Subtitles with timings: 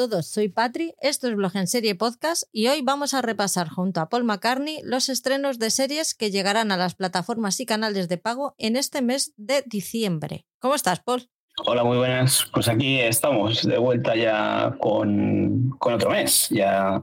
[0.00, 4.00] Todos, soy Patri, esto es Blog en Serie Podcast y hoy vamos a repasar junto
[4.00, 8.16] a Paul McCartney los estrenos de series que llegarán a las plataformas y canales de
[8.16, 10.46] pago en este mes de diciembre.
[10.58, 11.28] ¿Cómo estás, Paul?
[11.66, 12.46] Hola, muy buenas.
[12.50, 16.48] Pues aquí estamos de vuelta ya con, con, otro mes.
[16.48, 17.02] Ya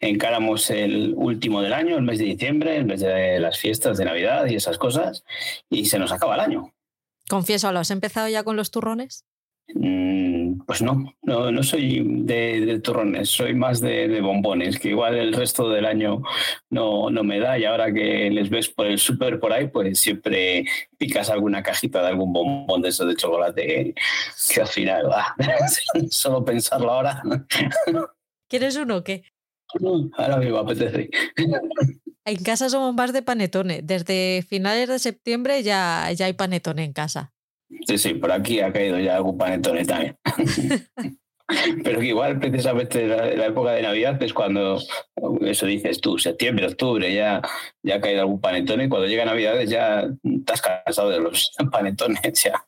[0.00, 4.04] encaramos el último del año, el mes de diciembre, el mes de las fiestas de
[4.04, 5.22] Navidad y esas cosas,
[5.70, 6.74] y se nos acaba el año.
[7.28, 9.26] Confieso, ¿lo has empezado ya con los turrones?
[9.74, 15.32] Mm, pues no, no, no soy de, turrones, soy más de, bombones, que igual el
[15.32, 16.22] resto del año
[16.70, 19.98] no, no me da y ahora que les ves por el súper por ahí, pues
[19.98, 20.64] siempre
[20.98, 23.94] picas alguna cajita de algún bombón de eso de chocolate
[24.52, 25.34] que, al final va,
[26.10, 27.22] solo pensarlo ahora.
[28.48, 29.24] ¿Quieres uno o qué?
[30.16, 31.08] Ahora mismo apetece.
[32.24, 33.80] En casa somos más de panetone.
[33.82, 37.32] Desde finales de septiembre ya, ya hay panetone en casa.
[37.86, 40.16] Sí, sí, por aquí ha caído ya algún panetone también.
[41.84, 44.80] Pero que igual precisamente la, la, época de Navidad es cuando,
[45.42, 47.42] eso dices tú, septiembre, octubre, ya,
[47.82, 52.42] ya ha caído algún panetone y cuando llega Navidades ya estás cansado de los panetones
[52.42, 52.66] ya.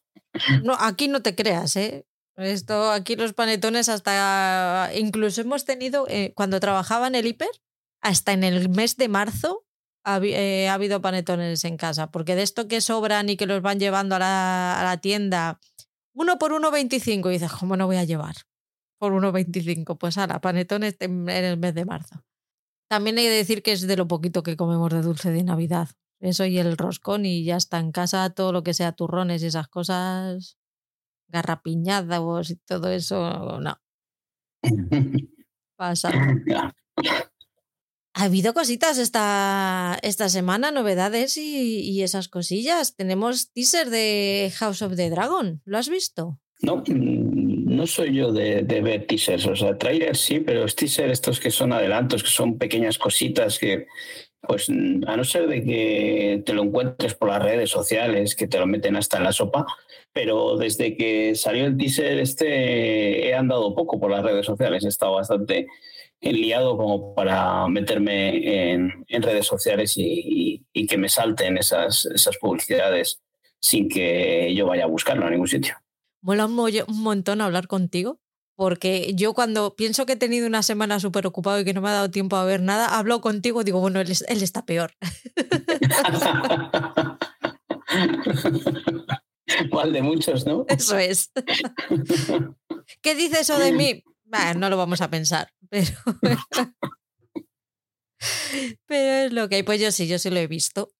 [0.63, 2.05] No, aquí no te creas, ¿eh?
[2.37, 7.49] Esto, aquí los panetones hasta, incluso hemos tenido, eh, cuando trabajaba en el hiper,
[8.03, 9.64] hasta en el mes de marzo
[10.07, 13.79] eh, ha, habido panetones en casa, porque de esto que sobran y que los van
[13.81, 15.61] llevando a la, a la tienda,
[16.15, 18.37] uno por 1,25 y dices, ¿cómo no voy a llevar?
[18.99, 22.25] Por 1,25, pues la panetones en el mes de marzo.
[22.89, 25.89] También hay que decir que es de lo poquito que comemos de dulce de Navidad.
[26.21, 29.47] Eso y el roscón y ya está en casa todo lo que sea turrones y
[29.47, 30.57] esas cosas,
[31.29, 33.77] garrapiñadas y todo eso, no.
[35.77, 36.13] Pasa.
[38.17, 42.95] Ha habido cositas esta, esta semana, novedades y, esas cosillas.
[42.95, 45.61] Tenemos teaser de House of the Dragon.
[45.65, 46.39] ¿Lo has visto?
[46.63, 49.49] No, mm, no soy yo de, ver teasers.
[49.49, 53.59] O sea, trailers sí, pero los teasers estos que son adelantos, que son pequeñas cositas
[53.59, 53.87] que,
[54.47, 58.61] pues a no ser de que te lo encuentres por las redes sociales, que te
[58.61, 59.67] lo meten hasta en la sopa,
[60.13, 64.89] pero desde que salió el teaser este he andado poco por las redes sociales, he
[64.89, 65.67] estado bastante
[66.33, 73.21] liado como para meterme en, redes sociales y, que me salten esas, esas publicidades
[73.61, 75.77] sin que yo vaya a buscarlo a ningún sitio.
[76.21, 78.21] Mola un, un montón hablar contigo,
[78.57, 81.89] porque yo cuando pienso que he tenido una semana súper ocupado y que no me
[81.89, 84.93] ha dado tiempo a ver nada, hablo contigo y digo, bueno, él, él está peor.
[89.73, 90.65] Mal de muchos, ¿no?
[90.69, 91.31] Eso es.
[93.03, 94.05] ¿Qué dice eso de mí?
[94.57, 95.91] No lo vamos a pensar, pero...
[98.87, 99.63] pero es lo que hay.
[99.63, 100.91] Pues yo sí, yo sí lo he visto.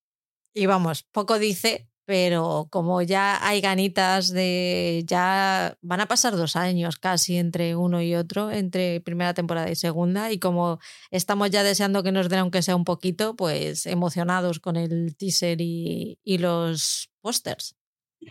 [0.55, 5.03] Y vamos, poco dice, pero como ya hay ganitas de.
[5.07, 9.75] Ya van a pasar dos años casi entre uno y otro, entre primera temporada y
[9.75, 10.79] segunda, y como
[11.11, 15.61] estamos ya deseando que nos den, aunque sea un poquito, pues emocionados con el teaser
[15.61, 17.75] y, y los pósters.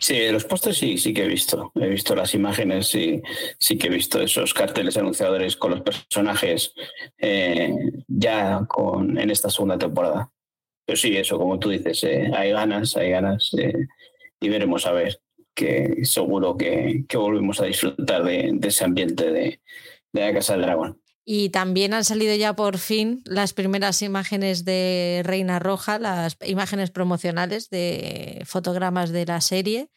[0.00, 1.72] Sí, los postes sí, sí que he visto.
[1.74, 3.22] He visto las imágenes y
[3.58, 6.72] sí que he visto esos carteles anunciadores con los personajes
[7.18, 7.74] eh,
[8.08, 10.30] ya con, en esta segunda temporada.
[10.86, 13.86] Pero sí, eso, como tú dices, eh, hay ganas, hay ganas eh,
[14.40, 15.20] y veremos a ver
[15.54, 19.60] que seguro que, que volvemos a disfrutar de, ese ambiente de,
[20.12, 21.00] de la Casa del Dragón.
[21.24, 26.90] Y también han salido ya por fin las primeras imágenes de Reina Roja, las imágenes
[26.90, 29.90] promocionales de fotogramas de la serie.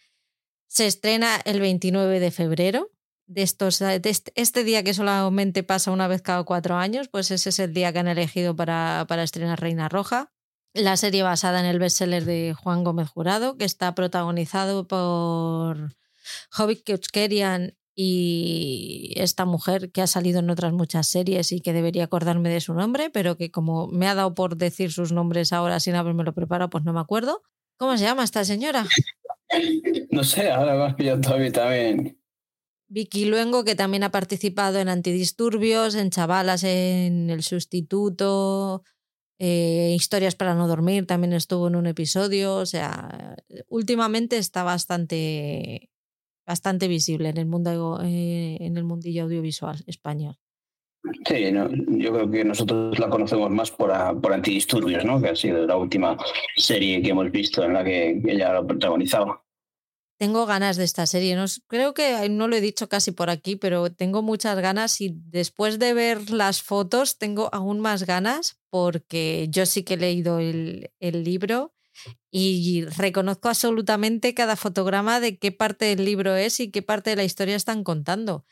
[0.68, 2.92] Se estrena el 29 de febrero.
[3.26, 7.60] De estos, este, día que solamente pasa una vez cada cuatro años, pues ese es
[7.60, 10.32] el día que han elegido para, para estrenar Reina Roja.
[10.74, 15.94] La serie basada en el bestseller de Juan Gómez Jurado, que está protagonizado por
[16.58, 22.04] Hobbit Keuchkerian y esta mujer que ha salido en otras muchas series y que debería
[22.04, 25.80] acordarme de su nombre, pero que como me ha dado por decir sus nombres ahora
[25.80, 27.42] sin haberme lo preparado, pues no me acuerdo.
[27.76, 28.86] ¿Cómo se llama esta señora?
[30.12, 32.22] No sé, ahora me has pillado a mí también.
[32.90, 38.84] Vicky Luengo, que también ha participado en Antidisturbios, en Chavalas, en El Sustituto,
[39.40, 42.56] eh, Historias para no dormir, también estuvo en un episodio.
[42.56, 43.38] O sea,
[43.70, 45.90] últimamente está bastante
[46.48, 50.38] bastante visible en el mundo eh, en el mundillo audiovisual español.
[51.26, 53.92] Sí, yo creo que nosotros la conocemos más por,
[54.22, 55.22] por Antidisturbios, ¿no?
[55.22, 56.18] que ha sido la última
[56.56, 59.44] serie que hemos visto en la que ella lo protagonizaba.
[60.20, 61.36] Tengo ganas de esta serie.
[61.36, 65.14] No, creo que no lo he dicho casi por aquí, pero tengo muchas ganas y
[65.14, 70.40] después de ver las fotos tengo aún más ganas porque yo sí que he leído
[70.40, 71.77] el, el libro
[72.32, 77.16] y reconozco absolutamente cada fotograma de qué parte del libro es y qué parte de
[77.16, 78.46] la historia están contando.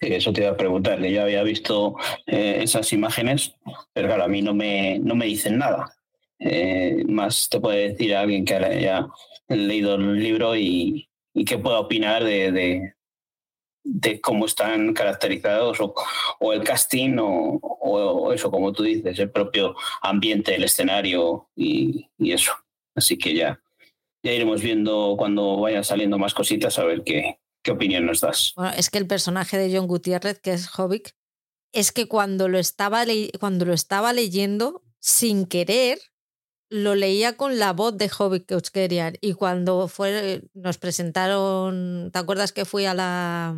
[0.00, 3.54] eso te iba a preguntar, que yo había visto eh, esas imágenes,
[3.92, 5.94] pero claro, a mí no me, no me dicen nada.
[6.38, 9.06] Eh, más te puede decir alguien que haya
[9.48, 12.94] leído el libro y, y que pueda opinar de,
[13.84, 20.54] de, cómo están caracterizados o, el casting o, eso, como tú dices, el propio ambiente,
[20.54, 22.52] el escenario y, y eso.
[22.94, 23.60] Así que ya,
[24.22, 28.52] ya iremos viendo cuando vayan saliendo más cositas a ver qué, qué opinión nos das.
[28.56, 31.10] Bueno, es que el personaje de John Gutiérrez, que es Hobbit,
[31.72, 33.04] es que cuando lo estaba,
[33.38, 35.98] cuando lo estaba leyendo, sin querer,
[36.68, 39.16] lo leía con la voz de Hobbit Keuchkerian.
[39.20, 43.56] Y cuando fue, nos presentaron, ¿te acuerdas que fui a la,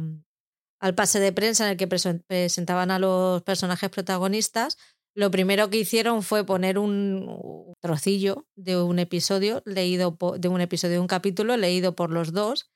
[0.80, 4.78] al pase de prensa en el que presentaban a los personajes protagonistas?
[5.14, 10.94] Lo primero que hicieron fue poner un trocillo de un episodio leído de un episodio
[10.94, 12.70] de un capítulo leído por los dos.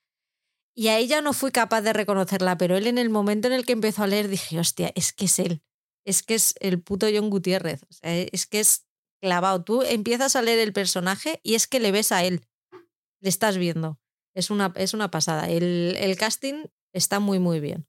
[0.75, 3.65] Y a ella no fui capaz de reconocerla, pero él en el momento en el
[3.65, 5.63] que empezó a leer dije, hostia, es que es él.
[6.05, 7.81] Es que es el puto John Gutiérrez.
[8.03, 8.85] es que es
[9.19, 9.63] clavado.
[9.63, 12.45] Tú empiezas a leer el personaje y es que le ves a él.
[13.19, 13.99] Le estás viendo.
[14.35, 15.49] Es una, es una pasada.
[15.49, 17.87] El, el casting está muy, muy bien.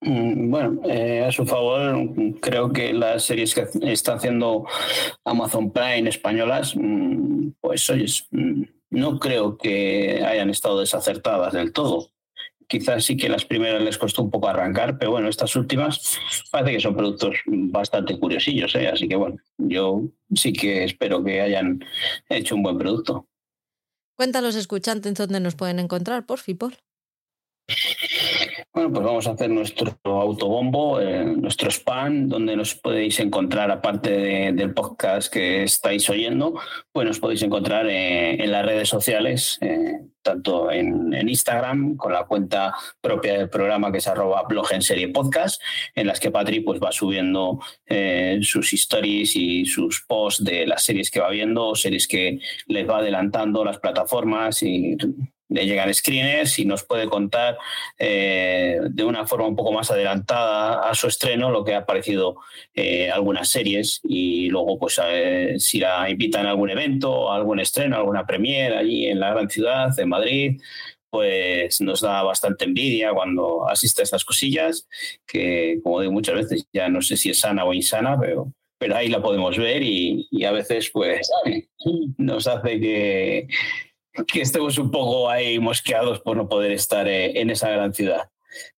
[0.00, 2.08] Mm, bueno, eh, a su favor,
[2.40, 4.64] creo que las series que está haciendo
[5.24, 12.10] Amazon Prime españolas, mm, pues oye, mm, no creo que hayan estado desacertadas del todo.
[12.68, 16.18] Quizás sí que las primeras les costó un poco arrancar, pero bueno, estas últimas
[16.52, 18.88] parece que son productos bastante curiosillos, ¿eh?
[18.88, 20.02] así que bueno, yo
[20.34, 21.82] sí que espero que hayan
[22.28, 23.26] hecho un buen producto.
[24.14, 26.76] Cuéntanos, escuchantes, dónde nos pueden encontrar, por Paul.
[28.72, 34.52] Bueno, pues vamos a hacer nuestro autobombo, eh, nuestro spam, donde nos podéis encontrar, aparte
[34.52, 36.54] del podcast que estáis oyendo,
[36.92, 42.24] pues nos podéis encontrar eh, en las redes sociales, eh, tanto en, Instagram, con la
[42.24, 45.60] cuenta propia del programa que es arroba blog en serie podcast,
[45.94, 47.58] en las que Patri pues, va subiendo
[48.42, 52.98] sus stories y sus posts de las series que va viendo, series que les va
[52.98, 54.96] adelantando las plataformas y
[55.48, 57.56] le llegan screeners y nos puede contar
[57.98, 62.36] eh, de una forma un poco más adelantada a su estreno lo que ha parecido
[62.74, 65.00] eh, algunas series y luego pues
[65.58, 69.30] si la invitan a algún evento, a algún estreno, a alguna premiere allí en la
[69.30, 70.60] gran ciudad, de Madrid,
[71.10, 74.88] pues nos da bastante envidia cuando asiste a estas cosillas,
[75.26, 78.96] que como digo muchas veces ya no sé si es sana o insana, pero, pero
[78.96, 81.30] ahí la podemos ver y, y a veces pues
[82.18, 83.48] nos hace que
[84.32, 88.30] que estemos un poco ahí mosqueados por no poder estar eh, en esa gran ciudad.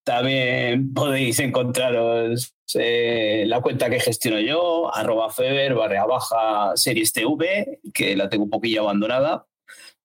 [0.04, 7.80] También podéis encontraros eh, la cuenta que gestiono yo, arroba feber, barra baja, series TV,
[7.94, 9.46] que la tengo un poquillo abandonada,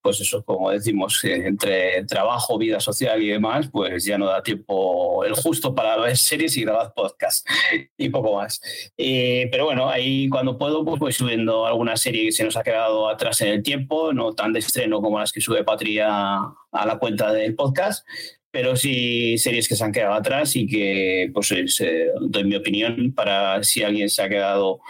[0.06, 4.44] pues eso, como decimos, eh, entre trabajo, vida social y demás, pues ya no da
[4.44, 7.48] tiempo el justo para ver series y grabar podcast
[7.98, 8.62] y poco más.
[8.96, 13.10] pero bueno, ahí cuando puedo, pues voy subiendo alguna serie que se nos ha quedado
[13.10, 17.00] atrás en el tiempo, no tan de estreno como las que sube Patria a la
[17.00, 18.08] cuenta del podcast,
[18.52, 23.12] pero sí series que se han quedado atrás y que pues eh, doy mi opinión
[23.12, 24.82] para si alguien se ha quedado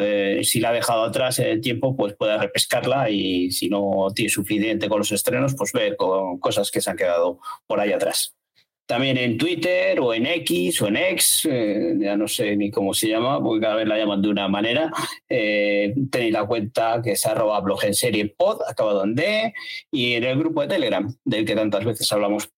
[0.00, 4.08] eh, si la ha dejado atrás en el tiempo, pues pueda repescarla y si no
[4.14, 7.92] tiene suficiente con los estrenos, pues ver con cosas que se han quedado por ahí
[7.92, 8.36] atrás.
[8.86, 12.94] También en Twitter o en X o en X, eh, ya no sé ni cómo
[12.94, 14.92] se llama, porque cada vez la llaman de una manera.
[15.28, 19.52] Eh, tenéis la cuenta que es arroba blog en serie pod, acabado en D,
[19.90, 22.48] y en el grupo de Telegram, del que tantas veces hablamos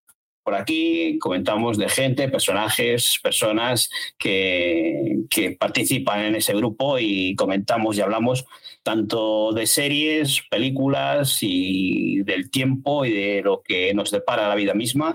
[0.49, 3.87] por aquí, comentamos de gente, personajes, personas
[4.17, 8.47] que, que participan en ese grupo y comentamos y hablamos
[8.81, 14.73] tanto de series, películas y del tiempo y de lo que nos depara la vida
[14.73, 15.13] misma.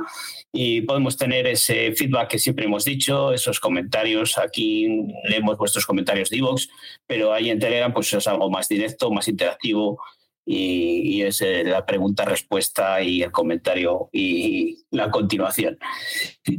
[0.52, 4.38] Y podemos tener ese feedback que siempre hemos dicho, esos comentarios.
[4.38, 4.86] Aquí
[5.28, 6.68] leemos vuestros comentarios de Evox,
[7.08, 10.00] pero ahí en Telegram pues es algo más directo, más interactivo
[10.46, 15.78] y, es eh, la pregunta-respuesta y el comentario y la continuación.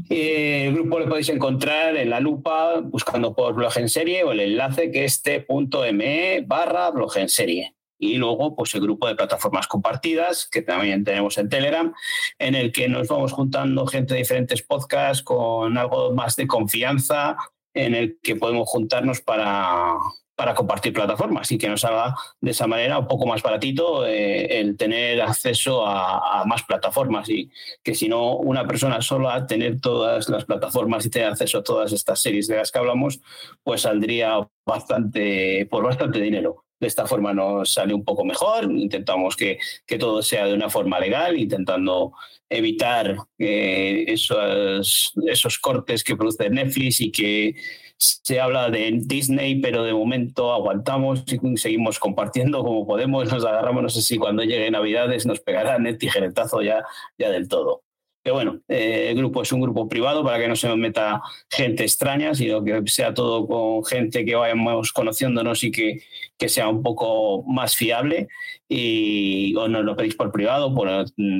[0.09, 4.31] Eh, el grupo lo podéis encontrar en la lupa buscando por blog en serie o
[4.31, 7.75] el enlace que es t.me barra blog en serie.
[7.97, 11.93] Y luego, pues el grupo de plataformas compartidas, que también tenemos en Telegram,
[12.39, 17.37] en el que nos vamos juntando gente de diferentes podcasts con algo más de confianza,
[17.73, 19.97] en el que podemos juntarnos para,
[20.35, 24.59] para compartir plataformas y que nos haga de esa manera un poco más baratito eh,
[24.59, 27.49] el tener acceso a, más plataformas y
[27.81, 31.93] que si no una persona sola tener todas las plataformas y tener acceso a todas
[31.93, 33.21] estas series de las que hablamos
[33.63, 36.63] pues saldría bastante por bastante dinero.
[36.77, 40.69] De esta forma nos sale un poco mejor, intentamos que, que todo sea de una
[40.69, 42.11] forma legal, intentando
[42.49, 47.55] evitar eh, esos, esos cortes que produce Netflix y que
[47.97, 53.83] se habla de Disney, pero de momento aguantamos y seguimos compartiendo como podemos, nos agarramos,
[53.83, 56.83] no sé si cuando llegue Navidades nos pegarán el tijeretazo ya,
[57.17, 57.85] ya del todo.
[58.25, 61.83] Pero bueno, eh, el grupo es un grupo privado para que no se meta gente
[61.83, 66.01] extraña, sino que sea todo con gente que vayamos conociéndonos y que,
[66.35, 68.27] que sea un poco más fiable.
[68.67, 70.89] Y o nos lo pedís por privado, por,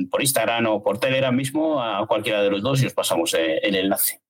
[0.08, 3.58] por Instagram o por Telegram mismo, a cualquiera de los dos y os pasamos eh,
[3.64, 4.20] el enlace.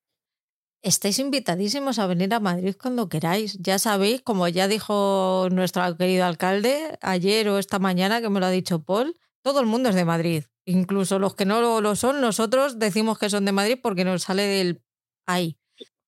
[0.83, 3.59] Estáis invitadísimos a venir a Madrid cuando queráis.
[3.59, 8.47] Ya sabéis, como ya dijo nuestro querido alcalde ayer o esta mañana, que me lo
[8.47, 10.45] ha dicho Paul, todo el mundo es de Madrid.
[10.65, 14.43] Incluso los que no lo son, nosotros decimos que son de Madrid porque nos sale
[14.43, 14.83] del
[15.27, 15.59] ahí.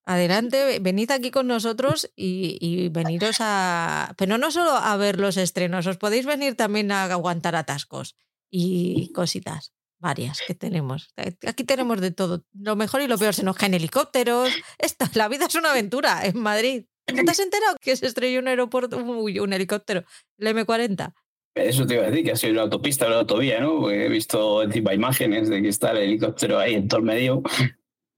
[0.04, 4.14] Adelante, venid aquí con nosotros y, veniros a...
[4.16, 8.16] Pero no solo a ver los estrenos, os podéis venir también a aguantar atascos
[8.50, 11.12] y cositas varias que tenemos.
[11.46, 12.44] Aquí tenemos de todo.
[12.52, 14.50] Lo mejor y lo peor, se nos caen helicópteros.
[14.78, 16.84] Esta, la vida es una aventura en Madrid.
[17.12, 20.04] ¿No te has enterado que se estrelló un aeropuerto, un helicóptero,
[20.38, 21.14] el M40?
[21.54, 23.90] Eso te iba a decir, que ha sido una autopista o una autovía, ¿no?
[23.90, 27.42] he visto encima imágenes de que está el helicóptero ahí en todo el medio.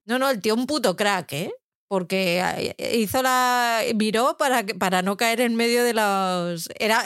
[0.07, 1.53] No, no, el tío un puto crack, ¿eh?
[1.89, 2.43] Porque
[2.79, 3.83] eh, hizo la.
[3.95, 6.69] viró para, para no caer en medio de los.
[6.79, 7.05] Era.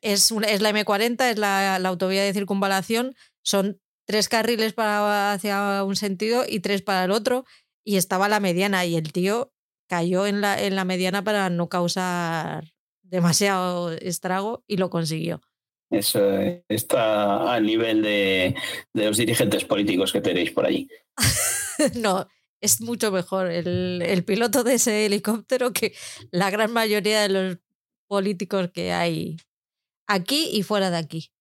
[0.00, 3.14] Es, es la M40, es la, la autovía de circunvalación.
[3.42, 7.44] Son tres carriles para hacia un sentido y tres para el otro.
[7.84, 8.84] Y estaba la mediana.
[8.86, 9.52] Y el tío
[9.88, 15.42] cayó en la, en la mediana para no causar demasiado estrago y lo consiguió.
[15.90, 18.54] Eso está a nivel de,
[18.94, 20.88] los dirigentes políticos que tenéis por allí.
[21.96, 22.26] no,
[22.62, 25.94] es mucho mejor el, piloto de ese helicóptero que
[26.30, 27.58] la gran mayoría de los
[28.08, 29.36] políticos que hay
[30.06, 31.31] aquí y fuera de aquí.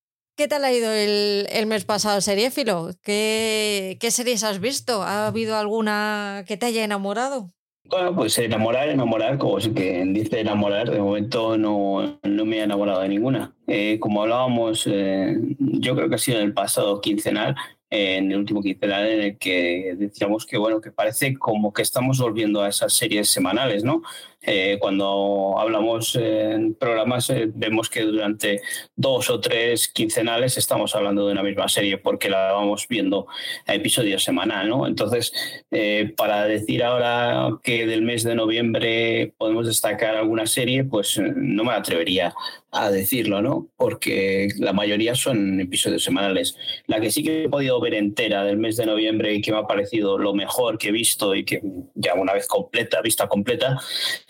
[0.42, 2.90] ¿Qué tal ha ido el, el mes pasado, seriéfilo?
[3.04, 5.04] ¿Qué, ¿Qué series has visto?
[5.04, 7.54] ¿Ha habido alguna que te haya enamorado?
[7.84, 12.64] Bueno, pues enamorar, enamorar, como es que dice enamorar, de momento no, no me he
[12.64, 13.56] enamorado de ninguna.
[13.68, 17.56] Eh, como hablábamos, eh, yo creo que ha sido en el pasado quincenal,
[17.92, 22.20] en el último quincenal en el que decíamos que bueno que parece como que estamos
[22.20, 24.02] volviendo a esas series semanales no
[24.44, 28.62] eh, cuando hablamos en programas eh, vemos que durante
[28.96, 33.28] dos o tres quincenales estamos hablando de una misma serie porque la vamos viendo
[33.68, 35.32] a episodio semanal no entonces
[35.70, 41.64] eh, para decir ahora que del mes de noviembre podemos destacar alguna serie pues no
[41.64, 42.34] me atrevería
[42.72, 43.68] a decirlo, ¿no?
[43.76, 46.56] Porque la mayoría son episodios semanales.
[46.88, 49.58] La que sí que he podido ver entera del mes de noviembre y que me
[49.58, 51.62] ha parecido lo mejor que he visto y que
[51.96, 53.78] ya una vez completa, vista completa,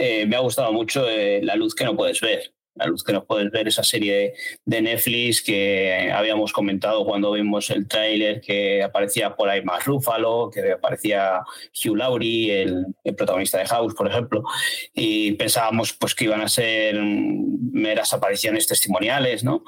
[0.02, 3.14] eh, me ha gustado mucho eh, La luz que no puedes ver la luz que
[3.14, 4.34] nos puedes ver, esa serie
[4.66, 10.50] de Netflix que habíamos comentado cuando vimos el tráiler, que aparecía por ahí más Rúfalo,
[10.52, 11.42] que aparecía
[11.74, 14.44] Hugh Laurie, el, protagonista de House, por ejemplo,
[14.94, 19.64] y pensábamos pues que iban a ser meras apariciones testimoniales, ¿no?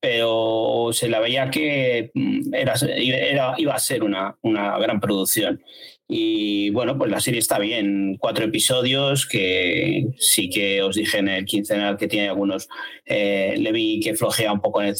[0.00, 5.60] pero se la veía que mm, era, era, iba a ser una, una gran producción.
[6.08, 11.28] Y bueno, pues la serie está bien, cuatro episodios que sí que os dije en
[11.28, 12.68] el quincenal que tiene algunos,
[13.04, 14.96] eh, le vi que flojea un poco en el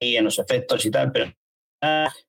[0.00, 1.32] y en los efectos y tal, pero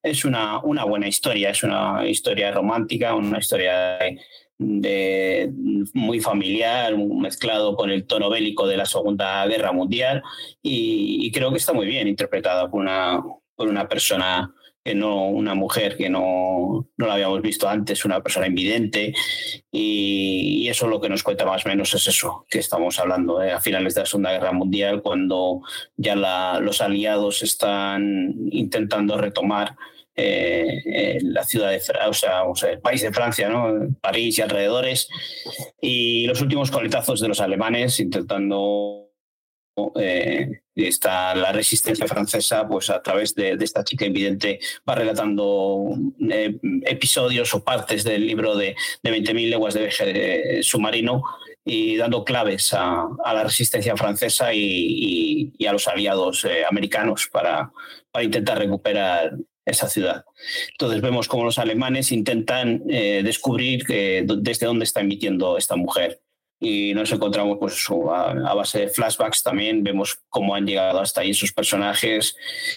[0.03, 3.97] es una, una buena historia, es una historia romántica, una historia
[4.57, 5.51] de,
[5.93, 10.23] muy familiar, mezclado con el tono bélico de la Segunda Guerra Mundial
[10.61, 13.21] y, y creo que está muy bien interpretada por una,
[13.55, 14.53] por una persona
[14.93, 19.13] no una mujer que no, no, la habíamos visto antes, una persona invidente,
[19.71, 23.59] y, eso lo que nos cuenta más o menos es eso, que estamos hablando a
[23.61, 25.61] finales de la Segunda Guerra Mundial, cuando
[25.95, 26.15] ya
[26.59, 29.75] los aliados están intentando retomar
[30.17, 33.95] eh, la ciudad de o sea, el país de Francia, ¿no?
[34.01, 35.09] París y alrededores,
[35.81, 39.04] y los últimos coletazos de los alemanes intentando
[39.95, 45.89] eh, está la resistencia francesa, pues a través de, esta chica invidente va relatando
[46.29, 51.23] eh, episodios o partes del libro de, de 20.000 leguas de viaje submarino
[51.65, 57.71] y dando claves a, la resistencia francesa y, a los aliados eh, americanos para,
[58.21, 60.23] intentar recuperar esa ciudad.
[60.71, 66.21] Entonces vemos cómo los alemanes intentan eh, descubrir desde dónde está emitiendo esta mujer
[66.65, 71.33] y nos encontramos pues a, base de flashbacks también vemos cómo han llegado hasta ahí
[71.33, 72.35] sus personajes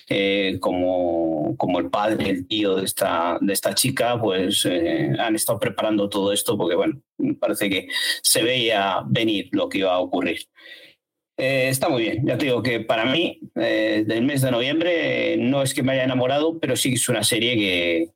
[0.09, 5.35] eh, como, como el padre el tío de esta de esta chica pues eh, han
[5.35, 7.01] estado preparando todo esto porque bueno
[7.41, 7.89] parece que
[8.23, 10.41] se veía venir lo que iba a ocurrir
[11.41, 15.37] Eh, está muy bien, ya te digo que para mí, eh, del mes de noviembre,
[15.39, 18.11] no es que me haya enamorado, pero sí es una serie que,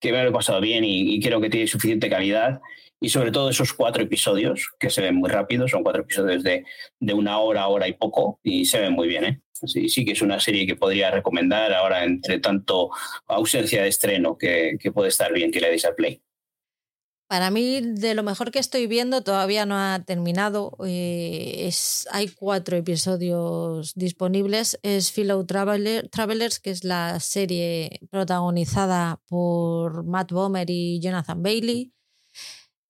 [0.00, 2.60] que me lo he pasado bien y, creo que tiene suficiente calidad.
[3.00, 6.64] Y sobre todo esos cuatro episodios, que se ven muy rápido, son cuatro episodios de,
[6.98, 9.24] de una hora, hora y poco, y se ven muy bien.
[9.24, 9.40] ¿eh?
[9.52, 12.90] Sí, sí que es una serie que podría recomendar ahora entre tanto
[13.26, 16.22] ausencia de estreno, que, que puede estar bien que le deis al play.
[17.28, 20.78] Para mí, de lo mejor que estoy viendo, todavía no ha terminado.
[20.86, 24.78] Eh, es, hay cuatro episodios disponibles.
[24.82, 31.92] Es Fellow Travelers, que es la serie protagonizada por Matt Bomer y Jonathan Bailey.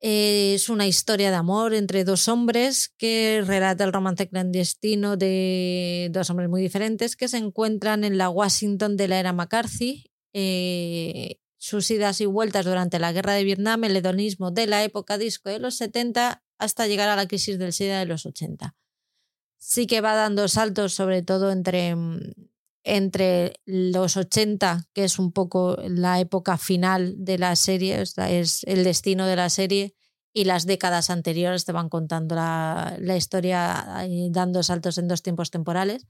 [0.01, 6.31] Es una historia de amor entre dos hombres que relata el romance clandestino de dos
[6.31, 10.13] hombres muy diferentes que se encuentran en la Washington de la era McCarthy.
[10.33, 15.19] Eh, sus idas y vueltas durante la guerra de Vietnam, el hedonismo de la época
[15.19, 18.77] disco de los 70 hasta llegar a la crisis del SIDA de los 80.
[19.59, 22.33] Sí que va dando saltos, sobre todo entre, mm,
[22.97, 28.85] entre los 80, que es un poco la época final de la serie, es el
[28.85, 29.95] destino de la serie,
[30.33, 35.51] y las décadas anteriores te van contando la, la historia dando saltos en dos tiempos
[35.51, 36.07] temporales.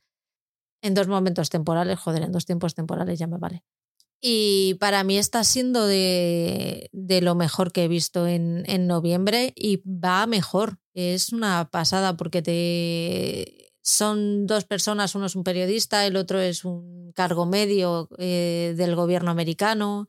[0.82, 3.64] En dos momentos temporales, joder, en dos tiempos temporales ya me vale.
[4.21, 10.26] Y para mí está siendo de, lo mejor que he visto en, noviembre y va
[10.26, 10.78] mejor.
[10.95, 16.64] Es una pasada porque te son dos personas, uno es un periodista, el otro es
[16.66, 20.08] un cargo medio eh, del gobierno americano.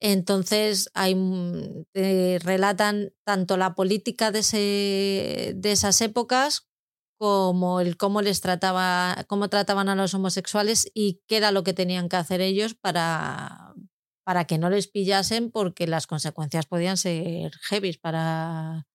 [0.00, 1.14] Entonces hay,
[1.92, 4.40] te relatan tanto la política de
[5.62, 6.68] esas épocas
[7.16, 11.74] como el cómo les trataba, cómo trataban a los homosexuales y qué era lo que
[11.74, 13.74] tenían que hacer ellos para,
[14.24, 18.88] para que no les pillasen, porque las consecuencias podían ser heavy para,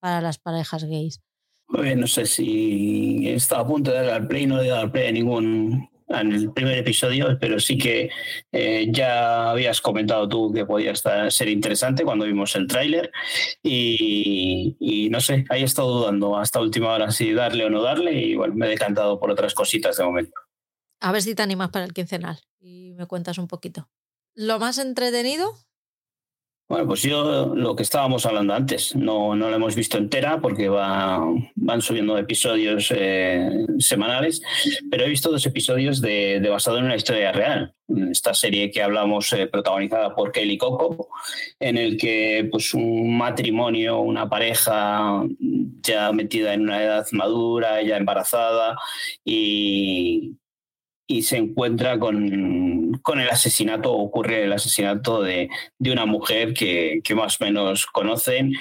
[0.00, 1.20] para las parejas gays.
[1.68, 5.08] No sé si estaba a punto de dar al play, no he dado al play
[5.08, 8.10] a ningún, en el primer episodio, pero sí que
[8.52, 13.10] eh, ya habías comentado tú que podía estar, ser interesante cuando vimos el tráiler
[13.62, 18.12] y, no sé, ahí he estado dudando hasta última hora si darle o no darle
[18.12, 20.32] y bueno, me he decantado por otras cositas de momento.
[21.00, 23.88] A ver si te animas para el quincenal y me cuentas un poquito.
[24.34, 25.50] ¿Lo más entretenido?
[26.68, 30.68] Bueno, pues yo lo que estábamos hablando antes, no, no lo hemos visto entera porque
[30.68, 31.24] va,
[31.54, 34.42] van subiendo episodios eh, semanales,
[34.90, 37.72] pero he visto dos episodios de, basado en una historia real.
[38.10, 41.08] Esta serie que hablamos eh, protagonizada por Kelly Coco,
[41.60, 47.96] en el que pues un matrimonio, una pareja ya metida en una edad madura, ya
[47.96, 48.76] embarazada
[49.24, 50.36] y,
[51.06, 57.00] y se encuentra con, con, el asesinato, ocurre el asesinato de, de una mujer que,
[57.04, 58.52] que, más o menos conocen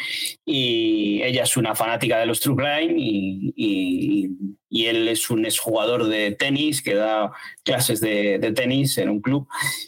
[0.46, 4.30] y ella es una fanática de los True Crime y, y,
[4.70, 7.32] y él es un exjugador de tenis que da
[7.64, 9.48] clases de, de, tenis en un club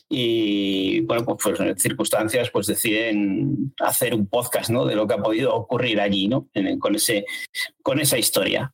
[0.09, 4.85] y bueno, pues, pues en circunstancias pues deciden hacer un podcast ¿no?
[4.85, 6.47] de lo que ha podido ocurrir allí ¿no?
[6.79, 7.25] con, ese,
[7.83, 8.73] con esa historia.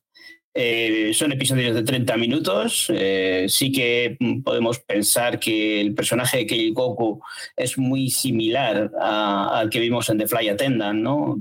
[0.56, 2.86] Eh, son episodios de 30 minutos.
[2.88, 7.20] Eh, sí que podemos pensar que el personaje de Kelly Goku
[7.56, 11.38] es muy similar al que vimos en The Fly Attendant, ¿no?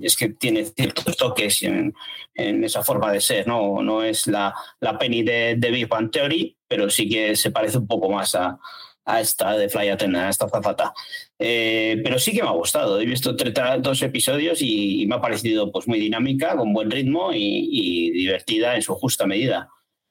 [0.00, 1.94] Es que tiene ciertos toques en,
[2.34, 3.82] esa forma de ser, ¿no?
[3.82, 7.76] No es la, la Penny de, de Big Bang Theory, pero sí que se parece
[7.76, 8.58] un poco más a,
[9.04, 10.92] a esta de Fly Attendant, a esta zafata.
[11.38, 13.00] Eh, pero sí que me ha gustado.
[13.00, 13.34] He visto
[13.78, 18.82] dos episodios y, me ha parecido pues, muy dinámica, con buen ritmo y, divertida en
[18.82, 19.68] su justa medida.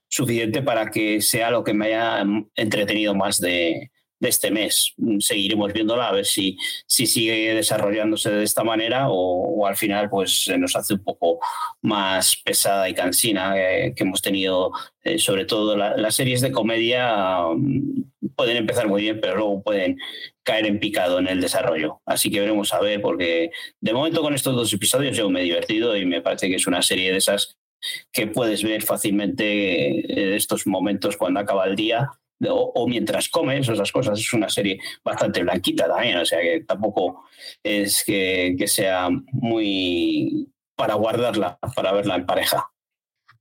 [0.09, 2.25] Suficiente para que sea lo que me haya
[2.55, 3.91] entretenido más de,
[4.27, 4.93] este mes.
[5.19, 10.51] Seguiremos viéndola a ver si, si sigue desarrollándose de esta manera o, al final pues
[10.57, 11.39] nos hace un poco
[11.81, 14.71] más pesada y cansina eh, que hemos tenido,
[15.03, 17.43] eh, sobre todo las series de comedia
[18.35, 19.97] pueden empezar muy bien, pero luego pueden
[20.43, 22.01] caer en picado en el desarrollo.
[22.05, 23.51] Así que veremos a ver, porque
[23.81, 26.65] de momento con estos dos episodios yo me he divertido y me parece que es
[26.65, 27.57] una serie de esas
[28.11, 32.09] que puedes ver fácilmente en estos momentos cuando acaba el día
[32.47, 34.19] o, mientras comes, esas cosas.
[34.19, 37.25] Es una serie bastante blanquita también, o sea que tampoco
[37.63, 42.71] es que, que sea muy para guardarla, para verla en pareja.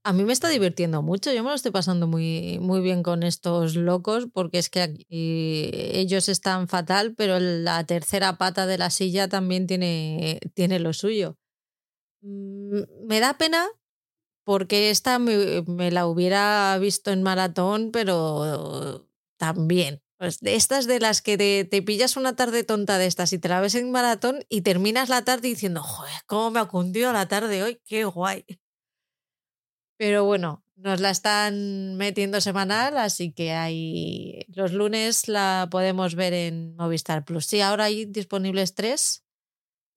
[0.05, 3.23] A mí me está divirtiendo mucho, yo me lo estoy pasando muy, muy bien con
[3.23, 9.29] estos locos porque es que ellos están fatal, pero la tercera pata de la silla
[9.29, 11.37] también tiene, tiene lo suyo.
[12.23, 13.67] Mm, me da pena
[14.49, 19.07] porque esta me, la hubiera visto en maratón, pero
[19.37, 20.03] también.
[20.17, 23.51] Pues estas de las que te, te, pillas una tarde tonta de estas y te
[23.51, 27.29] la ves en maratón y terminas la tarde diciendo, joder, cómo me ha cundido la
[27.29, 28.47] tarde hoy, qué guay.
[29.99, 36.33] Pero bueno, nos la están metiendo semanal, así que hay los lunes la podemos ver
[36.33, 37.45] en Movistar Plus.
[37.45, 39.27] Sí, ahora hay disponibles tres.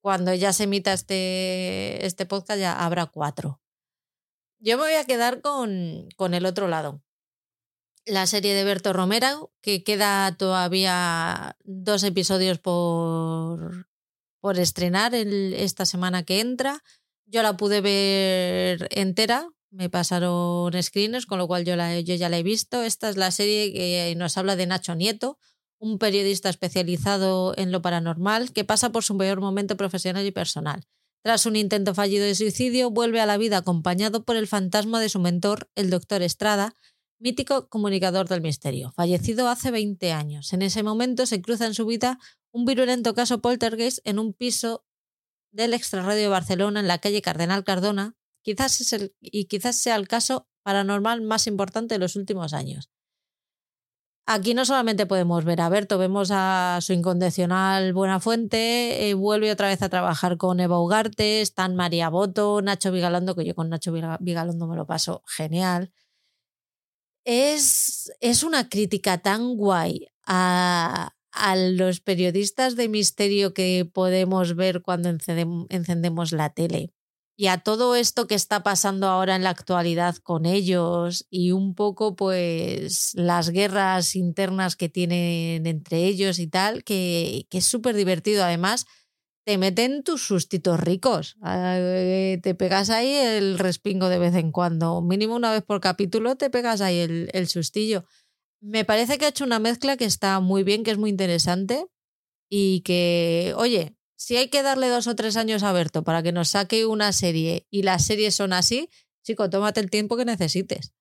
[0.02, 3.61] Cuando ya se emita este, este podcast ya habrá cuatro.
[4.63, 7.02] Yo me voy a quedar con, con el otro lado.
[8.06, 13.88] La serie de Berto Romero, que queda todavía dos episodios por,
[14.39, 16.84] por estrenar esta semana que entra.
[17.26, 22.30] Yo la pude ver entera, me pasaron screeners, con lo cual yo, la, yo ya
[22.30, 22.84] la he visto.
[22.84, 25.39] Esta es la serie que nos habla de Nacho Nieto,
[25.80, 30.86] un periodista especializado en lo paranormal que pasa por su peor momento profesional y personal.
[31.24, 35.10] Tras un intento fallido de suicidio, vuelve a la vida acompañado por el fantasma de
[35.10, 36.76] su mentor, el doctor Estrada,
[37.20, 40.54] mítico comunicador del misterio, fallecido hace 20 años.
[40.54, 42.20] En ese momento se cruza en su vida
[42.52, 44.84] un virulento caso poltergeist en un piso
[45.52, 49.96] del extrarradio de Barcelona en la calle Cardenal Cardona, Quizás es el, y quizás sea
[49.96, 52.90] el caso paranormal más importante de los últimos años.
[54.26, 59.52] Aquí no solamente podemos ver a Berto, vemos a su incondicional Buena Fuente, eh, vuelve
[59.52, 63.70] otra vez a trabajar con Eva Ugarte, están María Boto, Nacho Vigalondo, que yo con
[63.70, 65.92] Nacho Vigalondo me lo paso genial.
[67.26, 74.82] Es, es una crítica tan guay a, a los periodistas de misterio que podemos ver
[74.82, 76.94] cuando encendemos la tele
[77.38, 81.74] y a todo esto que está pasando ahora en la actualidad con ellos y un
[81.74, 88.44] poco pues las guerras internas que tienen entre ellos y tal, que, es súper divertido.
[88.44, 88.86] Además,
[89.46, 91.38] te meten tus sustitos ricos.
[91.48, 95.02] Eh, te pegas ahí el respingo de vez en cuando.
[95.02, 98.06] Mínimo una vez por capítulo te pegas ahí el, el sustillo.
[98.62, 101.88] Me parece que ha hecho una mezcla que está muy bien, que es muy interesante
[102.48, 106.32] y que, oye, si hay que darle dos o tres años a Berto para que
[106.32, 108.88] nos saque una serie y las series son así,
[109.24, 110.94] chico, tómate el tiempo que necesites.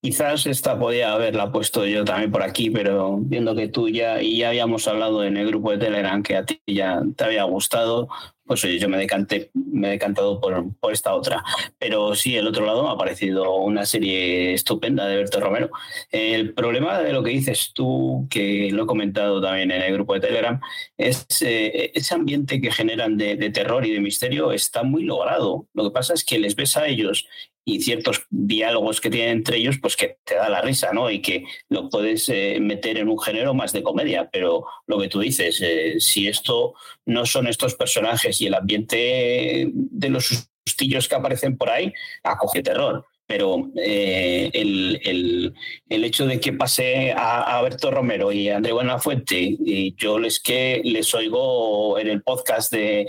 [0.00, 4.38] Quizás esta podía haberla puesto yo también por aquí, pero viendo que tú ya, y
[4.38, 8.08] ya habíamos hablado en el grupo de Telegram que a ti ya te había gustado,
[8.48, 11.44] pues yo me he decantado por, por, esta otra.
[11.78, 15.70] Pero sí, el otro lado me ha parecido una serie estupenda de Berto Romero.
[16.10, 20.14] El problema de lo que dices tú, que lo he comentado también en el grupo
[20.14, 20.60] de Telegram,
[20.96, 25.68] es eh, ese ambiente que generan de, de terror y de misterio está muy logrado.
[25.74, 27.26] Lo que pasa es que les ves a ellos
[27.68, 31.10] y ciertos diálogos que tienen entre ellos, pues que te da la risa, ¿no?
[31.10, 34.30] Y que lo puedes eh, meter en un género más de comedia.
[34.32, 36.72] Pero lo que tú dices, eh, si esto
[37.04, 42.62] no son estos personajes y el ambiente de los sustillos que aparecen por ahí, acoge
[42.62, 45.54] terror pero eh, el,
[45.90, 50.80] hecho de que pase a, Berto Romero y a André Buenafuente, y yo les que
[50.82, 53.06] les oigo en el podcast de,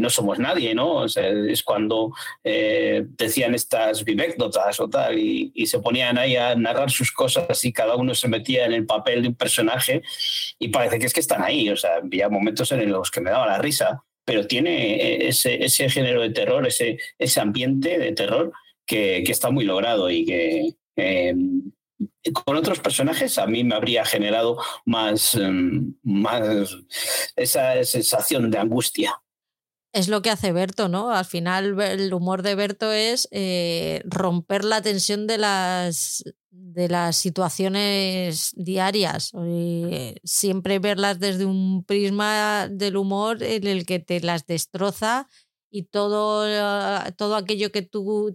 [0.00, 1.04] No Somos Nadie, ¿no?
[1.04, 7.12] es cuando eh, decían estas vivécdotas o tal, y, se ponían ahí a narrar sus
[7.12, 10.00] cosas y cada uno se metía en el papel de un personaje,
[10.58, 13.30] y parece que es que están ahí, o sea, había momentos en los que me
[13.30, 18.52] daba la risa, pero tiene ese, ese género de terror, ese, ese ambiente de terror
[18.90, 21.70] que, está muy logrado y que em,
[22.32, 26.76] con otros personajes a mí me habría generado más, em, más
[27.36, 29.22] esa sensación de angustia.
[29.92, 31.10] Es lo que hace Berto, ¿no?
[31.10, 37.16] Al final el humor de Berto es eh, romper la tensión de las, de las
[37.16, 39.32] situaciones diarias.
[39.34, 45.28] Eh, siempre verlas desde un prisma del humor en el que te las destroza
[45.70, 46.46] y todo,
[47.16, 48.32] todo aquello que tú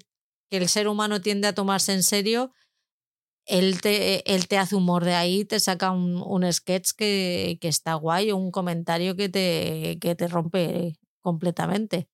[0.50, 2.54] que el ser humano tiende a tomarse en serio,
[3.46, 7.68] él te, él te hace humor de ahí, te saca un, un sketch que, que,
[7.68, 12.10] está guay un comentario que te, que te rompe completamente.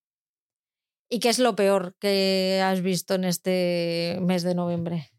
[1.09, 5.09] ¿Y qué es lo peor que has visto en este mes de noviembre?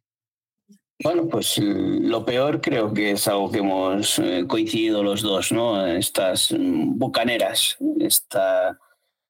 [1.03, 5.51] Bueno, pues mm, lo peor creo que es algo que hemos eh, coincidido los dos,
[5.53, 5.87] ¿no?
[5.87, 8.79] Estas mm, bucaneras, esta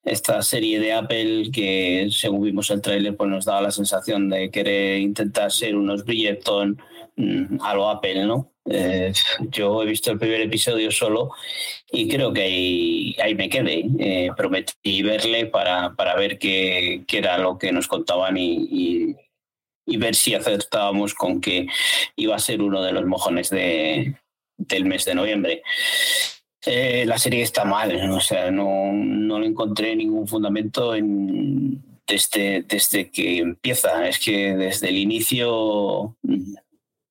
[0.05, 4.51] esta serie de Apple que según vimos el tráiler pues nos daba la sensación de
[4.51, 6.81] querer intentar ser unos Bridgerton
[7.17, 8.53] mm, a lo Apple, ¿no?
[8.65, 9.12] Eh,
[9.51, 11.33] yo he visto el primer episodio solo
[11.91, 13.85] y creo que ahí, ahí me quedé.
[13.99, 19.17] Eh, prometí verle para, para ver qué, qué, era lo que nos contaban y,
[19.87, 21.67] y, ver si acertábamos con que
[22.17, 24.17] iba a ser uno de los mojones de,
[24.57, 25.62] del mes de noviembre.
[26.64, 32.62] Eh, la serie está mal, o sea, no, no le encontré ningún fundamento en, desde,
[32.62, 34.09] desde que empieza.
[34.09, 36.16] Es que desde el inicio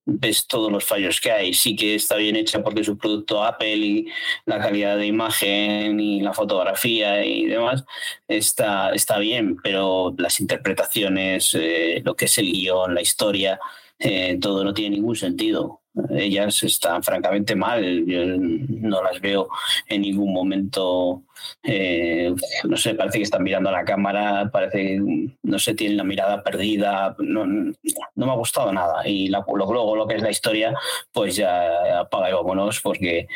[0.06, 1.54] ves todos los fallos que hay.
[1.54, 4.08] Sí que está bien hecha porque es un producto Apple y
[4.46, 7.84] la calidad de imagen y la fotografía y demás
[8.28, 13.60] está, está bien, pero las interpretaciones, eh, lo que es el guion, la historia,
[14.00, 18.06] eh, todo no tiene ningún sentido ellas están francamente mal.
[18.06, 19.50] Yo no las veo
[19.88, 21.24] en ningún momento,
[21.64, 25.98] eh, no sé, parece que están mirando a la cámara, parece que, no sé, tienen
[25.98, 27.16] la mirada perdida.
[27.20, 27.74] No, no
[28.16, 29.08] me ha gustado nada.
[29.08, 30.74] Y la, luego lo que es la historia,
[31.12, 33.28] pues ya apaga y vámonos, porque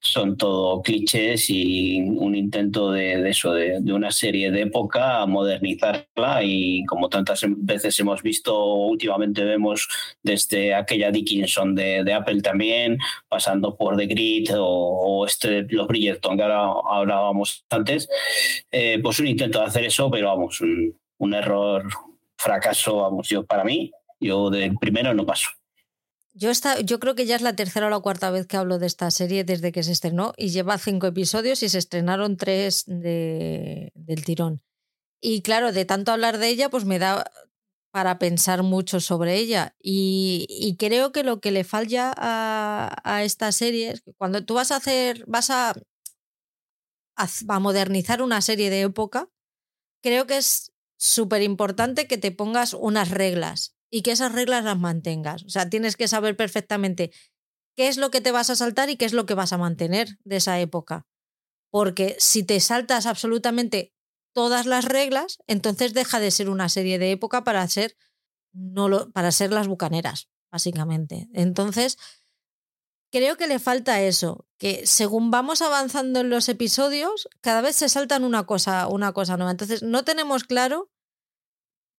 [0.00, 6.42] son todo clichés y un intento de, eso, de, una serie de época, modernizarla.
[6.42, 9.88] Y como tantas veces hemos visto, últimamente vemos
[10.22, 16.42] desde aquella Dickinson de Apple también, pasando por The Grid o, este, los Bridgerton que
[16.42, 18.08] ahora hablábamos antes,
[18.70, 21.88] eh, pues un intento de hacer eso, pero vamos, un, error,
[22.36, 25.48] fracaso, vamos, yo para mí, yo del primero no paso.
[26.32, 28.78] Yo, está, yo creo que ya es la tercera o la cuarta vez que hablo
[28.78, 32.84] de esta serie desde que se estrenó y lleva cinco episodios y se estrenaron tres
[32.86, 34.62] de, del tirón.
[35.20, 37.30] Y claro, de tanto hablar de ella, pues me da
[37.90, 39.74] para pensar mucho sobre ella.
[39.82, 44.70] Y, creo que lo que le falla a, esta serie es que cuando tú vas
[44.70, 45.74] a hacer, vas a,
[47.20, 49.30] a, modernizar una serie de época,
[50.02, 54.78] creo que es súper importante que te pongas unas reglas y que esas reglas las
[54.78, 55.44] mantengas.
[55.44, 57.12] O sea, tienes que saber perfectamente
[57.76, 59.58] qué es lo que te vas a saltar y qué es lo que vas a
[59.58, 61.06] mantener de esa época.
[61.70, 63.94] Porque si te saltas absolutamente
[64.32, 67.96] todas las reglas, entonces deja de ser una serie de época para ser,
[68.52, 71.28] no lo, para ser las bucaneras, básicamente.
[71.32, 71.96] Entonces,
[73.10, 77.88] creo que le falta eso, que según vamos avanzando en los episodios, cada vez se
[77.88, 79.50] saltan una cosa, una cosa nueva.
[79.50, 80.90] Entonces, no tenemos claro,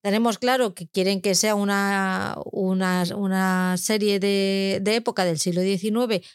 [0.03, 5.61] tenemos claro que quieren que sea una, una, una serie de, de época del siglo
[5.61, 6.25] XIX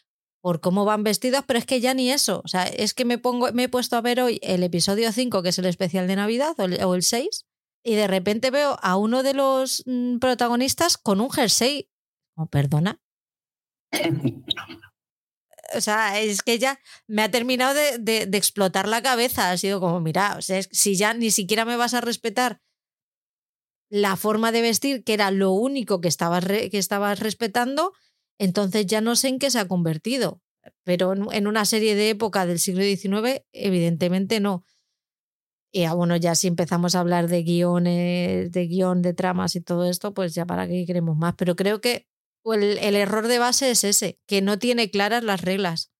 [0.47, 2.41] por cómo van vestidas, pero es que ya ni eso.
[2.45, 5.43] O sea, es que me, pongo, me he puesto a ver hoy el episodio 5,
[5.43, 7.45] que es el especial de Navidad, o el, 6,
[7.85, 11.91] y de repente veo a uno de los mm, protagonistas con un jersey.
[12.37, 13.01] Oh, perdona.
[15.75, 19.51] O sea, es que ya me ha terminado de, explotar la cabeza.
[19.51, 22.61] Ha sido como, mira, o sea, si ya ni siquiera me vas a respetar
[23.89, 27.93] la forma de vestir, que era lo único que estabas, que estabas respetando,
[28.39, 30.41] entonces ya no sé en qué se ha convertido.
[30.83, 34.65] Pero en una serie de época del siglo XIX, evidentemente no.
[35.73, 39.61] Y ah, bueno, ya si empezamos a hablar de guiones, de guion, de tramas y
[39.61, 41.35] todo esto, pues ya para qué queremos más.
[41.37, 42.07] Pero creo que
[42.55, 45.93] el, error de base es ese, que no tiene claras las reglas.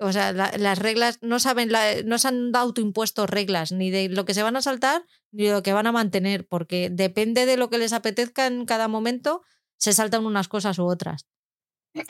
[0.00, 1.70] O sea, las reglas no saben,
[2.04, 5.52] no se han autoimpuesto reglas, ni de lo que se van a saltar, ni de
[5.52, 9.42] lo que van a mantener, porque depende de lo que les apetezca en cada momento,
[9.76, 11.26] se saltan unas cosas u otras.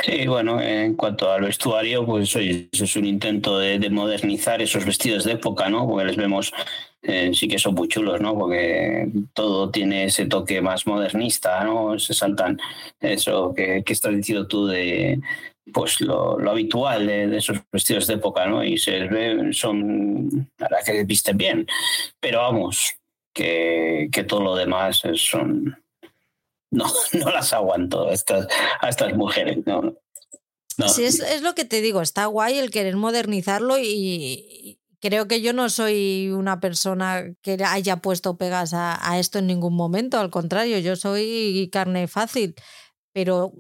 [0.05, 4.85] Sí, bueno, en cuanto al vestuario, pues oye, eso es un intento de, modernizar esos
[4.85, 5.87] vestidos de época, ¿no?
[5.89, 6.53] Porque les vemos,
[7.03, 8.37] eh, sí que son muy chulos, ¿no?
[8.39, 11.99] Porque todo tiene ese toque más modernista, ¿no?
[11.99, 12.59] Se saltan
[13.01, 15.21] eso que, estás diciendo tú de
[15.73, 18.65] pues lo, habitual de, esos vestidos de época, ¿no?
[18.65, 21.67] Y se les ve, son, la que visten bien,
[22.21, 22.95] pero vamos,
[23.33, 25.77] que, que todo lo demás son
[26.71, 28.47] no, no las aguanto a estas,
[28.81, 29.59] a estas mujeres.
[30.95, 35.53] Sí, es, lo que te digo, está guay el querer modernizarlo y creo que yo
[35.53, 40.79] no soy una persona que haya puesto pegas a, esto en ningún momento, al contrario,
[40.79, 42.55] yo soy carne fácil,
[43.13, 43.53] pero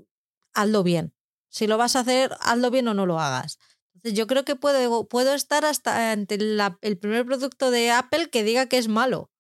[0.55, 1.15] hazlo bien.
[1.49, 3.59] Si lo vas a hacer, hazlo bien o no lo hagas.
[4.03, 6.39] Yo creo que puedo, puedo estar hasta ante
[6.83, 9.31] el primer producto de Apple que diga que es malo.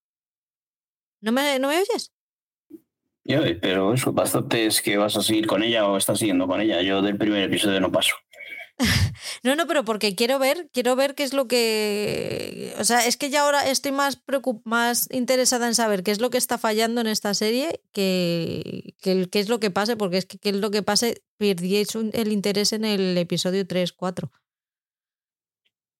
[1.20, 2.12] ¿No me, ¿no me oyes?
[3.60, 6.80] Pero eso, bastante es que vas a seguir con ella o estás siguiendo con ella.
[6.80, 8.14] Yo del primer episodio no paso.
[9.42, 12.72] no, no, pero porque quiero ver, quiero ver qué es lo que.
[12.78, 14.22] O sea, es que ya ahora estoy más
[14.64, 19.28] más interesada en saber qué es lo que está fallando en esta serie que, qué
[19.32, 22.72] es lo que pase, porque es que qué es lo que pase, perdíais el interés
[22.72, 24.30] en el episodio 3, 4.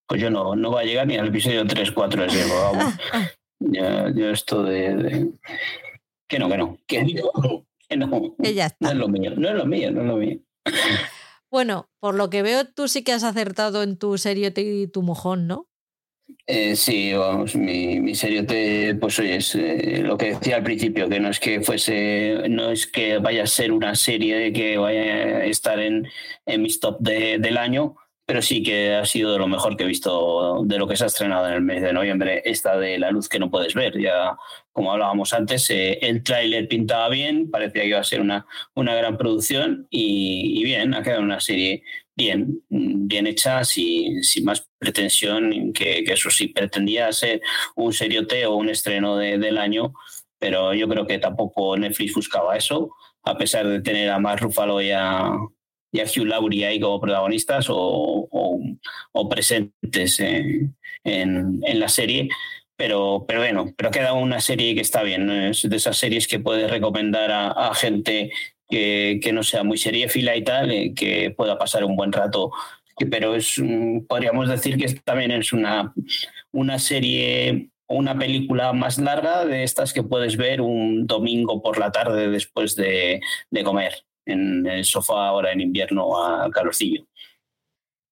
[0.07, 2.95] Pues yo no, no va a llegar ni al episodio 3, 4, es vamos.
[3.59, 5.29] ya, ya esto de
[6.29, 8.37] que no, que no, que no, que no.
[8.43, 8.77] está.
[8.81, 10.39] No es lo mío, no es lo mío, no es lo mío.
[11.51, 15.03] Bueno, por lo que veo, tú sí que has acertado en tu serio y tu
[15.03, 15.67] mojón, ¿no?
[16.47, 20.63] Eh, sí, vamos, mi, mi serio te, pues oye, es eh, lo que decía al
[20.63, 24.77] principio, que no es que fuese, no es que vaya a ser una serie que
[24.77, 26.07] vaya a estar en,
[26.45, 27.97] en mis top de, del año,
[28.29, 31.05] pero sí que ha sido de lo mejor que he visto de lo que se
[31.05, 33.99] ha estrenado en el mes de noviembre, esta de La luz que no puedes ver.
[33.99, 34.37] Ya,
[34.71, 38.95] como hablábamos antes, eh, el tráiler pintaba bien, parecía que iba a ser una, una
[38.95, 41.83] gran producción y, bien, ha quedado una serie
[42.15, 47.41] bien, bien hecha, sin, sin más pretensión, que, eso sí, pretendía ser
[47.77, 49.95] un seriote o un estreno del año,
[50.39, 54.83] pero yo creo que tampoco Netflix buscaba eso, a pesar de tener a más Ruffalo
[54.83, 55.33] y a,
[55.93, 58.29] y a Hugh Laurie ahí como protagonistas o,
[59.13, 60.75] o, presentes en,
[61.05, 62.29] en, la serie.
[62.77, 65.31] Pero, pero bueno, pero queda una serie que está bien.
[65.31, 68.31] Es de esas series que puedes recomendar a, gente
[68.69, 72.53] que, que, no sea muy seriéfila y tal, eh, que pueda pasar un buen rato.
[73.11, 73.61] Pero es,
[74.09, 75.93] podríamos decir que también es una,
[76.53, 81.91] una serie una película más larga de estas que puedes ver un domingo por la
[81.91, 83.21] tarde después de,
[83.51, 87.07] de comer en el sofá ahora en invierno al calorcillo.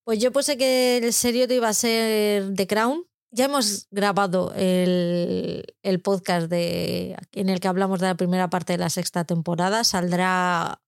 [0.04, 3.04] Pues yo puse que el serio te iba a ser The Crown.
[3.32, 5.64] Ya hemos grabado el,
[6.02, 9.82] podcast de, en el que hablamos de la primera parte de la sexta temporada.
[9.82, 10.80] Saldrá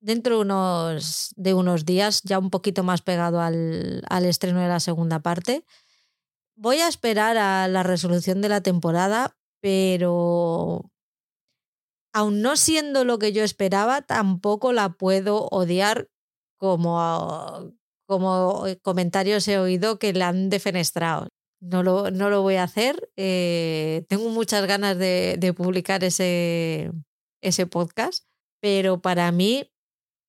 [0.00, 5.64] dentro de unos, días, ya un poquito más pegado al estreno de la segunda parte.
[6.54, 10.90] Voy a esperar a la resolución de la temporada, pero
[12.12, 16.08] aun no siendo lo que yo esperaba, tampoco la puedo odiar
[16.58, 17.72] como,
[18.06, 21.28] como eh, comentarios he oído que la han defenestrado.
[21.60, 23.10] No lo, no lo voy a hacer.
[23.16, 26.92] Eh, tengo muchas ganas de, de, publicar ese,
[27.42, 28.24] ese podcast,
[28.60, 29.70] pero para mí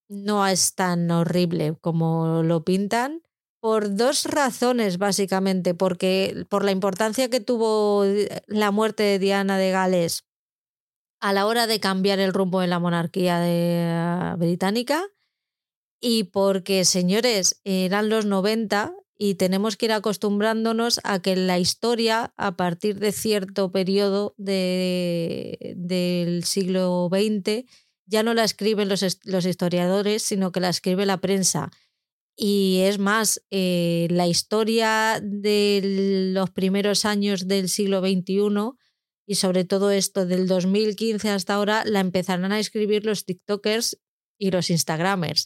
[0.10, 3.22] no es tan horrible como lo pintan
[3.62, 9.58] por dos razones, básicamente, porque por la importancia que tuvo eh, la muerte de Diana
[9.58, 10.24] de Gales
[11.20, 15.06] a la hora de cambiar el rumbo de la monarquía británica
[16.02, 22.34] y porque, señores, eran los 90 y tenemos que ir acostumbrándonos a que la historia,
[22.38, 27.66] a partir de cierto periodo de, del siglo XX,
[28.06, 31.70] ya no la escriben los, los, historiadores, sino que la escribe la prensa.
[32.36, 38.78] Y es más, eh, la historia de los primeros años del siglo XXI
[39.30, 44.02] y sobre todo esto del 2015 hasta ahora la empezarán a escribir los TikTokers
[44.40, 45.46] y los Instagramers.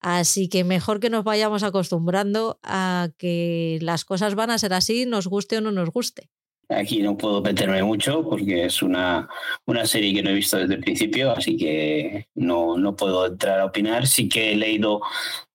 [0.00, 5.06] Así que mejor que nos vayamos acostumbrando a que las cosas van a ser así,
[5.06, 6.28] nos guste o no nos guste.
[6.68, 9.30] Aquí no puedo meterme mucho porque es una,
[9.64, 13.60] una serie que no he visto desde el principio, así que no, no puedo entrar
[13.60, 14.06] a opinar.
[14.06, 15.00] Sí que he leído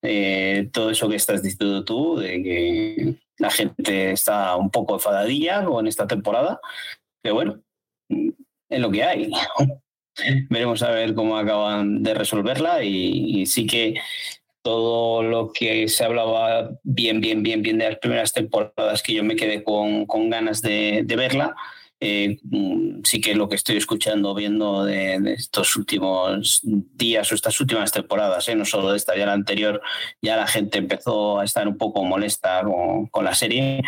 [0.01, 5.63] eh, todo eso que estás diciendo tú, de que la gente está un poco enfadadilla
[5.63, 6.59] con esta temporada,
[7.21, 7.61] pero bueno,
[8.09, 9.31] es lo que hay.
[10.49, 13.95] Veremos a ver cómo acaban de resolverla y, sí que
[14.63, 19.23] todo lo que se hablaba bien, bien, bien, bien de las primeras temporadas que yo
[19.23, 21.55] me quedé con, ganas de, verla.
[21.99, 22.37] Eh,
[23.03, 28.47] sí que lo que estoy escuchando, viendo de, estos últimos días o estas últimas temporadas,
[28.49, 29.81] eh, no solo de esta, ya la anterior,
[30.21, 33.81] ya la gente empezó a estar un poco molesta con, con la serie,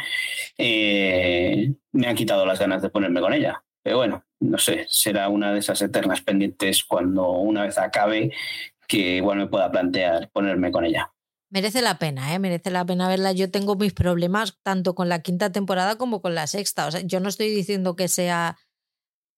[0.57, 3.63] eh, me han quitado las ganas de ponerme con ella.
[3.89, 8.31] Pero bueno, no sé, será una de esas eternas pendientes cuando una vez acabe
[8.87, 11.11] que igual me pueda plantear ponerme con ella.
[11.49, 12.37] Merece la pena, ¿eh?
[12.37, 13.31] merece la pena verla.
[13.31, 16.85] Yo tengo mis problemas tanto con la quinta temporada como con la sexta.
[16.85, 18.59] O sea, yo no estoy diciendo que sea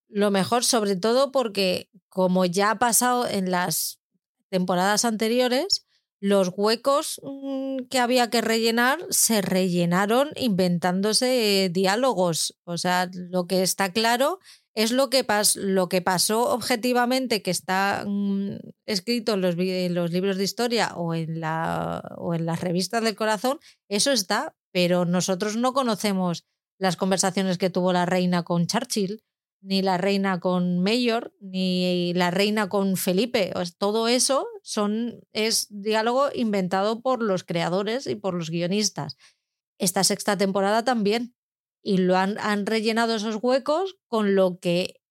[0.09, 4.01] lo mejor, sobre todo porque como ya ha pasado en las
[4.49, 5.87] temporadas anteriores,
[6.21, 12.55] los huecos mm, que había que rellenar se rellenaron inventándose diálogos.
[12.63, 14.39] O sea, lo que está claro
[14.75, 15.25] es lo que,
[15.55, 21.15] lo que pasó objetivamente, que está mm, escrito en los, los, libros de historia o
[21.15, 26.45] en, la, o en las revistas del corazón, eso está, pero nosotros no conocemos
[26.77, 29.23] las conversaciones que tuvo la reina con Churchill,
[29.61, 33.53] ni la reina con Mayor, ni la reina con Felipe.
[33.77, 39.17] Todo eso son, es diálogo inventado por los creadores y por los guionistas.
[39.77, 41.35] Esta sexta temporada también
[41.83, 45.01] y lo han, han rellenado esos huecos con lo que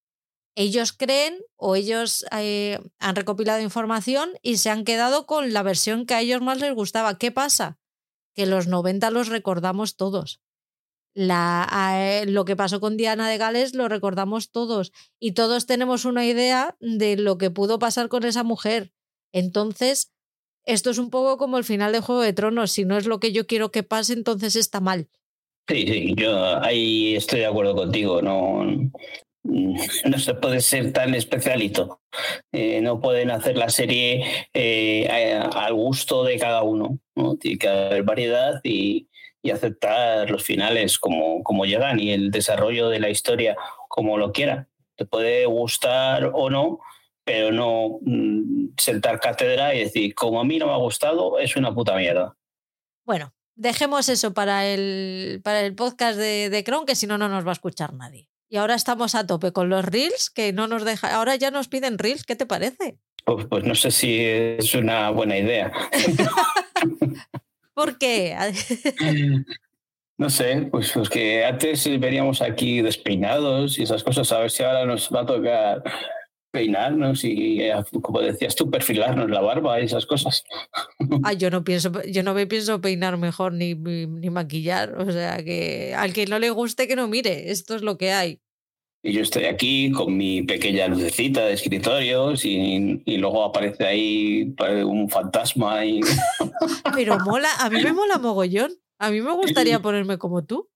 [0.57, 6.07] ellos creen o ellos eh, han recopilado información y se han quedado con la versión
[6.07, 7.19] que a ellos más les gustaba.
[7.19, 7.79] ¿Qué pasa?
[8.35, 10.41] Que los 90 los recordamos todos.
[11.15, 16.05] La, eh, lo que pasó con Diana de Gales lo recordamos todos y todos tenemos
[16.05, 18.93] una idea de lo que pudo pasar con esa mujer.
[19.33, 20.13] Entonces,
[20.65, 22.71] esto es un poco como el final de Juego de Tronos.
[22.71, 25.09] Si no es lo que yo quiero que pase, entonces está mal.
[25.69, 28.23] Sí, sí, yo ahí estoy de acuerdo contigo.
[28.23, 28.65] No,
[29.43, 32.01] no se puede ser tan especialito.
[32.53, 36.99] Eh, no pueden hacer la serie eh, al gusto de cada uno.
[37.15, 37.37] ¿no?
[37.37, 39.09] Tiene que haber variedad y,
[39.43, 43.57] y, aceptar los finales como, como llegan y el desarrollo de la historia
[43.89, 44.69] como lo quiera.
[44.97, 46.81] Te puede gustar o no,
[47.25, 51.57] pero no mm, sentar cátedra y decir, como a mí no me ha gustado, es
[51.57, 52.37] una puta mierda.
[53.05, 57.29] Bueno, dejemos eso para el, para el podcast de, de Cron, que si no, no
[57.29, 58.29] nos va a escuchar nadie.
[58.49, 61.15] Y ahora estamos a tope con los reels, que no nos deja.
[61.15, 62.99] Ahora ya nos piden reels, ¿qué te parece?
[63.25, 65.73] Pues, pues no sé si es una buena idea.
[67.81, 68.37] ¿Por qué?
[70.19, 74.63] no sé, pues, pues que antes veníamos aquí despeinados y esas cosas, a ver si
[74.63, 75.83] ahora nos va a tocar
[76.51, 77.73] peinarnos y, eh,
[78.03, 80.45] como decías tú, perfilarnos la barba y esas cosas.
[81.25, 84.97] Ay, yo no pienso, yo no me pienso peinar mejor ni, ni, maquillar.
[84.99, 87.51] O sea que al que no le guste que no mire.
[87.51, 88.43] Esto es lo que hay.
[89.03, 94.55] Y yo estoy aquí con mi pequeña lucecita de escritorios y, y luego aparece ahí
[94.85, 95.85] un fantasma.
[95.87, 96.01] Y...
[96.95, 98.73] Pero mola, a mí me mola mogollón.
[98.99, 100.69] A mí me gustaría ponerme como tú.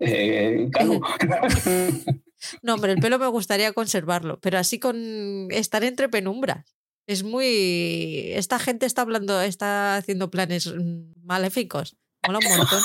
[0.00, 1.00] Eh, claro.
[2.62, 6.76] No, hombre, el pelo me gustaría conservarlo, pero así con estar entre penumbras.
[7.06, 8.30] Es muy.
[8.34, 11.96] Esta gente está hablando, está haciendo planes mm, maléficos.
[12.26, 12.82] Mola un montón.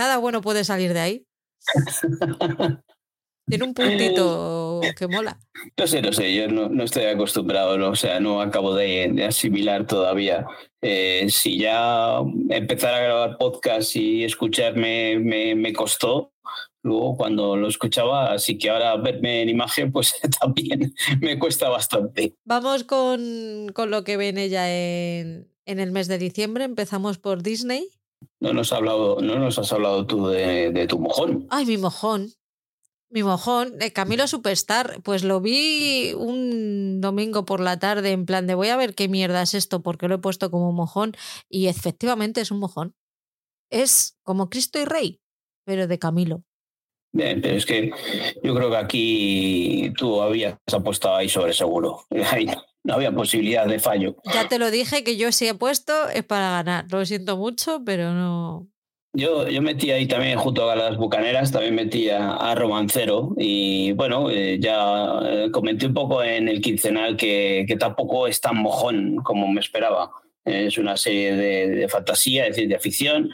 [0.00, 1.26] Nada bueno puede salir de ahí.
[3.46, 5.38] Tiene un puntito que mola.
[5.76, 10.46] No sé, no sé, yo no, estoy acostumbrado, o sea, no acabo de, asimilar todavía.
[10.80, 16.32] Eh, si ya empezar a grabar podcast y escucharme me, me costó,
[16.82, 22.36] Luego cuando lo escuchaba, así que ahora verme en imagen, pues también me cuesta bastante.
[22.46, 26.64] Vamos con, con lo que viene ya en, en, el mes de diciembre.
[26.64, 27.99] Empezamos por Disney.
[28.40, 31.46] No nos, ha hablado, no nos has hablado tú de, de tu mojón.
[31.50, 32.32] Ay, mi mojón.
[33.12, 38.46] Mi mojón, eh, Camilo Superstar, pues lo vi un domingo por la tarde en plan
[38.46, 41.14] de voy a ver qué mierda es esto porque lo he puesto como mojón
[41.48, 42.94] y efectivamente es un mojón.
[43.68, 45.20] Es como Cristo y Rey,
[45.64, 46.44] pero de Camilo.
[47.12, 47.90] Bien, pero es que
[48.42, 52.04] yo creo que aquí tú habías apostado ahí sobre seguro.
[52.30, 52.46] Ahí
[52.84, 54.16] no había posibilidad de fallo.
[54.32, 56.86] Ya te lo dije que yo sí he puesto es para ganar.
[56.90, 58.68] Lo siento mucho, pero no.
[59.12, 63.34] Yo, yo metí ahí también, junto a las bucaneras, también metí a, Romancero.
[63.36, 68.40] Y bueno, eh, ya eh, comenté un poco en el quincenal que, que tampoco es
[68.40, 70.12] tan mojón como me esperaba.
[70.44, 73.30] Es una serie de, de fantasía, es decir, de ficción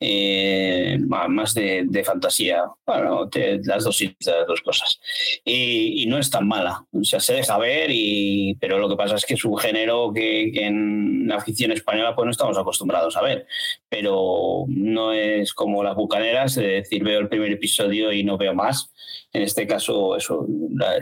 [0.00, 2.64] eh, más de, fantasía.
[2.86, 3.28] Bueno,
[3.64, 5.00] las dos, las dos cosas.
[5.44, 6.84] Y, no es tan mala.
[6.92, 10.12] O sea, se deja ver, y, pero lo que pasa es que es un género
[10.14, 13.46] que, en la ficción española pues no estamos acostumbrados a ver.
[13.88, 18.54] Pero no es como las bucaneras, es decir, veo el primer episodio y no veo
[18.54, 18.92] más.
[19.32, 20.46] En este caso, eso,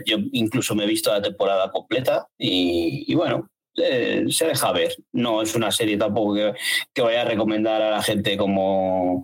[0.05, 4.95] yo incluso me he visto la temporada completa y bueno, eh, se deja ver.
[5.13, 6.53] No es una serie tampoco que,
[6.93, 9.23] que, vaya a recomendar a la gente como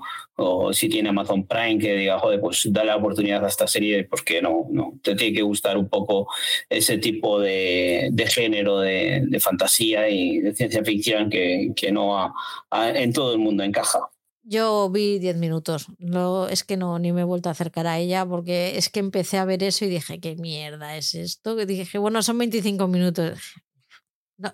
[0.72, 4.42] si tiene Amazon Prime que diga, joder, pues dale la oportunidad a esta serie porque
[4.42, 6.28] no, no, te tiene que gustar un poco
[6.70, 12.34] ese tipo de, género de, fantasía y de ciencia ficción que, no
[12.72, 14.00] en todo el mundo encaja.
[14.46, 15.88] Yo vi 10 minutos.
[16.00, 19.00] No, es que no, ni me he vuelto a acercar a ella porque es que
[19.00, 21.56] empecé a ver eso y dije, ¿qué mierda es esto?
[21.56, 23.40] Dije, bueno, son 25 minutos.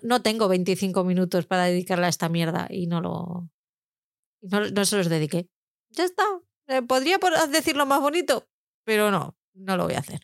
[0.02, 3.50] No, tengo 25 minutos para dedicarle a esta mierda y no lo.
[4.42, 5.48] No, se los dediqué.
[5.90, 6.24] Ya está.
[6.68, 7.18] Eh, podría
[7.50, 8.48] decirlo más bonito,
[8.84, 10.20] pero no, no lo voy a hacer.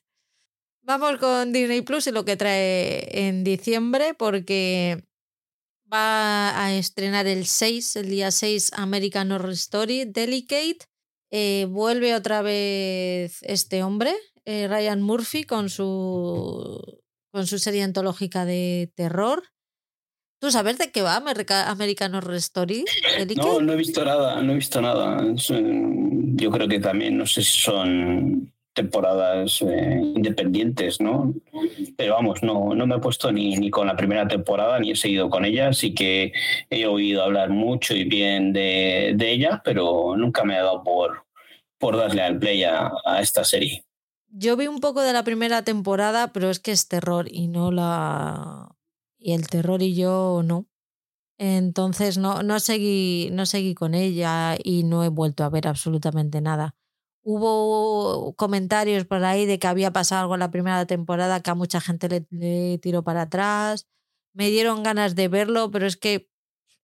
[0.83, 5.05] Vamos con Disney Plus y lo que trae en diciembre, porque
[5.93, 10.79] va a estrenar el 6, el día 6, American Horror Story, Delicate.
[11.33, 14.15] Eh, vuelve otra vez este hombre,
[14.45, 17.03] eh, Ryan Murphy, con su
[17.33, 19.43] con su serie antológica de terror.
[20.39, 22.85] ¿Tú sabes de qué va American Horror Story?
[23.37, 25.25] No, no he visto nada, no he visto nada.
[25.35, 31.33] Yo creo que también, no sé si son temporadas eh, independientes, ¿no?
[31.97, 34.97] Pero vamos, no, no me he puesto ni, ni con la primera temporada, ni he
[34.97, 36.33] seguido con ella, así que
[36.69, 41.25] he oído hablar mucho y bien de, de ella, pero nunca me ha dado por,
[41.79, 43.87] por darle al play a esta serie.
[44.29, 47.71] Yo vi un poco de la primera temporada, pero es que es terror y no
[47.71, 48.76] la.
[49.19, 50.67] Y el terror y yo no.
[51.39, 56.41] Entonces no, no, seguí, no seguí con ella y no he vuelto a ver absolutamente
[56.41, 56.75] nada.
[57.23, 61.55] Hubo comentarios por ahí de que había pasado algo en la primera temporada que a
[61.55, 63.87] mucha gente le, tiró para atrás.
[64.33, 66.31] Me dieron ganas de verlo, pero es que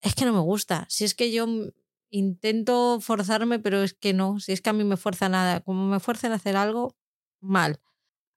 [0.03, 0.87] es que no me gusta.
[0.89, 1.47] Si es que yo
[2.11, 5.87] intento forzarme, pero es que no, si es que a mí me fuerza nada, como
[5.87, 6.97] me fuercen a hacer algo,
[7.41, 7.81] mal.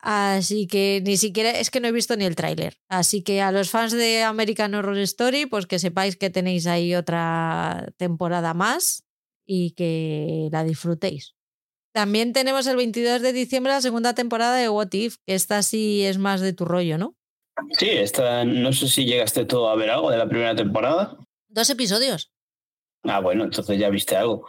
[0.07, 2.77] Así que ni siquiera, es que no he visto ni el tráiler.
[2.89, 6.93] Así que a los fans de American Horror Story, pues que sepáis que tenéis ahí
[6.93, 9.03] otra temporada más
[9.47, 11.33] y que la disfrutéis.
[11.91, 16.03] También tenemos el 22 de diciembre la segunda temporada de What If, que esta sí
[16.05, 17.15] es más de tu rollo, ¿no?
[17.79, 21.17] Sí, esta, no sé si llegaste todo a ver algo de la primera temporada.
[21.47, 22.31] Dos episodios.
[23.07, 24.45] Ah, bueno, entonces ya viste algo.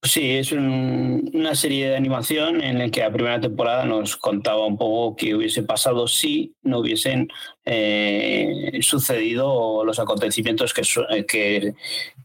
[0.00, 4.66] Pues sí, es una serie de animación en la que la primera temporada nos contaba
[4.66, 7.28] un poco qué hubiese pasado si no hubiesen
[7.64, 10.82] eh, sucedido los acontecimientos que,
[11.26, 11.74] que,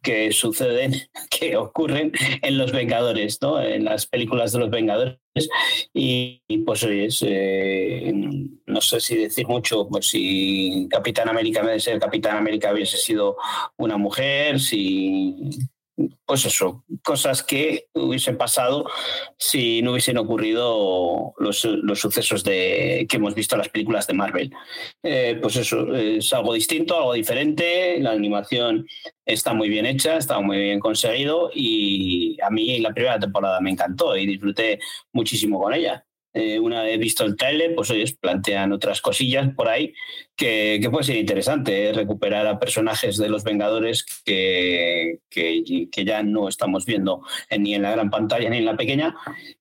[0.01, 0.95] que, suceden,
[1.29, 2.11] que ocurren
[2.41, 3.61] en Los Vengadores, ¿no?
[3.61, 5.17] En las películas de Los Vengadores.
[5.93, 8.13] Y, pues es, eh,
[8.69, 12.71] no sé si decir mucho, pues si Capitán América, en vez de ser Capitán América,
[12.71, 13.37] hubiese sido
[13.77, 15.49] una mujer, si
[16.25, 18.89] pues eso, cosas que hubiesen pasado
[19.37, 24.53] si no hubiesen ocurrido los, sucesos de, que hemos visto en las películas de Marvel.
[25.03, 28.85] Eh, pues eso, es algo distinto, algo diferente, la animación
[29.25, 33.71] está muy bien hecha, está muy bien conseguido y a mí la primera temporada me
[33.71, 34.79] encantó y disfruté
[35.11, 36.05] muchísimo con ella.
[36.33, 39.93] Eh, una vez visto el trailer, pues ellos plantean otras cosillas por ahí
[40.35, 41.93] que, puede ser interesante, ¿eh?
[41.93, 47.23] recuperar a personajes de los Vengadores que, que, ya no estamos viendo
[47.57, 49.15] ni en la gran pantalla ni en la pequeña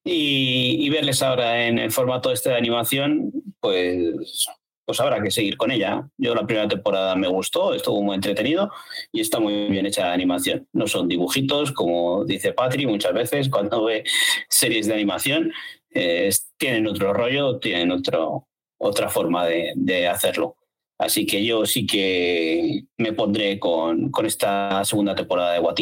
[0.04, 4.46] y, verles ahora en el formato este de animación, pues
[4.88, 6.08] pues habrá que seguir con ella.
[6.16, 8.72] Yo la primera temporada me gustó, estuvo muy entretenido
[9.12, 10.66] y está muy bien hecha la animación.
[10.72, 14.04] No son dibujitos, como dice Patri muchas veces cuando ve
[14.48, 15.52] series de animación,
[15.90, 20.56] tienen otro rollo, tienen otro, otra forma de, hacerlo.
[20.98, 25.76] Así que yo sí que me pondré con, con esta segunda temporada de What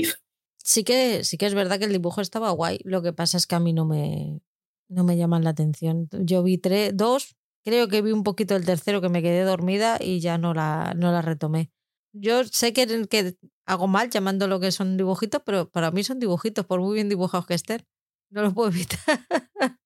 [0.62, 2.80] Sí que, sí que es verdad que el dibujo estaba guay.
[2.84, 4.40] Lo que pasa es que a mí no me,
[4.88, 6.08] no me llaman la atención.
[6.12, 9.98] Yo vi tres, dos, creo que vi un poquito el tercero que me quedé dormida
[10.00, 11.70] y ya no la, no la retomé.
[12.12, 13.36] Yo sé que, que
[13.66, 17.08] hago mal llamando lo que son dibujitos, pero para mí son dibujitos, por muy bien
[17.08, 17.86] dibujados que estén.
[18.30, 18.98] No lo puedo evitar.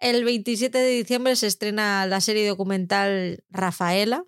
[0.00, 4.24] El 27 de diciembre se estrena la serie documental Rafaela,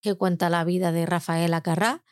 [0.00, 2.02] que cuenta la vida de Rafaela Carrá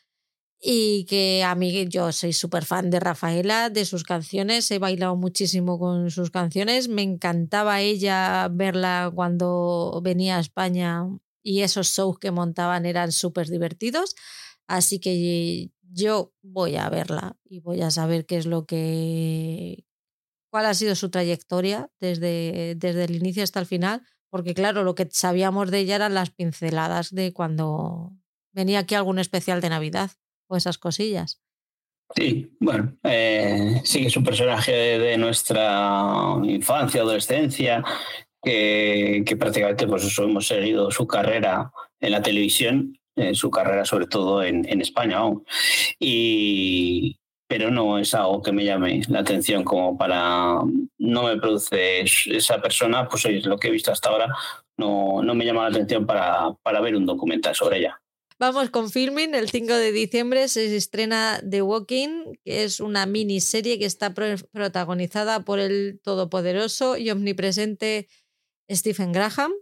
[0.61, 5.16] y que a mí yo soy súper fan de Rafaela, de sus canciones, he bailado
[5.16, 11.05] muchísimo con sus canciones, me encantaba ella verla cuando venía a España
[11.43, 14.14] y esos shows que montaban eran súper divertidos,
[14.66, 19.84] así que yo voy a verla y voy a saber qué es lo que,
[20.57, 24.01] cuál ha sido su trayectoria desde, desde el inicio hasta el final,
[24.31, 28.13] porque claro, lo que sabíamos de ella eran las pinceladas de cuando
[28.55, 30.13] venía aquí algún especial de Navidad
[30.47, 31.43] o esas cosillas.
[32.15, 37.85] Sí, bueno, eh, sí es un personaje de, nuestra infancia, adolescencia,
[38.43, 43.85] que, que prácticamente pues eso, hemos seguido su carrera en la televisión, eh, su carrera
[43.85, 45.45] sobre todo en, en España aún.
[46.01, 47.19] Y,
[47.49, 50.61] pero no es algo que me llame la atención como para,
[50.99, 54.35] no me produce esa persona, pues es lo que he visto hasta ahora,
[54.77, 58.01] no, no me llama la atención para, para ver un documental sobre ella.
[58.39, 59.35] Vamos con filming.
[59.35, 65.41] El 5 de diciembre se estrena The Walking, que es una miniserie que está protagonizada
[65.41, 68.09] por el todopoderoso y omnipresente
[68.71, 69.53] Stephen Graham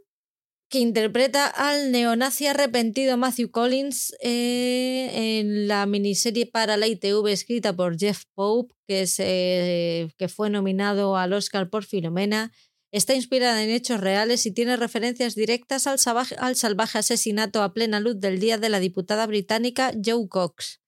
[0.74, 7.76] que interpreta al neonazi arrepentido Matthew Collins eh, en la miniserie para la ITV escrita
[7.76, 12.50] por Jeff Pope, que, eh, que fue nominado al Oscar por Filomena.
[12.90, 17.72] Está inspirada en hechos reales y tiene referencias directas al salvaje, al salvaje asesinato a
[17.72, 20.80] plena luz del día de la diputada británica Joe Cox.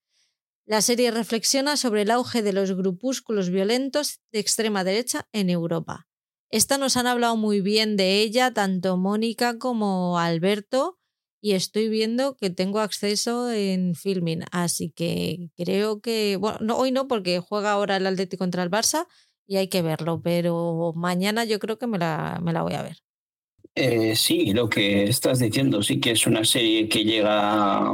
[0.64, 6.08] La serie reflexiona sobre el auge de los grupúsculos violentos de extrema derecha en Europa.
[6.50, 10.98] Esta nos han hablado muy bien de ella, tanto Mónica como Alberto,
[11.40, 16.92] y estoy viendo que tengo acceso en filming, así que creo que, bueno, no, hoy
[16.92, 19.06] no, porque juega ahora el Atlético contra el Barça
[19.46, 22.82] y hay que verlo, pero mañana yo creo que me la, me la voy a
[22.82, 22.96] ver.
[23.74, 27.92] Eh, sí, lo que estás diciendo, sí que es una serie que llega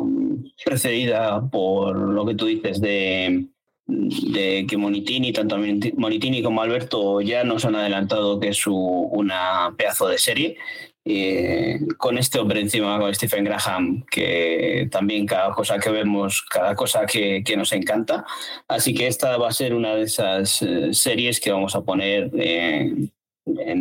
[0.65, 3.49] precedida por lo que tú dices de
[3.93, 5.59] de que Monitini, tanto
[5.97, 10.57] Monitini como Alberto ya nos han adelantado que es una pedazo de serie.
[11.05, 16.76] Eh, con este hombre encima, con Stephen Graham, que también cada cosa que vemos, cada
[16.76, 18.24] cosa que, que nos encanta.
[18.68, 22.30] Así que esta va a ser una de esas eh, series que vamos a poner
[22.34, 23.11] en,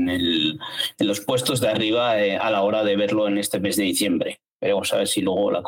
[0.09, 0.59] el,
[0.97, 3.84] en, los puestos de arriba eh, a la hora de verlo en este mes de
[3.84, 4.39] diciembre.
[4.62, 5.64] Veremos a ver si luego la,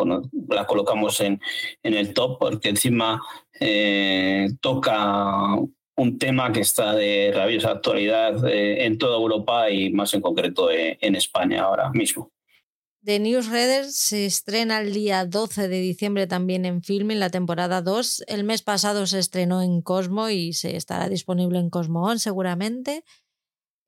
[0.66, 1.42] colocamos en,
[1.82, 3.22] en, el top, porque encima
[3.60, 5.58] eh, toca
[5.96, 10.72] un tema que está de rabiosa actualidad eh, en toda Europa y más en concreto
[10.72, 12.32] eh, en España ahora mismo.
[13.04, 18.24] The Newsreader se estrena el día 12 de diciembre también en Filming, la temporada 2.
[18.28, 23.04] El mes pasado se estrenó en Cosmo y se estará disponible en Cosmo On seguramente.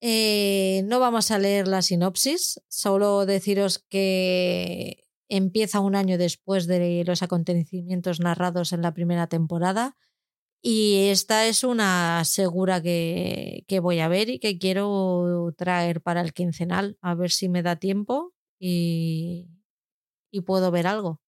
[0.07, 7.03] Eh, no vamos a leer la sinopsis, solo deciros que empieza un año después de
[7.07, 9.97] los acontecimientos narrados en la primera temporada.
[10.61, 16.21] Y esta es una segura que, que, voy a ver y que quiero traer para
[16.21, 19.47] el quincenal, a ver si me da tiempo y,
[20.29, 21.19] y puedo ver algo.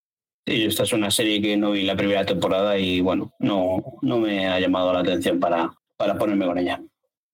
[0.46, 4.20] Sí, esta es una serie que no vi la primera temporada y bueno, no, no
[4.20, 6.80] me ha llamado la atención para, para ponerme con ella.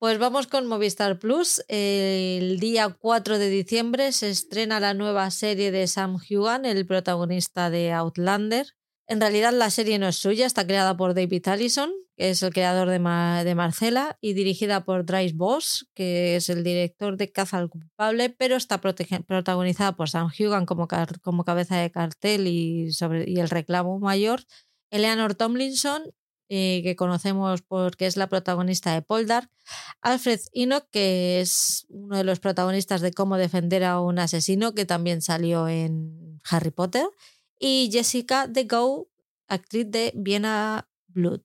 [0.04, 1.64] Pues vamos con Movistar Plus.
[1.70, 7.70] El día 4 de diciembre se estrena la nueva serie de Sam Heughan, el protagonista
[7.70, 8.68] de Outlander.
[9.08, 12.52] En realidad la serie no es suya, está creada por David Allison, que es el
[12.52, 17.70] creador de, Marcela, y dirigida por Dries Boss, que es el director de Caza al
[17.70, 20.90] culpable, pero está protagonizada por Sam Heughan como,
[21.22, 24.42] como cabeza de cartel y, sobre y el reclamo mayor,
[24.92, 26.14] Eleanor Tomlinson
[26.56, 29.50] eh, que conocemos porque es la protagonista de Poldark,
[30.02, 34.86] Alfred Enoch, que es uno de los protagonistas de Cómo defender a un asesino, que
[34.86, 37.08] también salió en Harry Potter,
[37.60, 39.10] y Jessica de Go,
[39.48, 41.42] actriz de Viena Blood.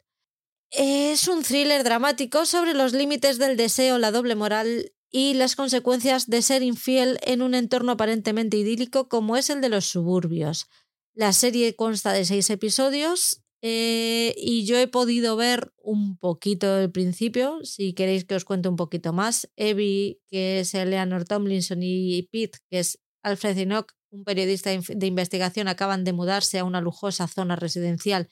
[0.73, 6.29] Es un thriller dramático sobre los límites del deseo, la doble moral y las consecuencias
[6.29, 10.69] de ser infiel en un entorno aparentemente idílico como es el de los suburbios.
[11.15, 16.93] La serie consta de seis episodios eh, y yo he podido ver un poquito del
[16.93, 19.51] principio, si queréis que os cuente un poquito más.
[19.57, 25.69] Evie, que es Eleanor Tomlinson, y Pete, que es Alfred Enoch, un periodista de investigación,
[25.69, 28.29] acaban de mudarse a una lujosa zona residencial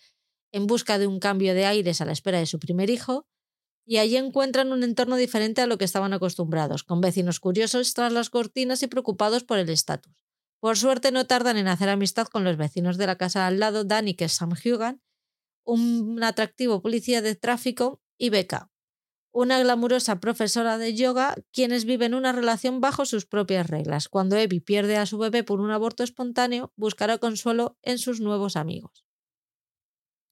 [0.52, 3.26] en busca de un cambio de aires a la espera de su primer hijo,
[3.84, 8.12] y allí encuentran un entorno diferente a lo que estaban acostumbrados, con vecinos curiosos tras
[8.12, 10.14] las cortinas y preocupados por el estatus.
[10.60, 13.84] Por suerte no tardan en hacer amistad con los vecinos de la casa al lado,
[13.84, 15.02] Danny, que es Sam Hugan,
[15.66, 18.70] un atractivo policía de tráfico y Becca,
[19.32, 24.08] una glamurosa profesora de yoga, quienes viven una relación bajo sus propias reglas.
[24.08, 28.56] Cuando Evie pierde a su bebé por un aborto espontáneo, buscará consuelo en sus nuevos
[28.56, 29.04] amigos.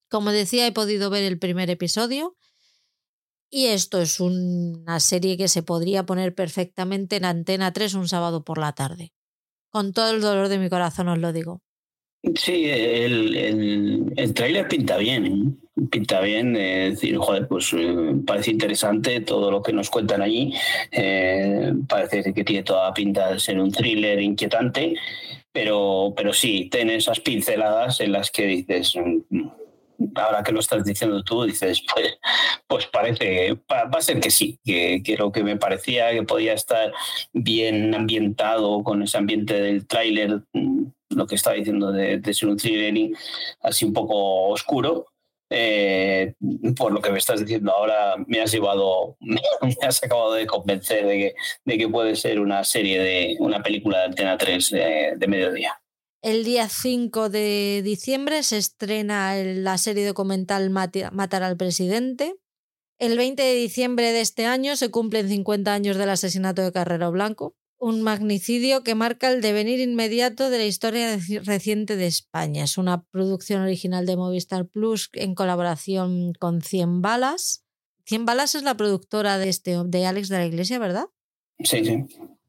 [0.08, 2.36] Como decía, he podido ver el primer episodio
[3.50, 8.44] y esto es una serie que se podría poner perfectamente en Antena 3 un sábado
[8.44, 9.12] por la tarde.
[9.70, 11.63] Con todo el dolor de mi corazón os lo digo.
[12.36, 15.64] Sí, el, el, el tráiler pinta bien, ¿eh?
[15.90, 20.54] pinta bien, es decir, joder, pues eh, parece interesante todo lo que nos cuentan allí,
[20.90, 24.94] eh, parece que tiene toda pinta de ser un thriller inquietante,
[25.52, 29.48] pero, pero sí, tiene esas pinceladas en las que dices, mm,
[30.14, 32.18] ahora que lo estás diciendo tú, dices, pues,
[32.66, 36.54] pues parece, va a ser que sí, que, que, lo que me parecía que podía
[36.54, 36.92] estar
[37.32, 40.84] bien ambientado con ese ambiente del tráiler mm,
[41.14, 43.10] lo que estaba diciendo de, ser un thriller
[43.60, 45.06] así un poco oscuro.
[45.50, 46.34] Eh,
[46.76, 49.40] por lo que me estás diciendo ahora, me has llevado, me
[49.86, 51.34] has acabado de convencer de
[51.64, 55.80] que, de puede ser una serie de una película de Antena 3 de, mediodía.
[56.22, 62.34] El día 5 de diciembre se estrena la serie documental Matar al presidente.
[62.98, 67.12] El 20 de diciembre de este año se cumplen 50 años del asesinato de Carrero
[67.12, 72.64] Blanco un magnicidio que marca el devenir inmediato de la historia reciente de España.
[72.64, 77.64] Es una producción original de Movistar Plus en colaboración con Cien Balas.
[78.06, 81.06] Cien Balas es la productora de, este, de Alex de la Iglesia, ¿verdad?
[81.62, 82.04] Sí, sí.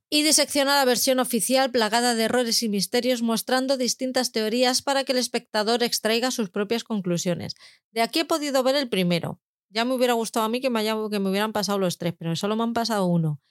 [0.09, 5.11] Y disecciona la versión oficial plagada de errores y misterios mostrando distintas teorías para que
[5.11, 7.55] el espectador extraiga sus propias conclusiones.
[7.91, 9.41] De aquí he podido ver el primero.
[9.69, 12.36] Ya me hubiera gustado a mí que me, que me hubieran pasado los tres, pero
[12.36, 13.41] solo me han pasado uno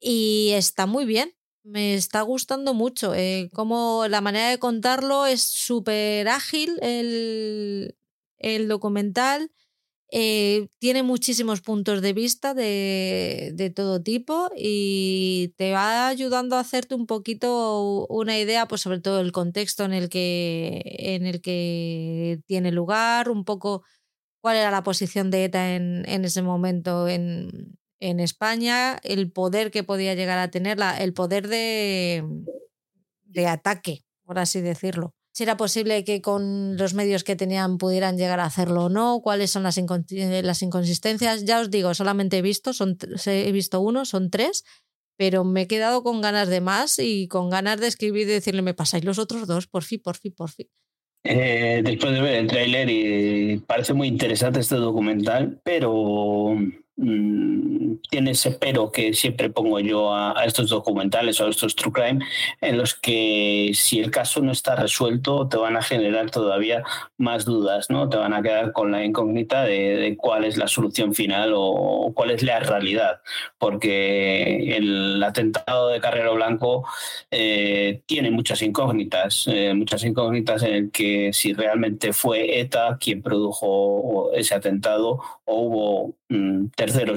[0.00, 1.34] y está muy bien.
[1.62, 3.14] Me está gustando mucho.
[3.14, 7.96] Eh, como la manera de contarlo es súper ágil el,
[8.38, 9.52] el documental.
[10.12, 16.60] Eh, tiene muchísimos puntos de vista de, de, todo tipo y te va ayudando a
[16.60, 21.40] hacerte un poquito una idea, pues sobre todo el contexto en el que, en el
[21.40, 23.84] que tiene lugar, un poco
[24.40, 29.70] cuál era la posición de ETA en, en ese momento en, en España, el poder
[29.70, 32.24] que podía llegar a tener, el poder de,
[33.24, 35.14] de ataque, por así decirlo.
[35.32, 39.20] Si era posible que con los medios que tenían pudieran llegar a hacerlo o no,
[39.22, 41.44] cuáles son las, las inconsistencias.
[41.44, 44.64] Ya os digo, solamente he visto, son, he visto uno, son tres,
[45.16, 48.62] pero me he quedado con ganas de más y con ganas de escribir y decirle,
[48.62, 50.66] me pasáis los otros dos, por fin, por fin, por fin.
[51.22, 56.56] Eh, después de ver el tráiler, parece muy interesante este documental, pero
[57.02, 61.92] Mm, tiene ese pero que siempre pongo yo a, estos documentales o a estos true
[61.92, 62.22] crime,
[62.60, 66.82] en los que si el caso no está resuelto te van a generar todavía
[67.16, 68.10] más dudas, ¿no?
[68.10, 72.32] Te van a quedar con la incógnita de, cuál es la solución final o, cuál
[72.32, 73.20] es la realidad,
[73.58, 76.86] porque el atentado de Carrero Blanco
[77.30, 83.22] eh, tiene muchas incógnitas, eh, muchas incógnitas en el que si realmente fue ETA quien
[83.22, 86.66] produjo ese atentado o hubo mm,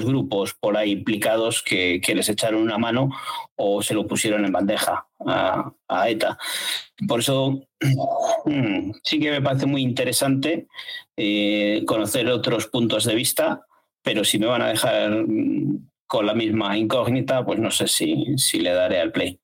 [0.04, 3.10] grupos por ahí implicados que, les echaron una mano
[3.56, 5.72] o se lo pusieron en bandeja a,
[6.08, 6.38] ETA.
[7.06, 7.66] Por eso
[9.04, 10.68] sí que me parece muy interesante
[11.16, 13.66] eh, conocer otros puntos de vista,
[14.02, 15.24] pero si me van a dejar
[16.06, 19.40] con la misma incógnita, pues no sé si, si le daré al play.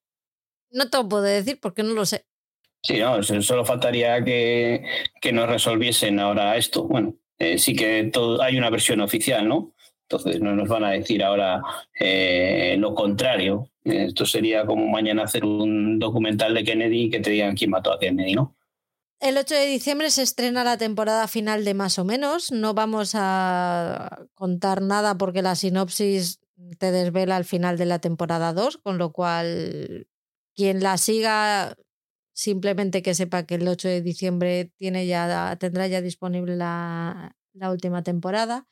[0.70, 2.26] No te lo puedo decir porque no lo sé.
[2.82, 4.84] Sí, no, solo faltaría que,
[5.20, 6.84] que nos resolviesen ahora esto.
[6.84, 9.74] Bueno, eh, sí que todo, hay una versión oficial, ¿no?
[10.10, 11.62] Entonces no nos van a decir ahora
[11.98, 13.70] eh, lo contrario.
[13.84, 17.92] Esto sería como mañana hacer un documental de Kennedy y que te digan quién mató
[17.92, 18.56] a Kennedy, ¿no?
[19.20, 22.50] El 8 de diciembre se estrena la temporada final de Más o menos.
[22.50, 26.40] No vamos a contar nada porque la sinopsis
[26.78, 30.08] te desvela al final de la temporada 2, con lo cual
[30.56, 31.76] quien la siga
[32.32, 37.70] simplemente que sepa que el 8 de diciembre tiene ya, tendrá ya disponible la, la
[37.70, 38.66] última temporada.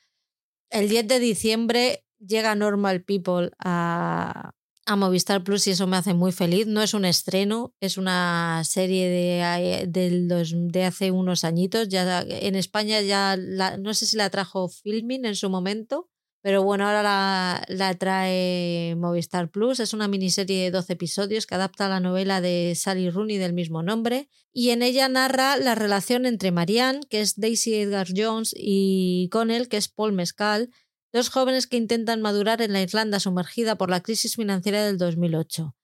[0.70, 4.50] El 10 de diciembre llega Normal People a,
[4.86, 6.66] a, Movistar Plus y eso me hace muy feliz.
[6.66, 11.88] No es un estreno, es una serie de, de hace unos añitos.
[11.88, 16.10] Ya, en España ya, no sé si la trajo Filming en su momento,
[16.40, 19.80] pero bueno, ahora la, trae Movistar Plus.
[19.80, 23.52] Es una miniserie de 12 episodios que adapta a la novela de Sally Rooney del
[23.52, 24.28] mismo nombre.
[24.52, 29.68] Y en ella narra la relación entre Marianne, que es Daisy Edgar Jones, y Connell,
[29.68, 30.70] que es Paul Mescal,
[31.12, 35.74] dos jóvenes que intentan madurar en la Irlanda sumergida por la crisis financiera del 2008.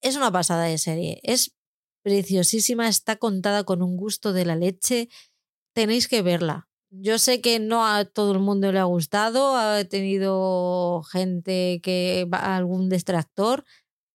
[0.00, 1.20] Es una pasada de serie.
[1.24, 1.56] Es
[2.04, 5.08] preciosísima, está contada con un gusto de la leche.
[5.74, 9.84] Tenéis que verla yo sé que no a todo el mundo le ha gustado, ha
[9.84, 13.64] tenido gente que algún distractor,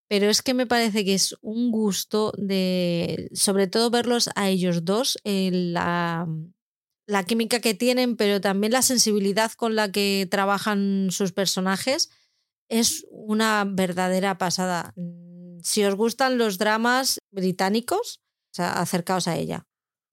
[0.09, 4.85] pero es que me parece que es un gusto de, sobre todo verlos a ellos
[4.85, 6.27] dos, la,
[7.07, 12.09] la química que tienen, pero también la sensibilidad con la que trabajan sus personajes,
[12.69, 14.93] es una verdadera pasada.
[15.61, 18.21] Si os gustan los dramas británicos,
[18.57, 19.67] acercaos a ella.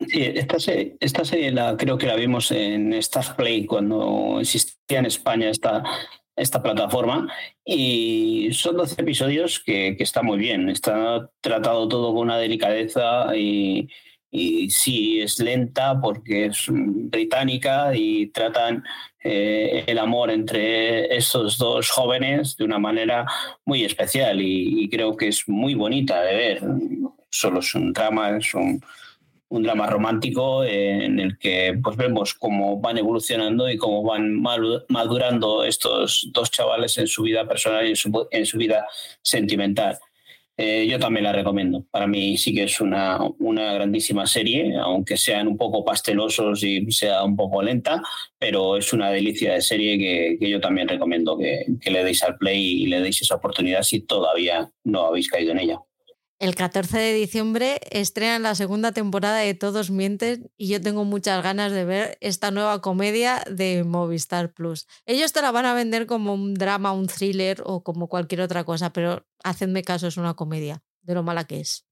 [0.09, 4.99] Sí, esta serie, esta serie la, creo que la vimos en Star Play cuando existía
[4.99, 5.83] en España esta,
[6.37, 7.29] esta plataforma
[7.65, 10.71] y son 12 episodios que, que está muy bien.
[10.71, 13.91] Está tratado todo con una delicadeza y,
[14.31, 18.83] y sí es lenta porque es británica y tratan
[19.23, 23.27] eh, el amor entre estos dos jóvenes de una manera
[23.67, 26.63] muy especial y, y, creo que es muy bonita de ver.
[27.29, 28.83] Solo es un drama, es un
[29.51, 35.65] un drama romántico en el que pues vemos cómo van evolucionando y cómo van madurando
[35.65, 38.87] estos dos chavales en su vida personal y en su, vida
[39.23, 39.99] sentimental.
[40.57, 41.85] Eh, yo también la recomiendo.
[41.91, 46.89] Para mí sí que es una, una grandísima serie, aunque sean un poco pastelosos y
[46.93, 48.03] sea un poco lenta,
[48.39, 52.23] pero es una delicia de serie que, que yo también recomiendo que, que le deis
[52.23, 55.81] al play y le deis esa oportunidad si todavía no habéis caído en ella.
[56.41, 61.45] El 14 de diciembre estrenan la segunda temporada de Todos Mienten y yo tengo muchas
[61.45, 64.87] ganas de ver esta nueva comedia de Movistar Plus.
[65.05, 68.65] Ellos te la van a vender como un drama, un thriller o como cualquier otra
[68.65, 71.85] cosa, pero hacedme caso, es una comedia, de lo mala que es.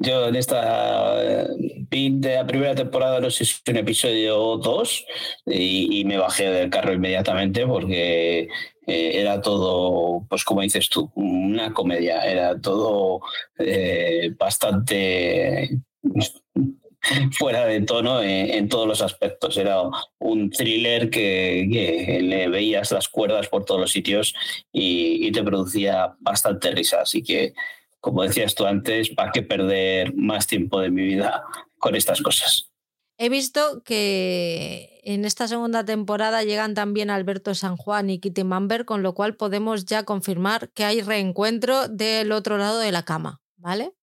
[0.00, 1.46] Yo en esta
[1.90, 5.06] pin de la primera temporada no sé si un episodio 2
[5.46, 8.48] y, y, me bajé del carro inmediatamente porque
[8.86, 13.20] eh, era todo, pues como dices tú, una comedia, era todo
[13.58, 15.78] eh, bastante
[17.38, 19.56] fuera de tono en, todos los aspectos.
[19.56, 19.82] Era
[20.18, 24.34] un thriller que, le veías las cuerdas por todos los sitios
[24.72, 27.02] y, y, te producía bastante risa.
[27.02, 27.54] Así que,
[28.00, 31.42] como decías tú antes, ¿para qué perder más tiempo de mi vida
[31.78, 32.73] con estas cosas?
[33.16, 38.84] He visto que en esta segunda temporada llegan también Alberto San Juan y Kitty Mamber,
[38.84, 43.40] con lo cual podemos ya confirmar que hay reencuentro del otro lado de la cama,
[43.56, 43.92] ¿vale?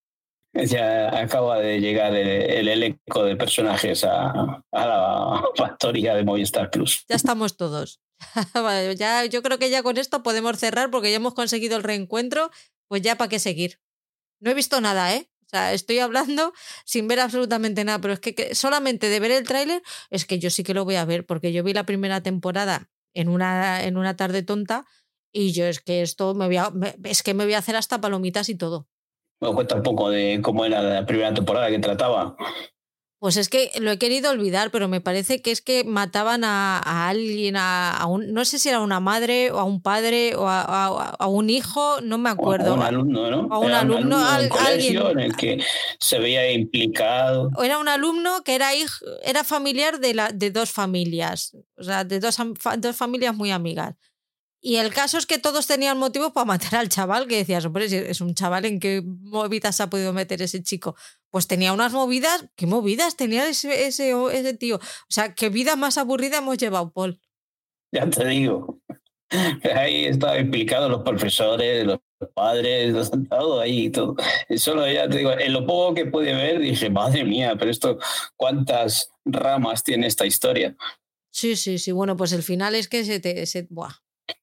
[0.54, 7.06] Ya acaba de llegar el, elenco de personajes a, la factoría de Movistar Plus.
[7.08, 8.02] Ya estamos todos.
[8.96, 12.50] ya, yo creo que ya con esto podemos cerrar porque ya hemos conseguido el reencuentro,
[12.88, 13.80] pues ya para qué seguir.
[14.40, 15.31] No he visto nada, ¿eh?
[15.52, 16.54] O sea, estoy hablando
[16.86, 20.48] sin ver absolutamente nada, pero es que, solamente de ver el tráiler es que yo
[20.48, 23.98] sí que lo voy a ver porque yo vi la primera temporada en una, en
[23.98, 24.86] una tarde tonta
[25.30, 26.72] y yo es que esto me voy a,
[27.04, 28.88] es que me voy a hacer hasta palomitas y todo.
[29.42, 32.34] Me cuenta un poco de cómo era la primera temporada que trataba.
[33.22, 36.80] Pues es que lo he querido olvidar, pero me parece que es que mataban a,
[37.08, 41.26] alguien, a, un, no sé si era una madre o a un padre o a,
[41.28, 42.72] un hijo, no me acuerdo.
[42.72, 43.54] A un alumno, ¿no?
[43.54, 45.06] A un alumno, alguien.
[45.06, 45.62] en el que
[46.00, 47.52] se veía implicado.
[47.62, 52.02] Era un alumno que era, hijo, era familiar de, la, de dos familias, o sea,
[52.02, 52.38] de dos,
[52.78, 53.94] dos familias muy amigas.
[54.60, 57.84] Y el caso es que todos tenían motivos para matar al chaval, que decías, hombre,
[57.84, 60.96] es un chaval, ¿en qué movidas ha podido meter ese chico?
[61.32, 64.76] Pues tenía unas movidas, ¿qué movidas tenía ese, ese, ese tío?
[64.76, 67.20] O sea, ¿qué vida más aburrida hemos llevado, Paul?
[67.90, 68.78] Ya te digo.
[69.74, 72.00] Ahí estaba implicado los profesores, los
[72.34, 74.14] padres, todo ahí, todo.
[74.56, 77.98] Solo ya te digo, en lo poco que pude ver, dije, madre mía, pero esto,
[78.36, 80.76] ¿cuántas ramas tiene esta historia?
[81.32, 81.92] Sí, sí, sí.
[81.92, 83.46] Bueno, pues el final es que se te.
[83.46, 83.94] Se, buah,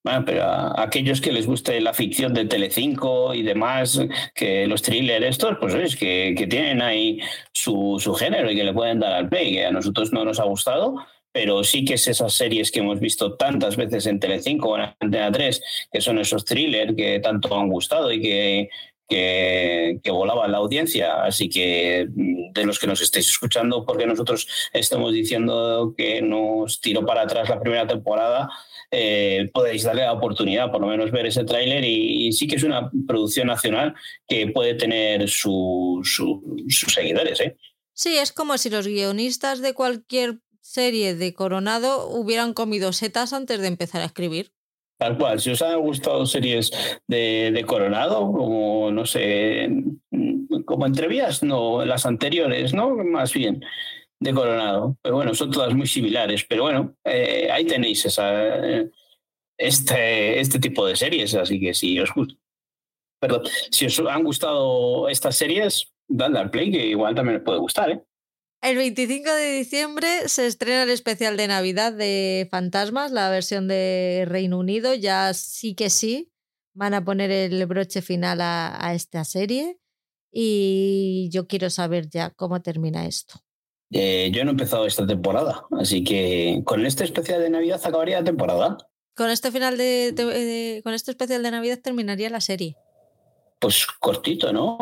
[0.04, 4.00] bueno, pero a aquellos que les guste la ficción de Telecinco y demás,
[4.36, 7.20] que los thrillers estos, pues es que, que tienen ahí
[7.54, 10.40] su, su, género y que le pueden dar al play, que a nosotros no nos
[10.40, 10.96] ha gustado,
[11.32, 14.94] pero sí que es esas series que hemos visto tantas veces en Telecinco o en
[15.00, 15.62] Antena 3,
[15.92, 18.70] que son esos thrillers que tanto han gustado y que,
[19.08, 21.24] que, que la audiencia.
[21.24, 26.82] Así que mm, de los que nos estéis escuchando, porque nosotros estamos diciendo que nos
[26.82, 28.50] tiró para atrás la primera temporada,
[28.92, 32.64] eh, podéis darle la oportunidad, por lo menos ver ese tráiler y, sí que es
[32.64, 33.94] una producción nacional
[34.28, 36.04] que puede tener sus
[36.88, 37.40] seguidores.
[37.42, 37.56] ¿eh?
[37.94, 43.60] Sí, es como si los guionistas de cualquier serie de Coronado hubieran comido setas antes
[43.60, 44.52] de empezar a escribir.
[44.98, 46.72] Tal cual, si os han gustado series
[47.08, 49.70] de, de Coronado, como no sé,
[50.66, 52.96] como entrevías, no, las anteriores, ¿no?
[52.96, 53.62] Más bien
[54.20, 54.98] de Coronado.
[55.02, 56.46] Pero bueno, son todas muy similares.
[56.46, 58.54] Pero bueno, eh, ahí tenéis esa,
[59.58, 61.36] este, este tipo de series.
[61.36, 62.10] Así que si os,
[63.20, 67.60] perdón, si os han gustado estas series, dadle al play, que igual también os puede
[67.60, 67.92] gustar.
[67.92, 68.04] ¿eh?
[68.62, 74.26] El 25 de diciembre se estrena el especial de Navidad de Fantasmas, la versión de
[74.28, 74.94] Reino Unido.
[74.96, 76.32] Ya sí que sí,
[76.74, 79.80] van a poner el broche final a esta serie.
[80.32, 83.42] Y yo quiero saber ya cómo termina esto.
[83.92, 88.20] Eh, yo no he empezado esta temporada, así que con este especial de Navidad acabaría
[88.20, 88.78] la temporada.
[89.16, 92.78] Con este final de, con este especial de Navidad terminaría la serie.
[93.60, 94.78] Pues cortito, ¿no?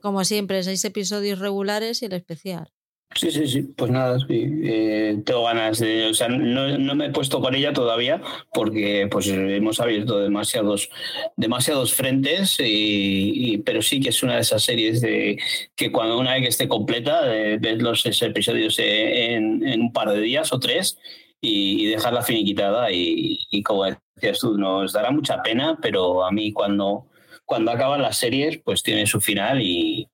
[0.00, 2.72] Como siempre, seis episodios regulares y el especial.
[3.16, 3.62] Sí, sí, sí.
[3.62, 6.08] Pues nada, eh, tengo ganas de.
[6.10, 8.20] O sea, no, me he puesto con ella todavía
[8.52, 10.90] porque pues hemos abierto demasiados,
[11.36, 15.38] demasiados frentes, y, pero sí que es una de esas series de
[15.74, 20.52] que cuando una vez que esté completa, ves los episodios en, un par de días
[20.52, 20.98] o tres
[21.40, 22.92] y, dejarla finiquitada.
[22.92, 27.06] Y, y como decías tú, nos dará mucha pena, pero a mí cuando,
[27.44, 30.08] cuando acaban las series, pues tiene su final y,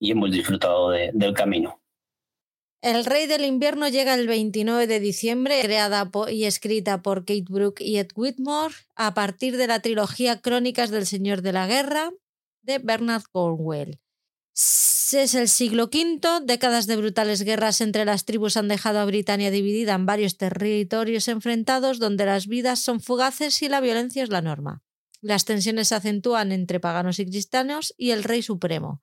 [0.00, 1.79] hemos disfrutado del camino.
[2.82, 7.84] El Rey del Invierno llega el 29 de diciembre, creada y escrita por Kate Brooke
[7.84, 12.10] y Ed Whitmore, a partir de la trilogía Crónicas del Señor de la Guerra
[12.62, 14.00] de Bernard Cornwell.
[14.54, 19.50] Es el siglo V, décadas de brutales guerras entre las tribus han dejado a Britania
[19.50, 24.40] dividida en varios territorios enfrentados donde las vidas son fugaces y la violencia es la
[24.40, 24.82] norma.
[25.20, 29.02] Las tensiones se acentúan entre paganos y cristianos y el rey supremo.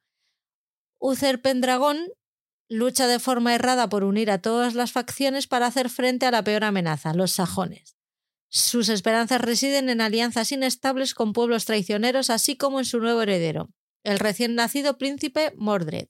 [0.98, 2.08] Uther Pendragon
[2.70, 6.44] lucha de forma errada por unir a todas las facciones para hacer frente a la
[6.44, 7.96] peor amenaza, los sajones.
[8.50, 13.70] Sus esperanzas residen en alianzas inestables con pueblos traicioneros, así como en su nuevo heredero,
[14.04, 16.08] el recién nacido príncipe Mordred.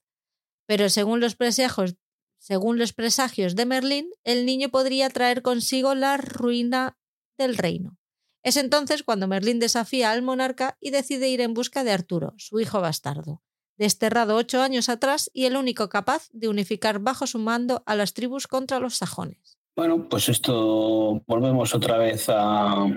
[0.68, 1.96] Pero según los presagios,
[2.40, 6.98] según los presagios de Merlín, el niño podría traer consigo la ruina
[7.38, 7.98] del reino.
[8.44, 12.60] Es entonces cuando Merlín desafía al monarca y decide ir en busca de Arturo, su
[12.60, 13.42] hijo bastardo
[13.78, 18.14] desterrado ocho años atrás y el único capaz de unificar bajo su mando a las
[18.14, 19.58] tribus contra los sajones.
[19.76, 22.88] Bueno, pues esto volvemos otra vez a,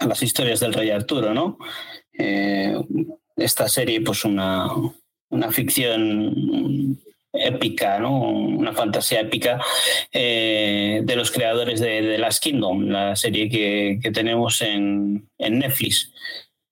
[0.00, 1.58] las historias del rey Arturo, ¿no?
[2.18, 2.76] Eh,
[3.36, 4.68] esta serie, pues una,
[5.28, 6.98] una ficción
[7.32, 8.30] épica, ¿no?
[8.30, 9.60] Una fantasía épica
[10.12, 16.12] eh, de los creadores de, The Last Kingdom, la serie que, tenemos en, en Netflix.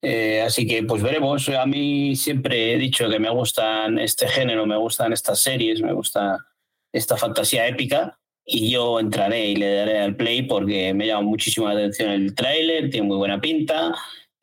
[0.02, 1.48] Eh, así que pues veremos.
[1.48, 5.92] A mí siempre he dicho que me gustan este género, me gustan estas series, me
[5.92, 6.38] gusta
[6.92, 11.68] esta fantasía épica y yo entraré y le daré al play porque me llama muchísimo
[11.68, 13.94] la atención el tráiler, tiene muy buena pinta.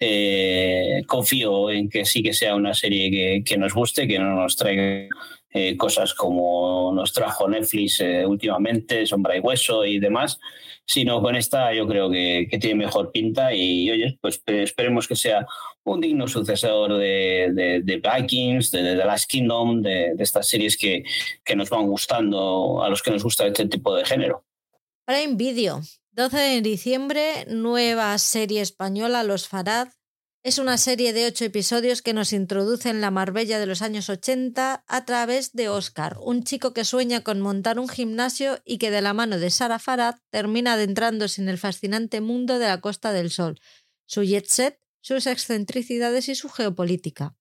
[0.02, 4.34] Eh, confío en que sí que sea una serie que, que nos guste, que no
[4.34, 5.10] nos traiga
[5.52, 10.40] eh, cosas como nos trajo Netflix eh, últimamente, Sombra y Hueso y demás,
[10.90, 15.16] sino con esta yo creo que, que, tiene mejor pinta y oye, pues esperemos que
[15.16, 15.46] sea
[15.84, 21.04] un digno sucesor de, de, Vikings, de, The Last Kingdom, de, de estas series que,
[21.46, 24.44] que, nos van gustando a los que nos gusta este tipo de género.
[25.06, 25.82] Prime Video,
[26.14, 29.90] 12 de diciembre, nueva serie española, Los Farad.
[30.42, 34.10] Es una serie de ocho episodios que nos introduce en la Marbella de los años
[34.10, 38.90] 80 a través de Oscar, un chico que sueña con montar un gimnasio y que
[38.90, 43.12] de la mano de Sara Farad termina adentrándose en el fascinante mundo de la Costa
[43.12, 43.60] del Sol,
[44.06, 47.36] su jet set, sus excentricidades y su geopolítica.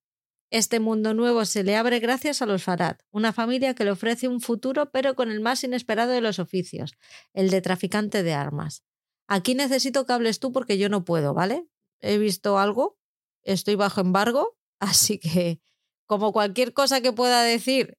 [0.50, 4.26] Este mundo nuevo se le abre gracias a los Farad, una familia que le ofrece
[4.26, 6.94] un futuro pero con el más inesperado de los oficios,
[7.32, 8.82] el de traficante de armas.
[9.28, 11.68] Aquí necesito que hables tú porque yo no puedo, ¿vale?
[12.00, 12.98] He visto algo,
[13.42, 15.60] estoy bajo embargo, así que
[16.06, 17.98] como cualquier cosa que pueda decir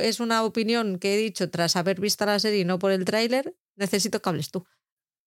[0.00, 3.04] es una opinión que he dicho tras haber visto la serie y no por el
[3.04, 4.64] tráiler, necesito que hables tú.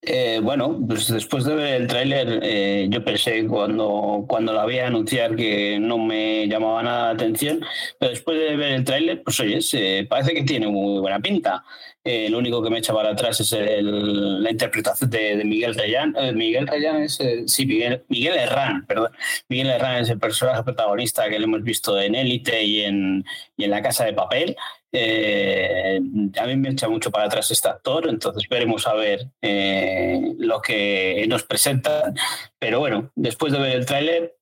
[0.02, 4.78] Eh, bueno, pues después de ver el tráiler, eh, yo pensé cuando, cuando la vi
[4.78, 7.60] anunciar que no me llamaba nada la atención,
[7.98, 11.64] pero después de ver el tráiler, pues oye, se, parece que tiene muy buena pinta.
[12.06, 16.14] Eh, lo único que me echa para atrás es el, la interpretación de, Miguel Reyán.
[16.16, 19.10] Eh, Miguel Reyán es, eh, sí, Miguel, Miguel Herrán, perdón.
[19.48, 23.24] Miguel Herrán es el personaje protagonista que le hemos visto en Élite y en,
[23.56, 24.56] y en La Casa de Papel.
[24.92, 26.00] Eh,
[26.40, 30.62] a mí me echa mucho para atrás este actor, entonces veremos a ver eh, lo
[30.62, 32.14] que nos presenta.
[32.58, 34.36] Pero bueno, después de ver el tráiler,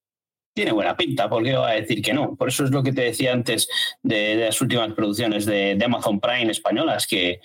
[0.54, 2.36] tiene buena pinta, ¿por qué va a decir que no?
[2.36, 3.68] Por eso es lo que te decía antes
[4.02, 7.40] de, las últimas producciones de, Amazon Prime españolas, que,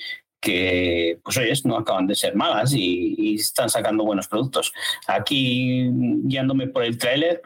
[1.24, 4.72] pues oyes, no acaban de ser malas y, están sacando buenos productos.
[5.08, 7.42] Aquí, guiándome por el tráiler,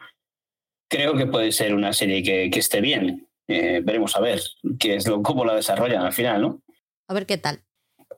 [0.88, 3.26] creo que puede ser una serie que, que esté bien.
[3.48, 4.40] Eh, veremos a ver
[4.78, 6.62] qué es lo, cómo la desarrollan al final, ¿no?
[7.08, 7.62] A ver qué tal.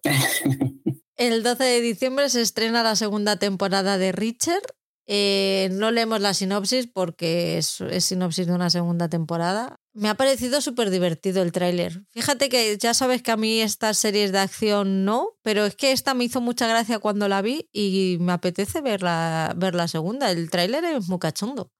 [1.16, 4.62] El 12 de diciembre se estrena la segunda temporada de Richard.
[5.08, 9.76] Eh, no leemos la sinopsis porque es, sinopsis de una segunda temporada.
[9.92, 12.02] Me ha parecido súper divertido el tráiler.
[12.10, 15.92] Fíjate que ya sabes que a mí estas series de acción no, pero es que
[15.92, 19.88] esta me hizo mucha gracia cuando la vi y me apetece ver la, ver la
[19.88, 20.30] segunda.
[20.30, 21.70] El tráiler es muy cachondo.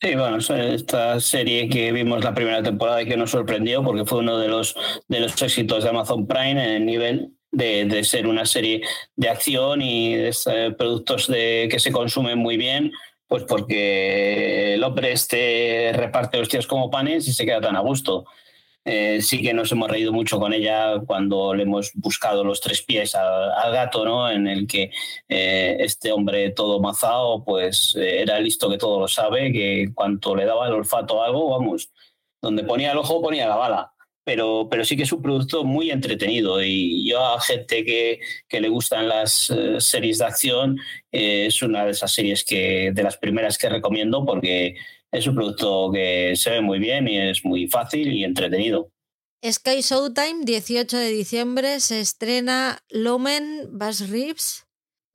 [0.00, 4.18] Sí, bueno, esta serie que vimos la primera temporada y que nos sorprendió porque fue
[4.18, 4.76] uno de los,
[5.08, 8.82] de los éxitos de Amazon Prime en el nivel de, ser una serie
[9.16, 12.92] de acción y de productos de, que se consumen muy bien,
[13.26, 18.26] pues porque el hombre este reparte hostias como panes y se queda tan a gusto.
[18.84, 22.82] Eh, sí que nos hemos reído mucho con ella cuando le hemos buscado los tres
[22.82, 24.30] pies al, gato, ¿no?
[24.30, 24.92] En el que
[25.28, 30.36] eh, este hombre todo mazado, pues eh, era listo que todo lo sabe, que cuanto
[30.36, 31.90] le daba el olfato a algo, vamos,
[32.40, 33.95] donde ponía el ojo ponía la bala.
[34.26, 38.18] Pero, pero sí que es un producto muy entretenido y yo a gente que,
[38.48, 40.78] que le gustan las uh, series de acción
[41.12, 44.74] es una de esas series que de las primeras que recomiendo porque
[45.12, 48.90] es un producto que se ve muy bien y es muy fácil y entretenido.
[49.44, 54.65] Sky Showtime, 18 de diciembre, se estrena Lomen Bass Reeves.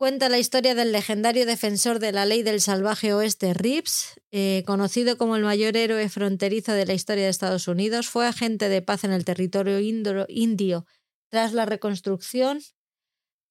[0.01, 5.15] Cuenta la historia del legendario defensor de la ley del salvaje oeste Reeves, eh, conocido
[5.15, 8.09] como el mayor héroe fronterizo de la historia de Estados Unidos.
[8.09, 10.87] Fue agente de paz en el territorio indio,
[11.29, 12.61] tras la reconstrucción,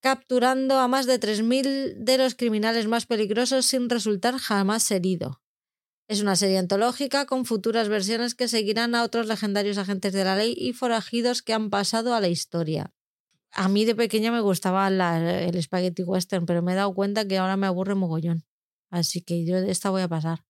[0.02, 5.40] capturando a más de 3.000 de los criminales más peligrosos sin resultar jamás herido.
[6.08, 10.34] Es una serie antológica con futuras versiones que seguirán a otros legendarios agentes de la
[10.34, 12.92] ley y forajidos que han pasado a la historia.
[13.52, 17.26] A mí de pequeña me gustaba la, el spaghetti western, pero me he dado cuenta
[17.26, 18.44] que ahora me aburre mogollón.
[18.90, 20.40] Así que yo de esta voy a pasar.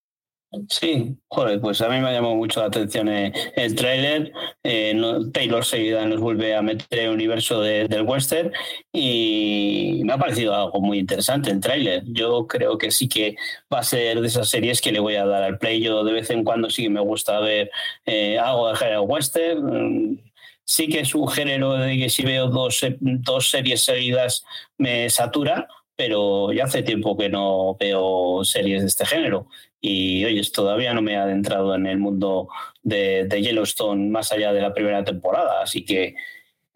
[0.68, 4.32] Sí, joder, pues a mí me ha llamado mucho la atención el, el tráiler.
[4.64, 8.50] Eh, no, Taylor seguida nos vuelve a meter el universo de, del western
[8.92, 12.02] y me ha parecido algo muy interesante el tráiler.
[12.06, 13.36] Yo creo que sí que
[13.72, 15.80] va a ser de esas series que le voy a dar al play.
[15.80, 17.70] Yo de vez en cuando sí que me gusta ver
[18.04, 20.29] eh, algo de género western.
[20.70, 24.44] Sí que es un género de que si veo dos, dos series seguidas
[24.78, 25.66] me satura,
[25.96, 29.48] pero ya hace tiempo que no veo series de este género
[29.80, 32.48] y oye, todavía no me he adentrado en el mundo
[32.84, 36.14] de, de Yellowstone más allá de la primera temporada, así que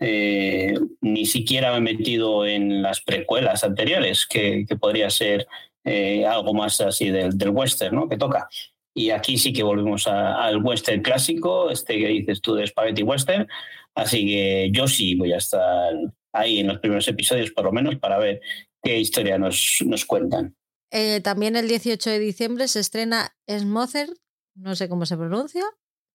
[0.01, 5.47] eh, ni siquiera me he metido en las precuelas anteriores, que, que podría ser
[5.85, 8.09] eh, algo más así del, del western, ¿no?
[8.09, 8.49] Que toca.
[8.93, 13.47] Y aquí sí que volvemos al western clásico, este que dices tú de Spaghetti Western.
[13.95, 15.95] Así que yo sí voy a estar
[16.33, 18.41] ahí en los primeros episodios, por lo menos, para ver
[18.83, 20.57] qué historia nos, nos cuentan.
[20.91, 24.09] Eh, también el 18 de diciembre se estrena Smother,
[24.55, 25.65] no sé cómo se pronuncia.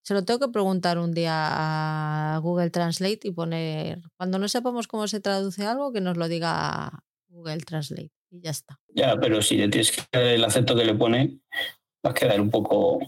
[0.04, 4.88] Se lo tengo que preguntar un día a Google Translate y poner, cuando no sepamos
[4.88, 8.80] cómo se traduce algo, que nos lo diga Google Translate y ya está.
[8.96, 11.40] Ya, pero si le tienes que el acento que le pone,
[12.06, 13.00] va a quedar un poco...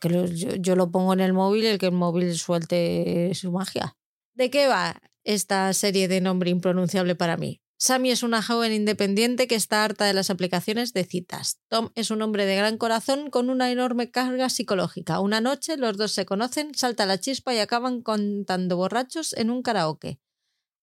[0.00, 3.96] Que yo, lo pongo en el móvil y el que el móvil suelte su magia.
[4.34, 7.60] ¿De qué va esta serie de nombre impronunciable para mí?
[7.78, 11.60] Sammy es una joven independiente que está harta de las aplicaciones de citas.
[11.68, 15.20] Tom es un hombre de gran corazón con una enorme carga psicológica.
[15.20, 19.62] Una noche los dos se conocen, salta la chispa y acaban contando borrachos en un
[19.62, 20.18] karaoke.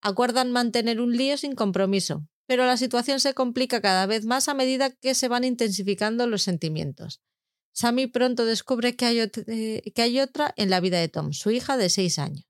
[0.02, 4.54] Acuerdan mantener un lío sin compromiso, pero la situación se complica cada vez más a
[4.54, 7.20] medida que se van intensificando los sentimientos.
[7.72, 11.90] Sammy pronto descubre que hay, eh, otra en la vida de Tom, su hija de
[11.90, 12.46] seis años.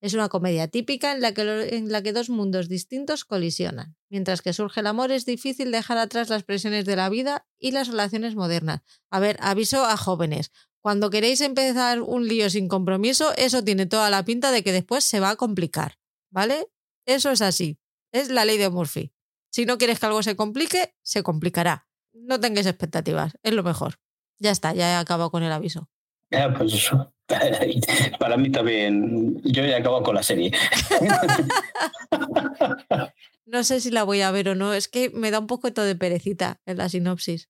[0.00, 3.96] Es una comedia típica en la, que, en la que dos mundos distintos colisionan.
[4.10, 7.70] Mientras que surge el amor, es difícil dejar atrás las presiones de la vida y
[7.70, 8.80] las relaciones modernas.
[9.10, 10.50] A ver, aviso a jóvenes.
[10.80, 15.04] Cuando queréis empezar un lío sin compromiso, eso tiene toda la pinta de que después
[15.04, 16.00] se va a complicar.
[16.32, 16.66] ¿Vale?
[17.06, 17.78] Eso es así.
[18.10, 19.12] Es la ley de Murphy.
[19.56, 21.88] Si no quieres que algo se complique, se complicará.
[22.12, 23.38] No tengáis expectativas.
[23.42, 23.94] Es lo mejor.
[24.38, 25.88] Ya está, ya he acabado con el aviso.
[26.30, 27.14] Ya, pues eso.
[28.20, 30.52] Para mí también, yo ya he acabado con la serie.
[33.46, 35.70] No sé si la voy a ver o no, es que me da un poco
[35.70, 37.48] de perecita en la sinopsis.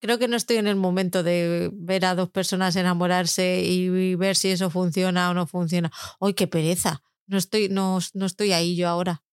[0.00, 4.36] Creo que no estoy en el momento de ver a dos personas enamorarse y ver
[4.36, 5.90] si eso funciona o no funciona.
[6.20, 7.02] ¡Ay, qué pereza!
[7.26, 9.24] No estoy, no, no estoy ahí yo ahora.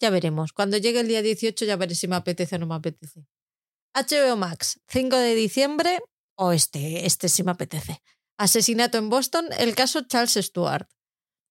[0.00, 0.52] Ya veremos.
[0.52, 3.26] Cuando llegue el día 18 ya veré si me apetece o no me apetece.
[3.94, 5.98] HBO Max, 5 de diciembre,
[6.36, 8.00] o este, este sí me apetece.
[8.38, 10.88] Asesinato en Boston, el caso Charles Stuart.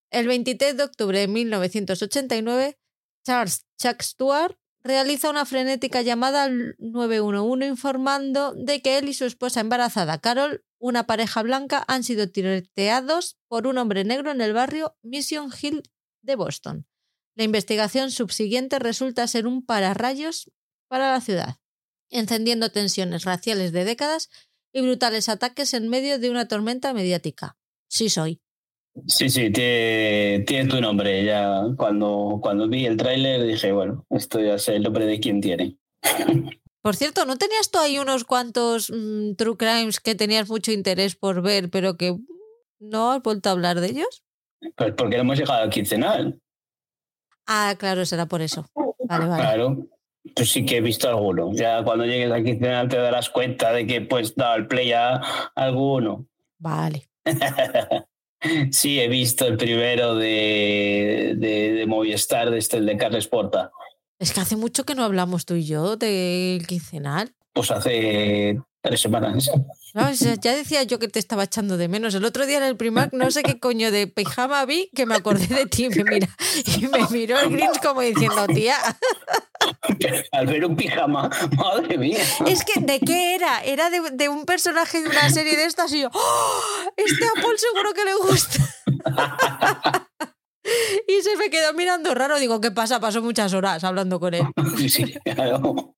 [0.09, 2.79] El 23 de octubre de 1989,
[3.25, 9.25] Charles Chuck Stewart realiza una frenética llamada al 911 informando de que él y su
[9.25, 14.53] esposa embarazada, Carol, una pareja blanca, han sido tiroteados por un hombre negro en el
[14.53, 15.83] barrio Mission Hill
[16.21, 16.87] de Boston.
[17.37, 20.51] La investigación subsiguiente resulta ser un pararrayos
[20.87, 21.57] para la ciudad,
[22.09, 24.31] encendiendo tensiones raciales de décadas
[24.73, 27.55] y brutales ataques en medio de una tormenta mediática.
[27.87, 28.41] Sí soy.
[29.05, 31.23] Sí, sí, tiene, tu nombre.
[31.23, 35.39] Ya cuando, cuando vi el tráiler dije, bueno, esto ya sé el nombre de quién
[35.39, 35.77] tiene.
[36.81, 41.15] Por cierto, ¿no tenías tú ahí unos cuantos mm, True Crimes que tenías mucho interés
[41.15, 42.17] por ver, pero que
[42.79, 44.23] no has vuelto a hablar de ellos?
[44.75, 46.39] Pues porque no hemos llegado al quincenal.
[47.47, 48.65] Ah, claro, será por eso.
[48.99, 49.41] Vale, vale.
[49.41, 49.87] Claro.
[50.35, 51.53] Pues sí que he visto alguno.
[51.53, 55.21] Ya cuando llegues al quincenal te darás cuenta de que pues dado el play a
[55.55, 56.27] alguno.
[56.59, 57.09] Vale.
[58.71, 63.71] sí, he visto el primero de, de, Movistar, de este, el de Carles Porta.
[64.19, 67.33] Es que hace mucho que no hablamos tú y yo del quincenal.
[67.53, 69.49] Pues hace tres semanas.
[70.41, 72.15] ya decía yo que te estaba echando de menos.
[72.15, 75.15] El otro día en el Primark no sé qué coño de pijama vi que me
[75.15, 76.29] acordé de ti me mira,
[76.65, 78.77] y me miró el Grinch como diciendo, tía.
[80.31, 82.19] Al ver un pijama, madre mía.
[82.45, 83.63] Es que, ¿de qué era?
[83.63, 86.61] Era de, un personaje de una serie de estas y yo, ¡Oh!
[86.95, 88.59] este a Paul seguro que le gusta.
[91.07, 92.39] y se me quedó mirando raro.
[92.39, 92.99] Digo, ¿qué pasa?
[92.99, 94.45] Pasó muchas horas hablando con él.
[94.87, 95.95] Sí, claro.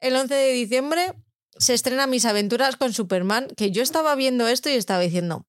[0.00, 1.14] El 11 de diciembre
[1.58, 5.46] se estrena Mis aventuras con Superman, que yo estaba viendo esto y estaba diciendo,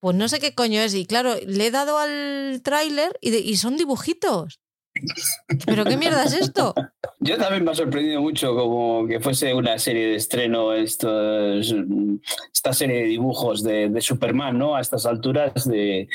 [0.00, 0.94] pues no sé qué coño es.
[0.94, 4.60] Y claro, le he dado al tráiler y, y son dibujitos.
[5.66, 6.74] ¿Pero qué mierda es esto?
[7.20, 11.62] Yo también me ha sorprendido mucho como que fuese una serie de estreno, esta
[12.72, 14.74] serie de dibujos de, Superman, ¿no?
[14.74, 16.08] A estas alturas de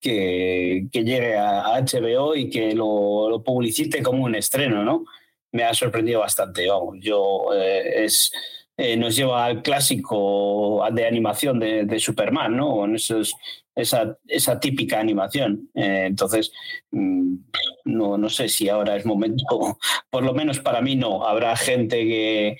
[0.00, 5.04] que, que llegue a HBO y que lo, lo, publicite como un estreno, ¿no?
[5.50, 6.98] Me ha sorprendido bastante, vamos.
[7.00, 8.30] Yo eh, es
[8.76, 12.86] eh, nos lleva al clásico de animación de, Superman, ¿no?
[13.74, 15.70] esa, esa típica animación.
[15.74, 16.52] Eh, entonces,
[16.90, 17.36] mm,
[17.84, 19.78] no, no sé si ahora es momento,
[20.10, 21.26] por lo menos para mí no.
[21.26, 22.56] Habrá gente que,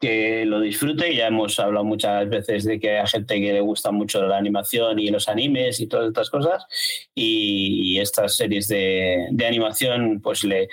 [0.00, 1.14] que lo disfrute.
[1.14, 4.98] Ya hemos hablado muchas veces de que hay gente que le gusta mucho la animación
[4.98, 6.64] y los animes y todas estas cosas.
[7.14, 10.68] Y, estas series de, de, animación, pues le,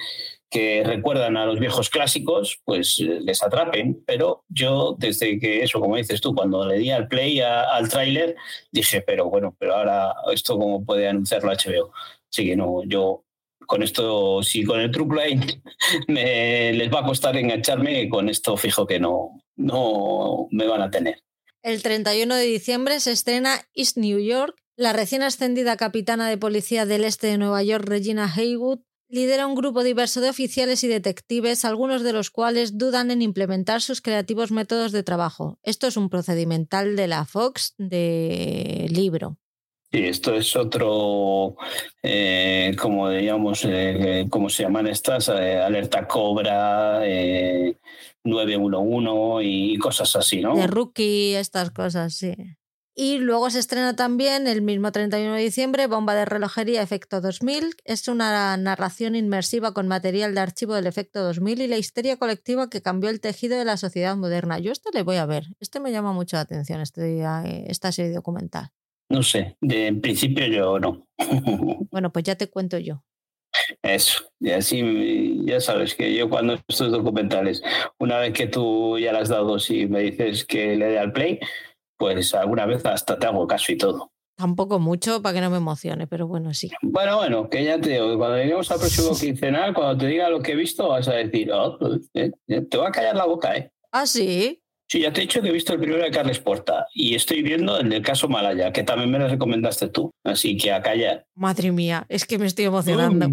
[0.53, 4.03] que recuerdan a los viejos clásicos, pues eh, les atrapen.
[4.05, 8.35] Pero yo, desde que eso, como dices tú, cuando le di al play al tráiler,
[8.71, 11.91] dije, pero bueno, pero ahora esto cómo puede anunciarlo HBO.
[12.31, 13.23] Así que no, yo
[13.65, 15.47] con esto, si con el True Crime
[16.07, 20.91] me, les va a costar engancharme, con esto fijo que no, no me van a
[20.91, 21.23] tener.
[21.63, 24.55] El 31 de diciembre se estrena East New York.
[24.75, 28.81] La recién ascendida capitana de policía del este de Nueva York, Regina Haywood,
[29.14, 33.81] lidera un grupo diverso de oficiales y detectives, algunos de los cuales dudan en implementar
[33.81, 35.60] sus creativos métodos de trabajo.
[35.61, 39.38] Esto es un procedimental de la Fox de libro.
[39.91, 41.56] Sí, esto es otro,
[42.02, 45.30] eh, como digamos, eh, ¿cómo se llaman estas?
[45.30, 47.02] Eh, alerta Cobra,
[48.23, 50.56] 911 y cosas así, ¿no?
[50.56, 52.34] De rookie, estas cosas, sí.
[52.95, 57.76] Y luego se estrena también el mismo 31 de diciembre Bomba de Relojería Efecto 2000.
[57.86, 62.70] Es una narración inmersiva con material de archivo del Efecto 2000 y la histeria colectiva
[62.70, 64.60] que cambió el tejido de la sociedad moderna.
[64.60, 65.45] Yo este le voy a ver.
[65.60, 68.70] Este me llama mucho la atención, este, eh, esta serie documental.
[69.10, 71.07] No sé, de, en principio yo no.
[71.91, 73.03] bueno, pues ya te cuento yo.
[73.82, 77.61] Eso, y así ya sabes que yo cuando estos documentales,
[77.99, 81.14] una vez que tú ya las has dado y me dices que le dé al
[81.14, 81.40] play,
[81.98, 84.11] pues alguna vez hasta te hago caso y todo.
[84.36, 86.72] Tampoco mucho para que no me emocione, pero bueno, sí.
[86.82, 90.41] Bueno, bueno, que ya te digo, cuando lleguemos al próximo quincenal, cuando te diga lo
[90.41, 91.78] que he visto, vas a decir, oh,
[92.14, 93.72] eh, eh, te va a callar la boca, ¿eh?
[93.91, 94.60] Ah, sí.
[94.90, 97.41] Sí, ya te he dicho que he visto el primero de Carles Porta y estoy
[97.41, 100.11] viendo el del caso Malaya, que también me lo recomendaste tú.
[100.24, 101.26] Así que a callar.
[101.36, 103.28] Madre mía, es que me estoy emocionando.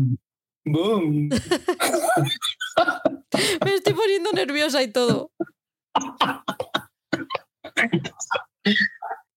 [0.65, 1.29] ¡Boom!
[3.65, 5.33] me estoy poniendo nerviosa y todo.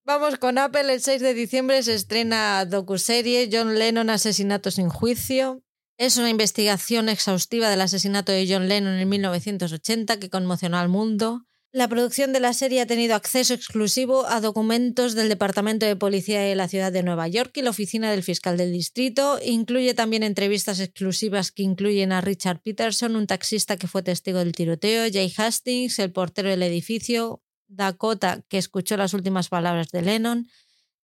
[0.04, 0.92] Vamos con Apple.
[0.92, 5.62] El 6 de diciembre se estrena docuserie John Lennon Asesinato sin juicio.
[5.96, 11.46] Es una investigación exhaustiva del asesinato de John Lennon en 1980 que conmocionó al mundo.
[11.72, 16.40] La producción de la serie ha tenido acceso exclusivo a documentos del Departamento de Policía
[16.40, 19.40] de la Ciudad de Nueva York y la Oficina del Fiscal del Distrito.
[19.44, 24.52] Incluye también entrevistas exclusivas que incluyen a Richard Peterson, un taxista que fue testigo del
[24.52, 27.42] tiroteo, Jay Hastings, el portero del edificio,
[27.74, 30.46] Dakota, que escuchó las últimas palabras de Lennon,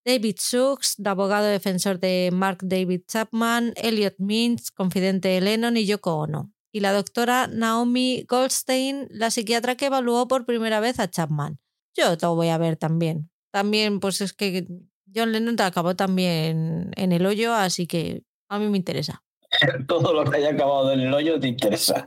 [0.05, 6.17] David Suggs, abogado defensor de Mark David Chapman, Elliot Mintz, confidente de Lennon y Yoko
[6.17, 6.53] Ono.
[6.73, 11.59] Y la doctora Naomi Goldstein, la psiquiatra que evaluó por primera vez a Chapman.
[11.95, 13.31] Yo lo voy a ver también.
[13.51, 14.67] También, pues es que
[15.15, 19.23] John Lennon acabó también en el hoyo, así que a mí me interesa.
[19.89, 22.07] Todo lo que haya acabado en el hoyo te interesa.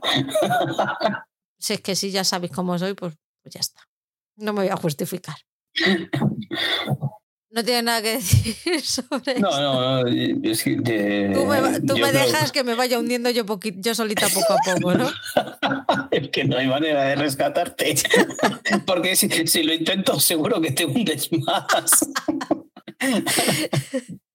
[1.58, 3.82] si es que si ya sabéis cómo soy, pues, pues ya está.
[4.36, 5.36] No me voy a justificar.
[7.54, 10.08] No tiene nada que decir sobre No, no, no.
[10.42, 13.44] Es que tú me, tú me dejas que me vaya hundiendo yo,
[13.76, 15.08] yo solita poco a poco, ¿no?
[16.10, 17.94] es que no hay manera de rescatarte.
[18.84, 22.08] Porque si, si lo intento, seguro que te hundes más.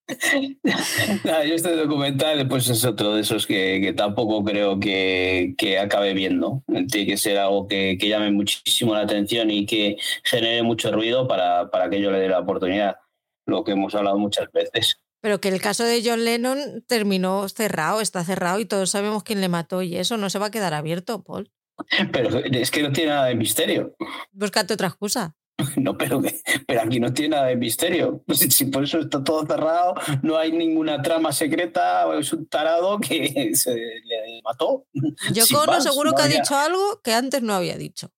[1.23, 6.63] yo este documental pues es otro de esos que, tampoco creo que, acabe viendo.
[6.91, 11.69] Tiene que ser algo que, llame muchísimo la atención y que genere mucho ruido para,
[11.69, 12.97] para que yo le dé la oportunidad,
[13.45, 14.97] lo que hemos hablado muchas veces.
[15.21, 19.41] Pero que el caso de John Lennon terminó cerrado, está cerrado y todos sabemos quién
[19.41, 21.51] le mató y eso no se va a quedar abierto, Paul.
[22.11, 23.95] Pero es que no tiene nada de misterio.
[24.31, 25.35] Búscate otra excusa.
[25.77, 26.21] No, pero,
[26.67, 28.23] pero aquí no tiene nada de misterio.
[28.49, 33.51] Si, por eso está todo cerrado, no hay ninguna trama secreta, es un tarado que
[33.53, 34.85] se le mató.
[35.33, 38.11] Yo con seguro que ha dicho algo que antes no había dicho.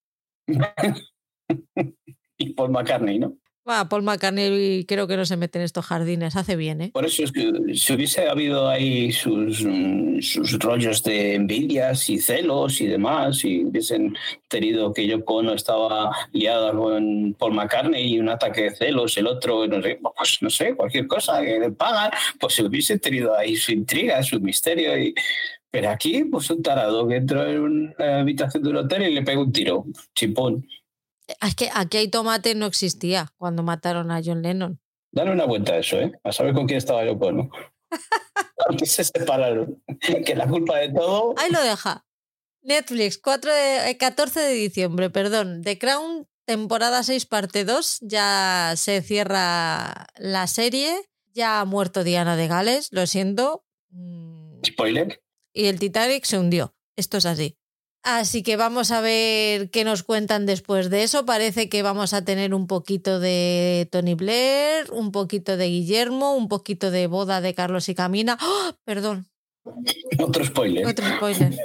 [2.38, 3.38] y por McCartney, ¿no?
[3.64, 6.92] Paul McCartney creo que no se mete en estos jardines, hace bien, ¿eh?
[6.94, 9.66] Por eso es que si hubiese habido ahí sus,
[10.22, 14.16] sus rollos de envidias y celos y demás, y hubiesen
[14.48, 19.28] tenido que yo Ono estaba liada con Paul McCartney y un ataque de celos, el
[19.28, 23.38] otro, no sé, pues no sé, cualquier cosa que le pagan, pues se hubiese tenido
[23.38, 25.14] ahí su intriga, su misterio y
[25.72, 29.22] pero aquí, pues un tarado que entró en una habitación de un hotel y le
[29.22, 30.68] pega un tiro, chipón.
[31.28, 34.80] Es que aquí hay tomate no existía cuando mataron a John Lennon.
[35.12, 36.12] Dale una vuelta a eso, ¿eh?
[36.24, 37.50] A saber con quién estaba yo ¿no?
[38.68, 39.84] Porque se separaron.
[40.26, 41.34] Que la culpa de todo.
[41.38, 42.06] Ahí lo deja.
[42.62, 45.64] Netflix, 4 de, 14 eh, de diciembre, perdón.
[45.64, 48.00] The Crown, temporada 6, parte 2.
[48.02, 51.10] Ya se cierra la serie.
[51.34, 53.66] Ya ha muerto Diana de Gales, lo siento.
[53.90, 54.62] Mm.
[54.66, 55.22] Spoiler.
[55.54, 56.76] Y el Titanic se hundió.
[56.96, 57.58] Esto es así.
[58.04, 61.26] Así que vamos a ver qué nos cuentan después de eso.
[61.26, 66.48] Parece que vamos a tener un poquito de Tony Blair, un poquito de Guillermo, un
[66.48, 68.40] poquito de boda de Carlos y Camina.
[68.42, 68.72] ¡Oh!
[68.86, 69.28] Perdón.
[70.18, 70.88] Otro spoiler.
[70.88, 71.56] Otro spoiler.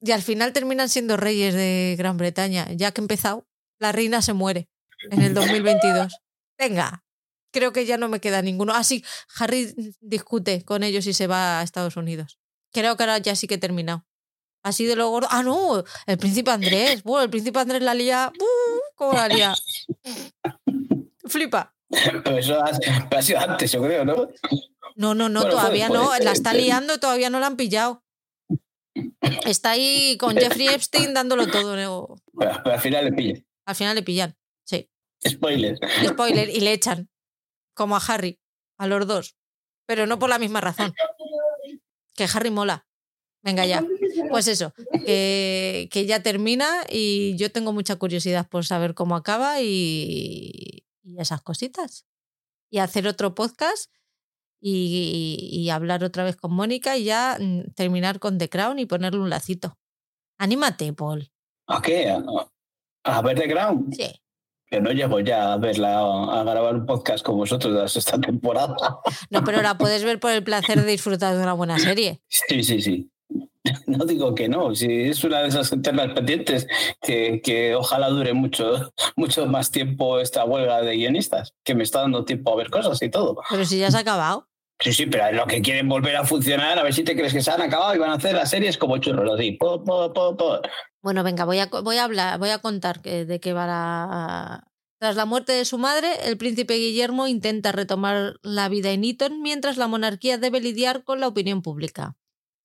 [0.00, 2.70] Y al final terminan siendo reyes de Gran Bretaña.
[2.72, 3.46] Ya que he empezado,
[3.78, 4.68] la reina se muere
[5.10, 6.14] en el 2022.
[6.58, 7.04] Venga,
[7.50, 8.74] creo que ya no me queda ninguno.
[8.74, 9.04] Ah, sí,
[9.38, 12.38] Harry discute con ellos y se va a Estados Unidos.
[12.72, 14.04] Creo que ahora ya sí que he terminado.
[14.62, 15.28] Así de lo gordo.
[15.30, 17.02] Ah, no, el príncipe Andrés.
[17.02, 18.32] Bueno, el príncipe Andrés la lía.
[18.38, 18.78] ¡Uh!
[18.96, 19.54] ¿Cómo la lía?
[21.26, 21.74] Flipa.
[21.88, 22.70] Pero eso ha,
[23.16, 24.28] ha sido antes, yo creo, ¿no?
[24.96, 26.18] No, no, no, Bueno, todavía puede- no.
[26.18, 28.04] La está liando, todavía no la han pillado.
[29.46, 31.76] Está ahí con Jeffrey Epstein dándolo todo.
[31.76, 32.16] ¿no?
[32.38, 33.46] Pero, pero al final le pille.
[33.64, 34.36] Al final le pillan.
[34.64, 34.90] Sí.
[35.26, 35.78] Spoiler.
[36.04, 36.48] Spoiler.
[36.48, 37.08] Y le echan.
[37.74, 38.40] Como a Harry.
[38.76, 39.36] A los dos.
[39.86, 40.92] Pero no por la misma razón.
[42.14, 42.86] Que Harry mola.
[43.42, 43.84] Venga ya.
[44.30, 44.74] Pues eso,
[45.06, 51.20] que, que ya termina y yo tengo mucha curiosidad por saber cómo acaba y, y
[51.20, 52.04] esas cositas.
[52.70, 53.90] Y hacer otro podcast
[54.60, 58.86] y, y hablar otra vez con Mónica y ya mm, terminar con The Crown y
[58.86, 59.78] ponerle un lacito.
[60.38, 61.30] Anímate, Paul.
[61.66, 62.10] ¿A qué?
[62.10, 62.22] ¿A,
[63.04, 63.92] a ver The Crown?
[63.92, 64.20] Sí.
[64.66, 68.76] Que no llego ya a verla, a grabar un podcast con vosotros de esta temporada.
[69.30, 72.20] No, pero la puedes ver por el placer de disfrutar de una buena serie.
[72.28, 73.10] Sí, sí, sí.
[73.86, 76.66] No digo que no, si es una de esas eternas pendientes
[77.02, 82.00] que, que ojalá dure mucho, mucho más tiempo esta huelga de guionistas, que me está
[82.00, 83.36] dando tiempo a ver cosas y todo.
[83.50, 84.48] Pero si ya se ha acabado.
[84.80, 87.42] Sí, sí, pero lo que quieren volver a funcionar, a ver si te crees que
[87.42, 89.52] se han acabado y van a hacer las series como churros, así.
[89.52, 90.60] Po, po, po, po.
[91.02, 94.64] Bueno, venga, voy a, voy a hablar, voy a contar que- de qué va la.
[95.00, 99.42] Tras la muerte de su madre, el príncipe Guillermo intenta retomar la vida en Eton
[99.42, 102.16] mientras la monarquía debe lidiar con la opinión pública.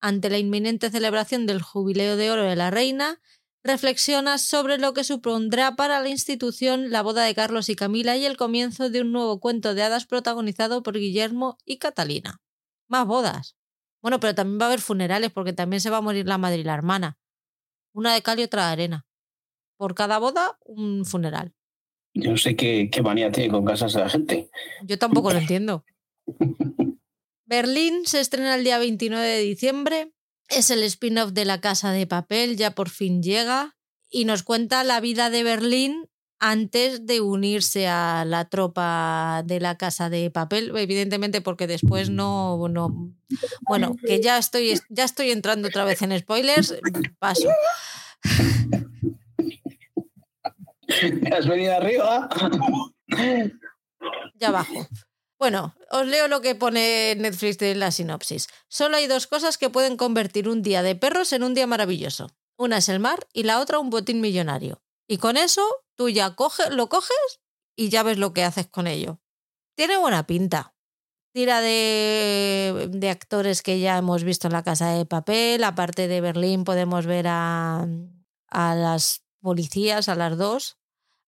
[0.04, 3.22] Ante la inminente celebración del jubileo de oro de la reina,
[3.64, 8.26] reflexiona sobre lo que supondrá para la institución la boda de Carlos y Camila y
[8.26, 12.42] el comienzo de un nuevo cuento de hadas protagonizado por Guillermo y Catalina.
[12.90, 13.56] Más bodas.
[14.02, 16.58] Bueno, pero también va a haber funerales porque también se va a morir la madre
[16.58, 17.18] y la hermana.
[17.94, 19.06] Una de cal y otra de arena.
[19.78, 21.54] Por cada boda, un funeral.
[22.14, 24.50] Yo no sé qué, qué manía tiene con casas de la gente.
[24.84, 25.86] Yo tampoco lo entiendo.
[27.54, 30.12] Berlín se estrena el día 29 de diciembre.
[30.50, 33.76] Es el spin-off de La Casa de Papel, ya por fin llega.
[34.10, 36.10] Y nos cuenta la vida de Berlín
[36.40, 42.68] antes de unirse a la tropa de la Casa de Papel, evidentemente porque después no,
[42.70, 43.14] no
[43.68, 46.74] bueno, que ya estoy ya estoy entrando otra vez en spoilers,
[47.20, 47.50] paso.
[51.32, 52.30] ¿Has venido arriba?
[54.40, 54.88] Ya bajo.
[55.44, 58.48] Bueno, os leo lo que pone Netflix de la sinopsis.
[58.70, 62.30] Solo hay dos cosas que pueden convertir un día de perros en un día maravilloso.
[62.58, 64.82] Una es el mar y la otra un botín millonario.
[65.06, 65.62] Y con eso
[65.96, 66.34] tú ya
[66.72, 67.42] lo coges
[67.76, 69.20] y ya ves lo que haces con ello.
[69.76, 70.76] Tiene buena pinta.
[71.34, 75.66] Tira de, de actores que ya hemos visto en la casa de papel.
[75.66, 77.86] Aparte de Berlín podemos ver a,
[78.48, 80.78] a las policías, a las dos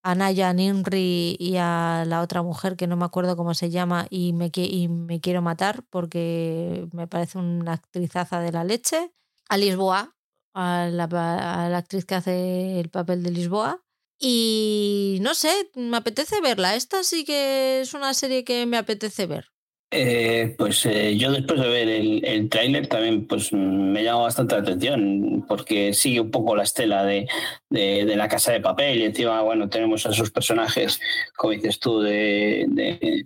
[0.06, 4.06] a Naya Nimri y a la otra mujer que no me acuerdo cómo se llama
[4.11, 9.11] y me, y me quiero matar porque me parece una actrizaza de la leche.
[9.49, 10.15] A Lisboa,
[10.53, 13.84] a la actriz que hace el papel de Lisboa.
[14.19, 16.76] Y no sé, me apetece verla.
[16.76, 19.55] Esta sí que es una serie que me apetece ver.
[19.97, 24.55] Eh, pues eh, yo después de ver el, el tráiler también pues me llama bastante
[24.55, 27.27] la atención porque sigue un poco la estela de,
[27.69, 30.99] de, de la casa de papel y encima bueno tenemos a esos personajes
[31.38, 33.23] como dices tú de, de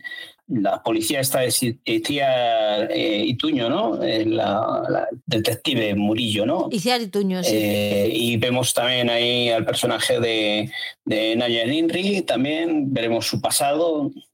[0.48, 1.54] la policía esta de
[1.86, 7.56] Icía eh, Ituño no Eh, la, la detective Murillo no Iciar Ituño, sí.
[7.56, 10.72] eh, y vemos también ahí al personaje de,
[11.06, 14.29] de Naya Ninri, también veremos su pasado, eh,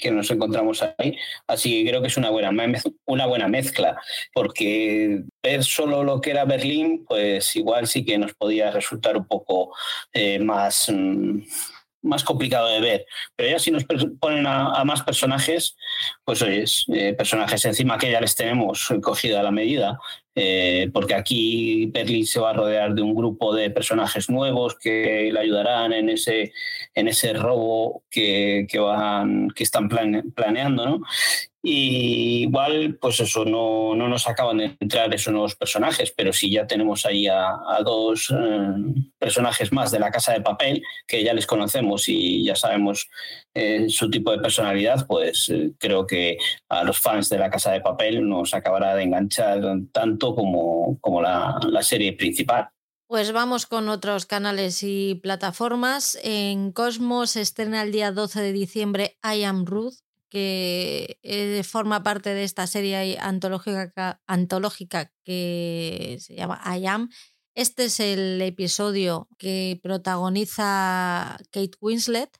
[0.00, 1.16] que nos encontramos ahí.
[1.46, 2.50] Así que creo que es una buena,
[3.06, 4.00] una buena mezcla,
[4.34, 9.26] porque ver solo lo que era Berlín, pues igual sí que nos podía resultar un
[9.26, 9.74] poco
[10.12, 10.88] eh, más...
[10.88, 11.40] mm,
[12.00, 13.84] más complicado de ver, pero ya si nos
[14.20, 15.76] ponen a, más personajes,
[16.24, 19.98] pues oyes, eh, personajes encima que ya les tenemos cogida la medida,
[20.40, 25.30] eh, porque aquí Berlín se va a rodear de un grupo de personajes nuevos que
[25.32, 26.52] le ayudarán en ese,
[26.94, 31.00] en ese robo que, que, van, que están plane- planeando, ¿no?
[31.60, 36.52] Y igual, pues eso, no, no nos acaban de entrar esos nuevos personajes, pero si
[36.52, 41.24] ya tenemos ahí a, a dos eh, personajes más de la Casa de Papel, que
[41.24, 43.10] ya les conocemos y ya sabemos
[43.88, 47.80] su tipo de personalidad, pues eh, creo que a los fans de la Casa de
[47.80, 49.60] Papel nos acabará de enganchar
[49.92, 52.68] tanto como, como la, la serie principal.
[53.08, 56.18] Pues vamos con otros canales y plataformas.
[56.22, 59.94] En Cosmos estrena el día 12 de diciembre I Am Ruth,
[60.28, 67.08] que eh, forma parte de esta serie antológica, antológica que se llama I Am.
[67.54, 72.30] Este es el episodio que protagoniza Kate Winslet.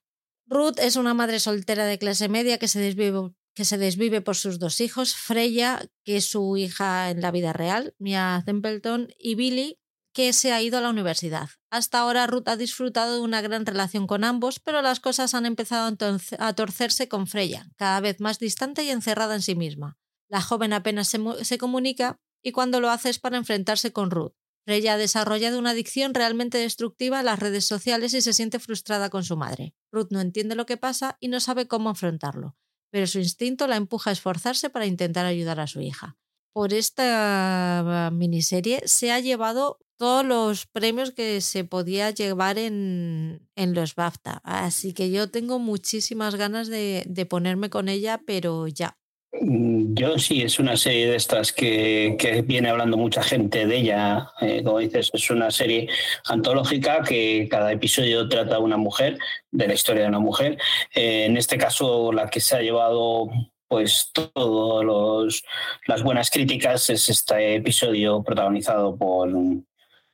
[0.49, 4.35] Ruth es una madre soltera de clase media que se desvive, que se desvive por
[4.35, 9.35] sus dos hijos, Freya, que es su hija en la vida real, Mia Templeton, y
[9.35, 9.79] Billy,
[10.15, 11.51] que se ha ido a la universidad.
[11.71, 15.45] Hasta ahora Ruth ha disfrutado de una gran relación con ambos, pero las cosas han
[15.45, 15.95] empezado
[16.39, 19.99] a torcerse con Freya, cada vez más distante y encerrada en sí misma.
[20.29, 24.33] La joven apenas se, comunica y cuando lo hace es para enfrentarse con Ruth.
[24.69, 29.09] Freya ha desarrollado una adicción realmente destructiva a las redes sociales y se siente frustrada
[29.09, 29.75] con su madre.
[29.91, 32.55] Ruth no entiende lo que pasa y no sabe cómo afrontarlo,
[32.91, 36.19] pero su instinto la empuja a esforzarse para intentar ayudar a su hija.
[36.53, 43.95] Por esta miniserie se ha llevado todos los premios que se podía llevar en, los
[43.95, 44.43] BAFTA.
[44.45, 48.99] Así que yo tengo muchísimas ganas de, ponerme con ella, pero ya.
[49.33, 54.31] Mm, yo sí, es una serie de estas que, viene hablando mucha gente de ella.
[54.41, 55.89] Eh, como dices, es una serie
[56.27, 59.19] antológica que cada episodio trata a una mujer,
[59.51, 60.59] de la historia de una mujer.
[60.95, 63.29] Eh, en este caso, la que se ha llevado
[63.69, 65.43] pues todas
[65.87, 69.31] las buenas críticas es este episodio protagonizado por,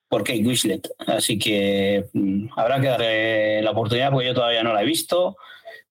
[0.08, 0.88] por Kate Winslet.
[1.06, 5.36] Así que mm, habrá que darle la oportunidad porque yo todavía no la he visto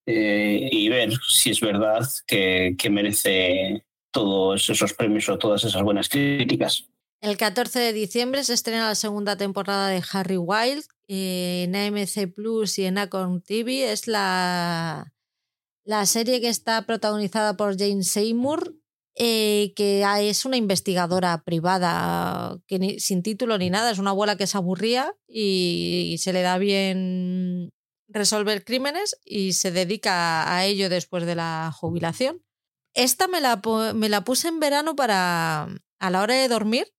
[0.06, 6.10] eh, y ver si es verdad que, merece todos esos premios o todas esas buenas
[6.10, 6.86] críticas.
[7.22, 12.34] El 14 de diciembre se estrena la segunda temporada de Harry Wild eh, en AMC
[12.34, 13.92] Plus y en Acon TV.
[13.92, 15.14] Es la,
[15.86, 18.76] la serie que está protagonizada por Jane Seymour
[19.16, 24.48] eh, que es una investigadora privada que sin título ni nada, es una abuela que
[24.48, 27.72] se aburría y, se le da bien
[28.14, 32.44] resolver crímenes y se dedica a ello después de la jubilación.
[32.94, 33.62] Esta me la,
[33.96, 35.68] me la puse en verano para
[36.00, 36.94] a la hora de dormir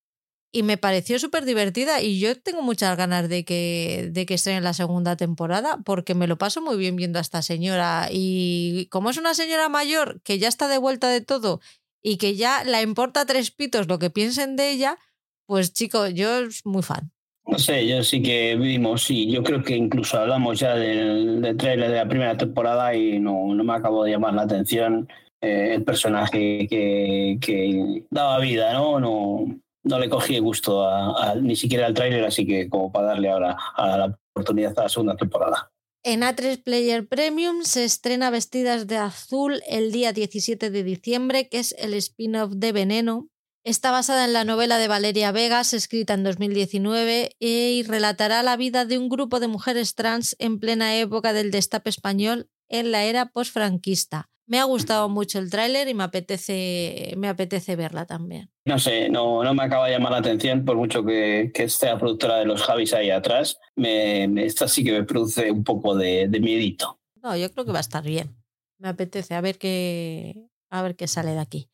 [0.51, 4.53] y me pareció súper divertida y yo tengo muchas ganas de que, de que esté
[4.53, 8.86] en la segunda temporada porque me lo paso muy bien viendo a esta señora y
[8.91, 11.61] como es una señora mayor que ya está de vuelta de todo
[12.03, 14.99] y que ya la importa tres pitos lo que piensen de ella,
[15.47, 17.14] pues chico, yo es muy fan.
[17.47, 21.57] No sé, yo sí que vimos y yo creo que incluso hablamos ya del, del
[21.57, 25.09] trailer de la primera temporada y no, no me acabó de llamar la atención
[25.45, 28.99] eh, el personaje que, que, daba vida, ¿no?
[28.99, 33.29] No, no le cogí gusto a, ni siquiera al trailer, así que como para darle
[33.29, 35.71] ahora a la oportunidad a la segunda temporada.
[36.03, 41.59] En A3 Player Premium se estrena Vestidas de Azul el día 17 de diciembre, que
[41.59, 43.29] es el spin-off de Veneno.
[43.65, 48.85] Está basada en la novela de Valeria Vegas, escrita en 2019, y relatará la vida
[48.85, 53.31] de un grupo de mujeres trans en plena época del destape español en la era
[53.31, 54.28] postfranquista.
[54.47, 58.51] Me ha gustado mucho el tráiler y me apetece, me apetece verla también.
[58.66, 61.86] No sé, no, no me acaba de llamar la atención, por mucho que, que esté
[61.86, 63.59] la productora de los Javis ahí atrás.
[63.77, 67.01] Me, esta sí que me produce un poco de, de miedito.
[67.23, 68.36] No, yo creo que va a estar bien.
[68.77, 71.70] Me apetece a ver qué, a ver qué sale de aquí.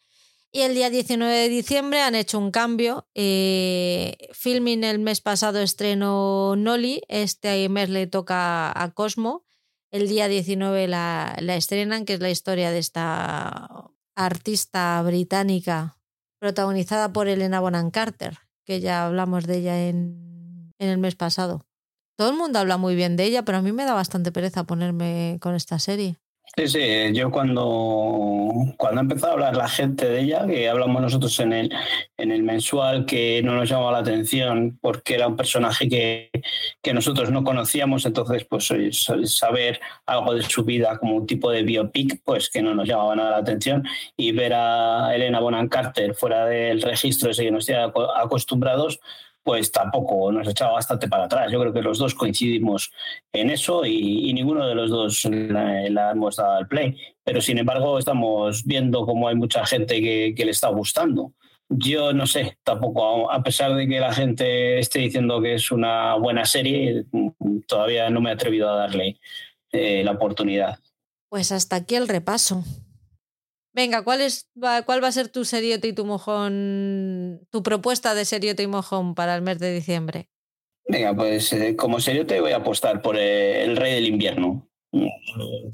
[0.53, 3.09] Y el día 19 de diciembre han hecho un cambio.
[3.15, 7.03] Eh, filming el mes pasado estreno Noli.
[7.09, 9.45] Este mes le toca a Cosmo
[9.91, 15.99] el día 19 la, la, estrenan, que es la historia de esta artista británica
[16.39, 21.67] protagonizada por Elena Bonham Carter, que ya hablamos de ella en, en el mes pasado.
[22.17, 24.65] Todo el mundo habla muy bien de ella, pero a mí me da bastante pereza
[24.65, 26.19] ponerme con esta serie.
[26.57, 26.81] Sí, sí,
[27.15, 31.73] yo cuando, cuando empezó a hablar la gente de ella, que hablamos nosotros en el,
[32.19, 36.31] en el mensual, que no nos llamaba la atención porque era un personaje que,
[36.83, 38.69] que nosotros no conocíamos, entonces pues
[39.27, 43.15] saber algo de su vida como un tipo de biopic, pues que no nos llamaba
[43.15, 43.85] nada la atención.
[44.17, 48.99] Y ver a Elena Bonham Carter fuera del registro ese que nos tiene acostumbrados,
[49.43, 51.51] pues tampoco nos echaba bastante para atrás.
[51.51, 52.93] Yo creo que los dos coincidimos
[53.33, 56.97] en eso y, ninguno de los dos la, hemos dado al play.
[57.25, 61.33] Pero sin embargo, estamos viendo cómo hay mucha gente que, le está gustando.
[61.69, 66.15] Yo no sé, tampoco, a pesar de que la gente esté diciendo que es una
[66.17, 67.05] buena serie,
[67.67, 69.21] todavía no me he atrevido a darle
[69.71, 70.81] eh, la oportunidad.
[71.29, 72.65] Pues hasta aquí el repaso.
[73.73, 74.51] Venga, ¿cuál, es,
[74.87, 79.15] ¿cuál va a ser tu seriote y tu mojón, tu propuesta de seriote y mojón
[79.15, 80.29] para el mes de diciembre?
[80.89, 84.70] Venga, pues eh, como seriote voy a apostar por el Rey del Invierno.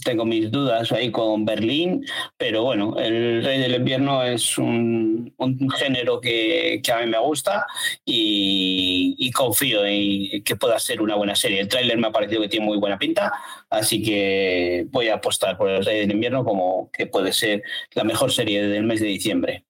[0.05, 2.05] Tengo mis dudas ahí con Berlín,
[2.36, 5.34] pero bueno, el Rey del Invierno es un,
[5.78, 7.66] género que, a mí me gusta
[8.05, 11.60] y, confío en que pueda ser una buena serie.
[11.60, 13.32] El tráiler me ha parecido que tiene muy buena pinta,
[13.70, 17.62] así que voy a apostar por el Rey del Invierno como que puede ser
[17.94, 19.64] la mejor serie del mes de diciembre.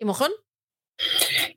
[0.00, 0.32] ¿Y Mojón?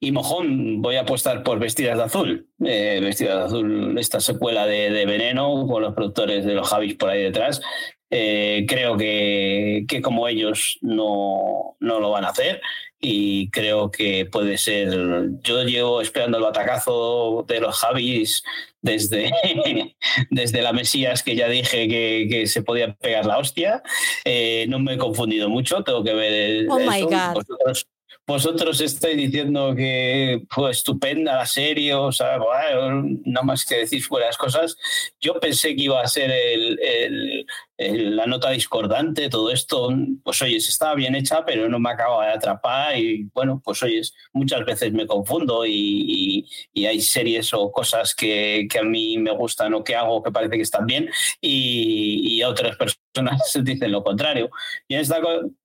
[0.04, 2.48] Y Mojón, voy a apostar por Vestidas de Azul.
[2.66, 7.12] Eh, Vestidas de Azul, esta secuela de, Veneno, con los productores de los Javis por
[7.12, 7.62] ahí detrás.
[8.10, 12.62] Eh, creo que, que, como ellos no, no lo van a hacer
[13.00, 14.90] y creo que puede ser.
[15.44, 18.44] Yo llevo esperando el batacazo de los Javis
[18.82, 19.32] desde,
[20.32, 23.84] desde la Mesías, que ya dije que, que se podía pegar la hostia.
[24.26, 26.66] Eh, no me he confundido mucho, tengo que ver.
[26.72, 27.88] Oh my God vosotros
[28.82, 34.38] estáis diciendo que fue estupenda la serie, o sea, bueno, nada más que decir las
[34.38, 34.78] cosas.
[35.20, 37.46] Yo pensé que iba a ser el,
[37.90, 39.90] la nota discordante, todo esto,
[40.24, 44.02] pues oye, estaba bien hecha, pero no me acaba de atrapar y bueno, pues oye,
[44.34, 49.74] muchas veces me confundo y, hay series o cosas que, que, a mí me gustan
[49.74, 51.10] o que hago que parece que están bien
[51.40, 53.02] y, y otras personas
[53.64, 54.50] dicen lo contrario.
[54.88, 55.20] Y en esta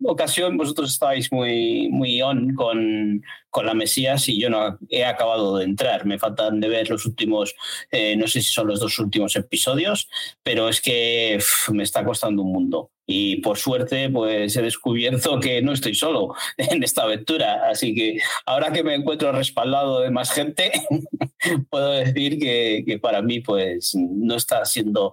[0.05, 5.57] ocasión vosotros estáis muy, muy on con, con la Mesías y yo no he acabado
[5.57, 6.07] de entrar.
[6.07, 7.55] Me faltan de ver los últimos,
[7.91, 10.09] eh, no sé si son los dos últimos episodios,
[10.43, 11.39] pero es que
[11.73, 12.91] me está costando un mundo.
[13.07, 17.69] Y por suerte, pues he descubierto que no estoy solo en esta aventura.
[17.71, 20.73] Así que ahora que me encuentro respaldado de más gente,
[21.71, 25.13] puedo decir que, para mí, pues no está siendo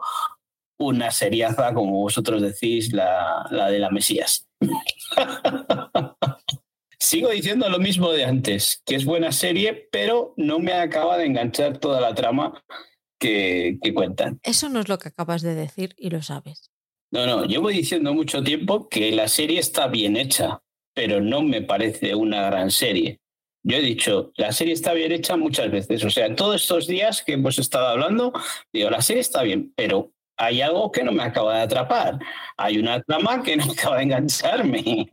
[0.79, 4.47] una seriaza, como vosotros decís, la, la de la Mesías.
[6.99, 11.25] Sigo diciendo lo mismo de antes, que es buena serie, pero no me acaba de
[11.25, 12.63] enganchar toda la trama
[13.19, 14.39] que cuentan.
[14.43, 16.72] Eso no es lo que acabas de decir y lo sabes.
[17.13, 20.63] No, no, llevo diciendo mucho tiempo que la serie está bien hecha,
[20.95, 23.19] pero no me parece una gran serie.
[23.61, 26.03] Yo he dicho, la serie está bien hecha muchas veces.
[26.03, 28.33] O sea, todos estos días que hemos estado hablando,
[28.73, 32.17] digo, la serie está bien, pero hay algo que no me acaba de atrapar.
[32.57, 35.07] Hay una trama que no acaba de engancharme.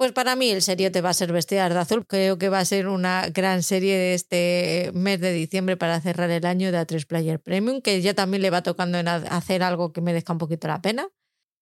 [0.00, 2.06] Pues para mí el serio te va a ser Vestidas de Azul.
[2.06, 6.30] Creo que va a ser una gran serie de este mes de diciembre para cerrar
[6.30, 10.00] el año de A3 Player Premium, que ya también le va tocando hacer algo que
[10.00, 11.10] me deja un poquito la pena.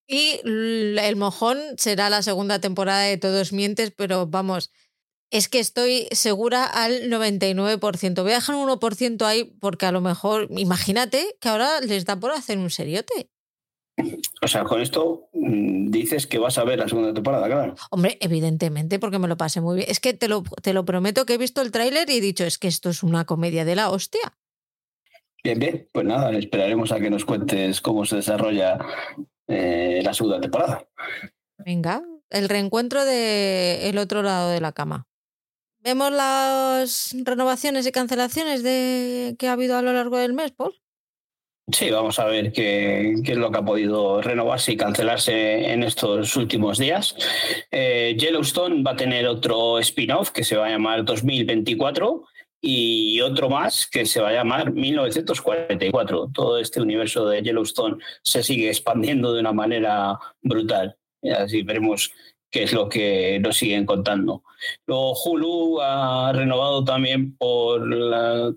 [0.06, 4.70] Y el mojón será la segunda temporada de Todos Mientes, pero vamos,
[5.32, 8.22] es que estoy segura al 99%.
[8.22, 12.20] Voy a dejar un 1% ahí porque a lo mejor, imagínate que ahora les da
[12.20, 13.32] por hacer un seriote.
[14.40, 17.74] O sea, con esto mm, dices que vas a ver la segunda temporada, claro.
[17.90, 19.90] Hombre, evidentemente, porque me lo pasé muy bien.
[19.90, 22.44] Es que te lo, te lo prometo que he visto el tráiler y he dicho,
[22.44, 24.38] es que esto es una comedia de la hostia.
[25.42, 28.78] Bien, bien, pues nada, esperaremos a que nos cuentes cómo se desarrolla
[29.46, 30.86] eh, la segunda temporada.
[31.58, 35.06] Venga, el reencuentro de el otro lado de la cama.
[35.80, 40.74] ¿Vemos las renovaciones y cancelaciones de que ha habido a lo largo del mes, Paul?
[41.70, 46.34] Sí, vamos a ver qué, es lo que ha podido renovarse y cancelarse en estos
[46.36, 47.14] últimos días.
[47.70, 52.24] Eh, Yellowstone va a tener otro spin-off que se va a llamar 2024
[52.62, 56.30] y otro más que se va a llamar 1944.
[56.32, 60.96] Todo este universo de Yellowstone se sigue expandiendo de una manera brutal.
[61.22, 62.12] Así veremos
[62.50, 64.42] qué es lo que nos siguen contando.
[64.86, 68.54] Luego Hulu ha renovado también por la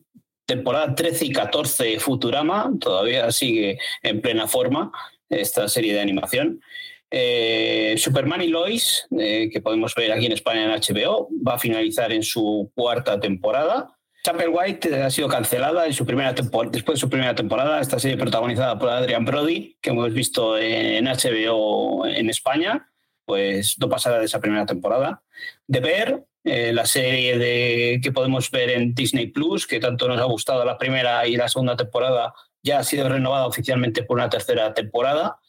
[0.52, 4.92] temporada 13 y 14 Futurama, todavía sigue en plena forma
[5.30, 6.62] esta serie de animación.
[7.10, 11.60] Eh, Superman y Lois, eh, que podemos ver aquí en España en HBO, va a
[11.60, 13.98] finalizar en su cuarta temporada.
[14.24, 18.18] Chapel White ha sido cancelada en su primera después de su primera temporada, esta serie
[18.18, 22.92] protagonizada por Adrian Brody, que hemos visto en HBO en España,
[23.26, 25.24] pues no pasará de esa primera temporada.
[25.66, 30.20] De ver eh, la serie de, que podemos ver en Disney Plus, que tanto nos
[30.20, 34.30] ha gustado la primera y la segunda temporada, ya ha sido renovada oficialmente por una
[34.30, 35.40] tercera temporada.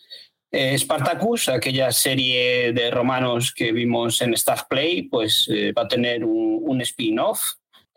[0.50, 5.88] Eh, Spartacus, aquella serie de romanos que vimos en Star Play, pues eh, va a
[5.88, 7.40] tener un, spin-off.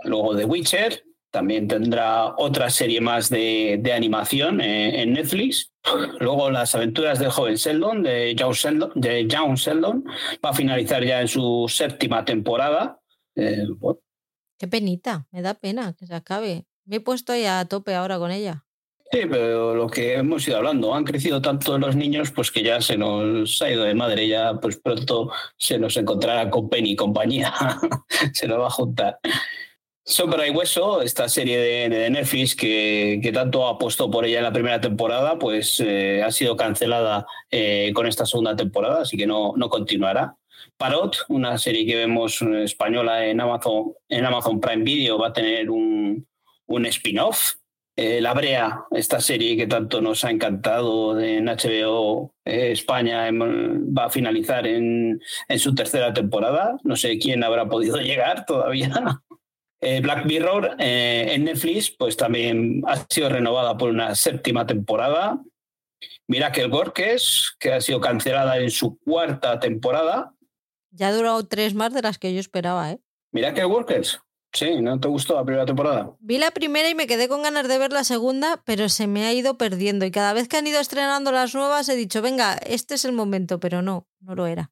[0.03, 1.03] Luego The Witcher,
[1.35, 5.69] también tendrá otra serie más de, de animación en Netflix.
[6.21, 10.05] Luego Las aventuras del joven Sheldon, de John Sheldon, de John Sheldon,
[10.43, 13.01] va a finalizar ya en su séptima temporada.
[13.35, 13.67] Eh,
[14.57, 16.67] Qué penita, me da pena que se acabe.
[16.85, 18.63] Me he puesto ahí a tope ahora con ella.
[19.11, 22.79] Sí, pero lo que hemos ido hablando, han crecido tanto los niños pues que ya
[22.79, 26.95] se nos ha ido de madre, ya pues pronto se nos encontrará con Penny y
[26.95, 27.53] compañía,
[28.33, 29.19] se nos va a juntar.
[30.07, 31.57] Sombra y Hueso, esta serie
[31.89, 36.29] de, Netflix que, que, tanto apostó por ella en la primera temporada, pues eh, ha
[36.29, 40.37] sido cancelada eh, con esta segunda temporada, así que no, no continuará.
[40.77, 45.71] Parot, una serie que vemos española en Amazon, en Amazon Prime Video, va a tener
[45.71, 46.27] un,
[46.67, 47.53] un spin-off.
[47.97, 53.39] Eh, la Brea, esta serie que tanto nos ha encantado en HBO España, em,
[53.97, 56.77] va a finalizar en, en su tercera temporada.
[56.83, 59.23] No sé quién habrá podido llegar todavía.
[59.87, 65.39] Eh, Black Mirror eh, en Netflix, pues también ha sido renovada por una séptima temporada.
[66.27, 70.33] Miracle Workers, que ha sido cancelada en su cuarta temporada.
[70.89, 72.99] Ya ha durado tres más de las que yo esperaba, ¿eh?
[73.31, 74.19] Miracle Workers.
[74.53, 76.15] Sí, ¿no te gustó la primera temporada?
[76.19, 79.25] Vi la primera y me quedé con ganas de ver la segunda, pero se me
[79.25, 80.03] ha ido perdiendo.
[80.05, 83.11] Y cada vez que han ido estrenando las nuevas he dicho, venga, este es el
[83.11, 84.71] momento, pero no, no lo era.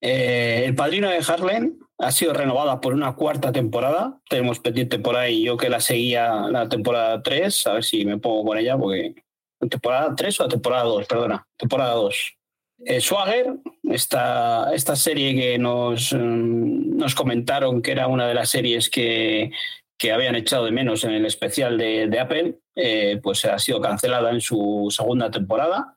[0.00, 4.18] Eh, el padrino de Harlem ha sido renovada por una cuarta temporada.
[4.28, 8.18] Tenemos pendiente por ahí, yo que la seguía la temporada 3, a ver si me
[8.18, 9.14] pongo con ella, porque.
[9.70, 11.06] ¿Temporada 3 o temporada 2?
[11.06, 12.36] Perdona, temporada 2.
[12.84, 13.54] Eh, Swagger,
[13.84, 19.52] esta, esta serie que nos, mm, nos comentaron que era una de las series que,
[19.96, 23.80] que habían echado de menos en el especial de, de Apple, eh, pues ha sido
[23.80, 25.96] cancelada en su segunda temporada.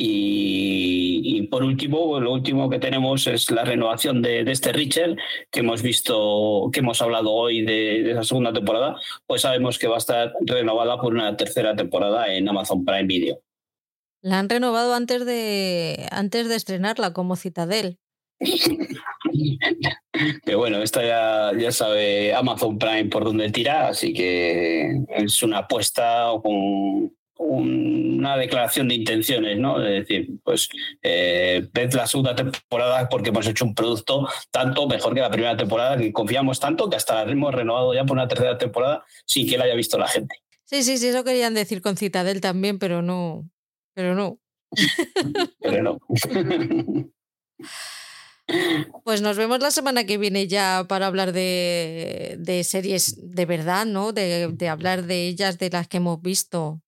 [0.00, 5.16] Y, y, por último, lo último que tenemos es la renovación de, de, este Richard,
[5.50, 8.94] que hemos visto, que hemos hablado hoy de, de, esa segunda temporada,
[9.26, 13.40] pues sabemos que va a estar renovada por una tercera temporada en Amazon Prime Video.
[14.22, 17.98] La han renovado antes de, antes de estrenarla como Citadel.
[20.44, 25.58] Pero bueno, esta ya, ya sabe Amazon Prime por dónde tira, así que es una
[25.58, 29.80] apuesta con una declaración de intenciones, ¿no?
[29.82, 30.68] Es decir, pues
[31.02, 35.56] eh, ved la segunda temporada porque hemos hecho un producto tanto mejor que la primera
[35.56, 39.48] temporada, que confiamos tanto que hasta la hemos renovado ya por una tercera temporada sin
[39.48, 40.34] que la haya visto la gente.
[40.64, 43.48] Sí, sí, sí, eso querían decir con Citadel también, pero no,
[43.94, 44.38] pero no.
[45.60, 45.98] pero no.
[49.04, 53.84] Pues nos vemos la semana que viene ya para hablar de, de series de verdad,
[53.84, 54.12] ¿no?
[54.12, 56.80] De, de, hablar de ellas, de las que hemos visto.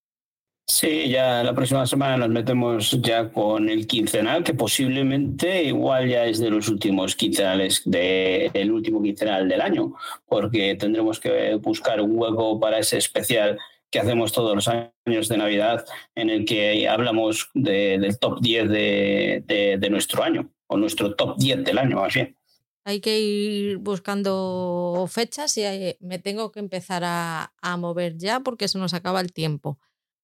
[0.70, 6.26] Sí, ya la próxima semana nos metemos ya con el quincenal, que posiblemente igual ya
[6.26, 9.94] es de los últimos quincenales, del de, último quincenal del año,
[10.28, 13.58] porque tendremos que buscar un hueco para ese especial
[13.90, 15.84] que hacemos todos los años de Navidad,
[16.14, 21.64] en el que hablamos de, del top 10 de, nuestro año, o nuestro top 10
[21.64, 22.36] del año, más bien.
[22.84, 25.64] Hay que ir buscando fechas y
[25.98, 29.76] me tengo que empezar a mover ya porque se nos acaba el tiempo.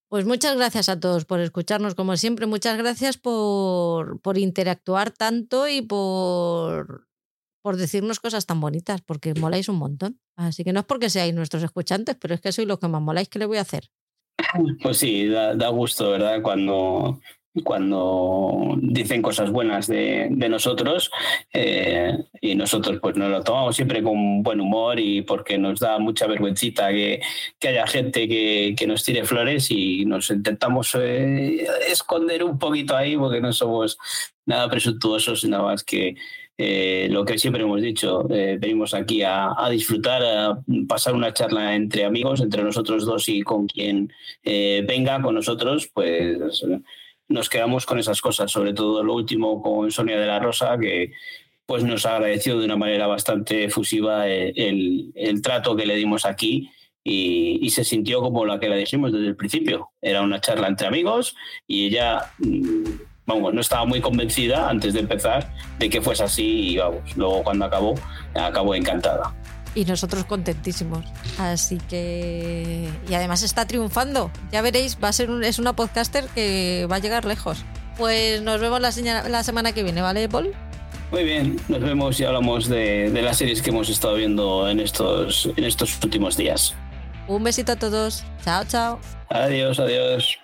[0.08, 2.46] Pues muchas gracias a todos por escucharnos, como siempre.
[2.46, 7.08] Muchas gracias por, por interactuar tanto y por,
[7.60, 10.20] por decirnos cosas tan bonitas, porque moláis un montón.
[10.36, 13.02] Así que no es porque seáis nuestros escuchantes, pero es que sois los que más
[13.02, 13.28] moláis.
[13.28, 13.90] ¿Qué le voy a hacer?
[14.82, 16.40] Pues sí, da, da gusto, ¿verdad?
[16.40, 17.20] Cuando,
[17.64, 21.10] cuando dicen cosas buenas de, de nosotros
[21.52, 25.98] eh, y nosotros pues nos lo tomamos siempre con buen humor y porque nos da
[25.98, 27.20] mucha vergüencita que,
[27.58, 32.96] que haya gente que, que, nos tire flores y nos intentamos eh, esconder un poquito
[32.96, 33.98] ahí porque no somos
[34.44, 36.16] nada presuntuosos, nada más que
[36.58, 40.58] eh, lo que siempre hemos dicho, eh, venimos aquí a, a, disfrutar, a
[40.88, 44.10] pasar una charla entre amigos, entre nosotros dos y con quien
[44.42, 46.64] eh, venga con nosotros, pues
[47.28, 51.12] nos quedamos con esas cosas, sobre todo lo último con Sonia de la Rosa, que
[51.66, 56.70] pues nos agradeció de una manera bastante efusiva el, el trato que le dimos aquí
[57.02, 59.90] y, y, se sintió como la que le dijimos desde el principio.
[60.00, 61.34] Era una charla entre amigos
[61.66, 62.32] y ella,
[63.26, 67.42] vamos, no estaba muy convencida antes de empezar de que fuese así y vamos, luego
[67.42, 67.94] cuando acabó,
[68.34, 69.34] acabó encantada
[69.76, 71.04] y nosotros contentísimos.
[71.38, 72.88] Así que.
[73.08, 74.32] Y además está triunfando.
[74.50, 77.64] Ya veréis, va a ser un, es una podcaster que va a llegar lejos.
[77.96, 80.52] Pues nos vemos la, la semana que viene, ¿vale, Paul?
[81.12, 84.80] Muy bien, nos vemos y hablamos de, de, las series que hemos estado viendo en
[84.80, 86.74] estos, en estos últimos días.
[87.28, 88.24] Un besito a todos.
[88.44, 88.98] Chao, chao.
[89.30, 90.38] Adiós, adiós.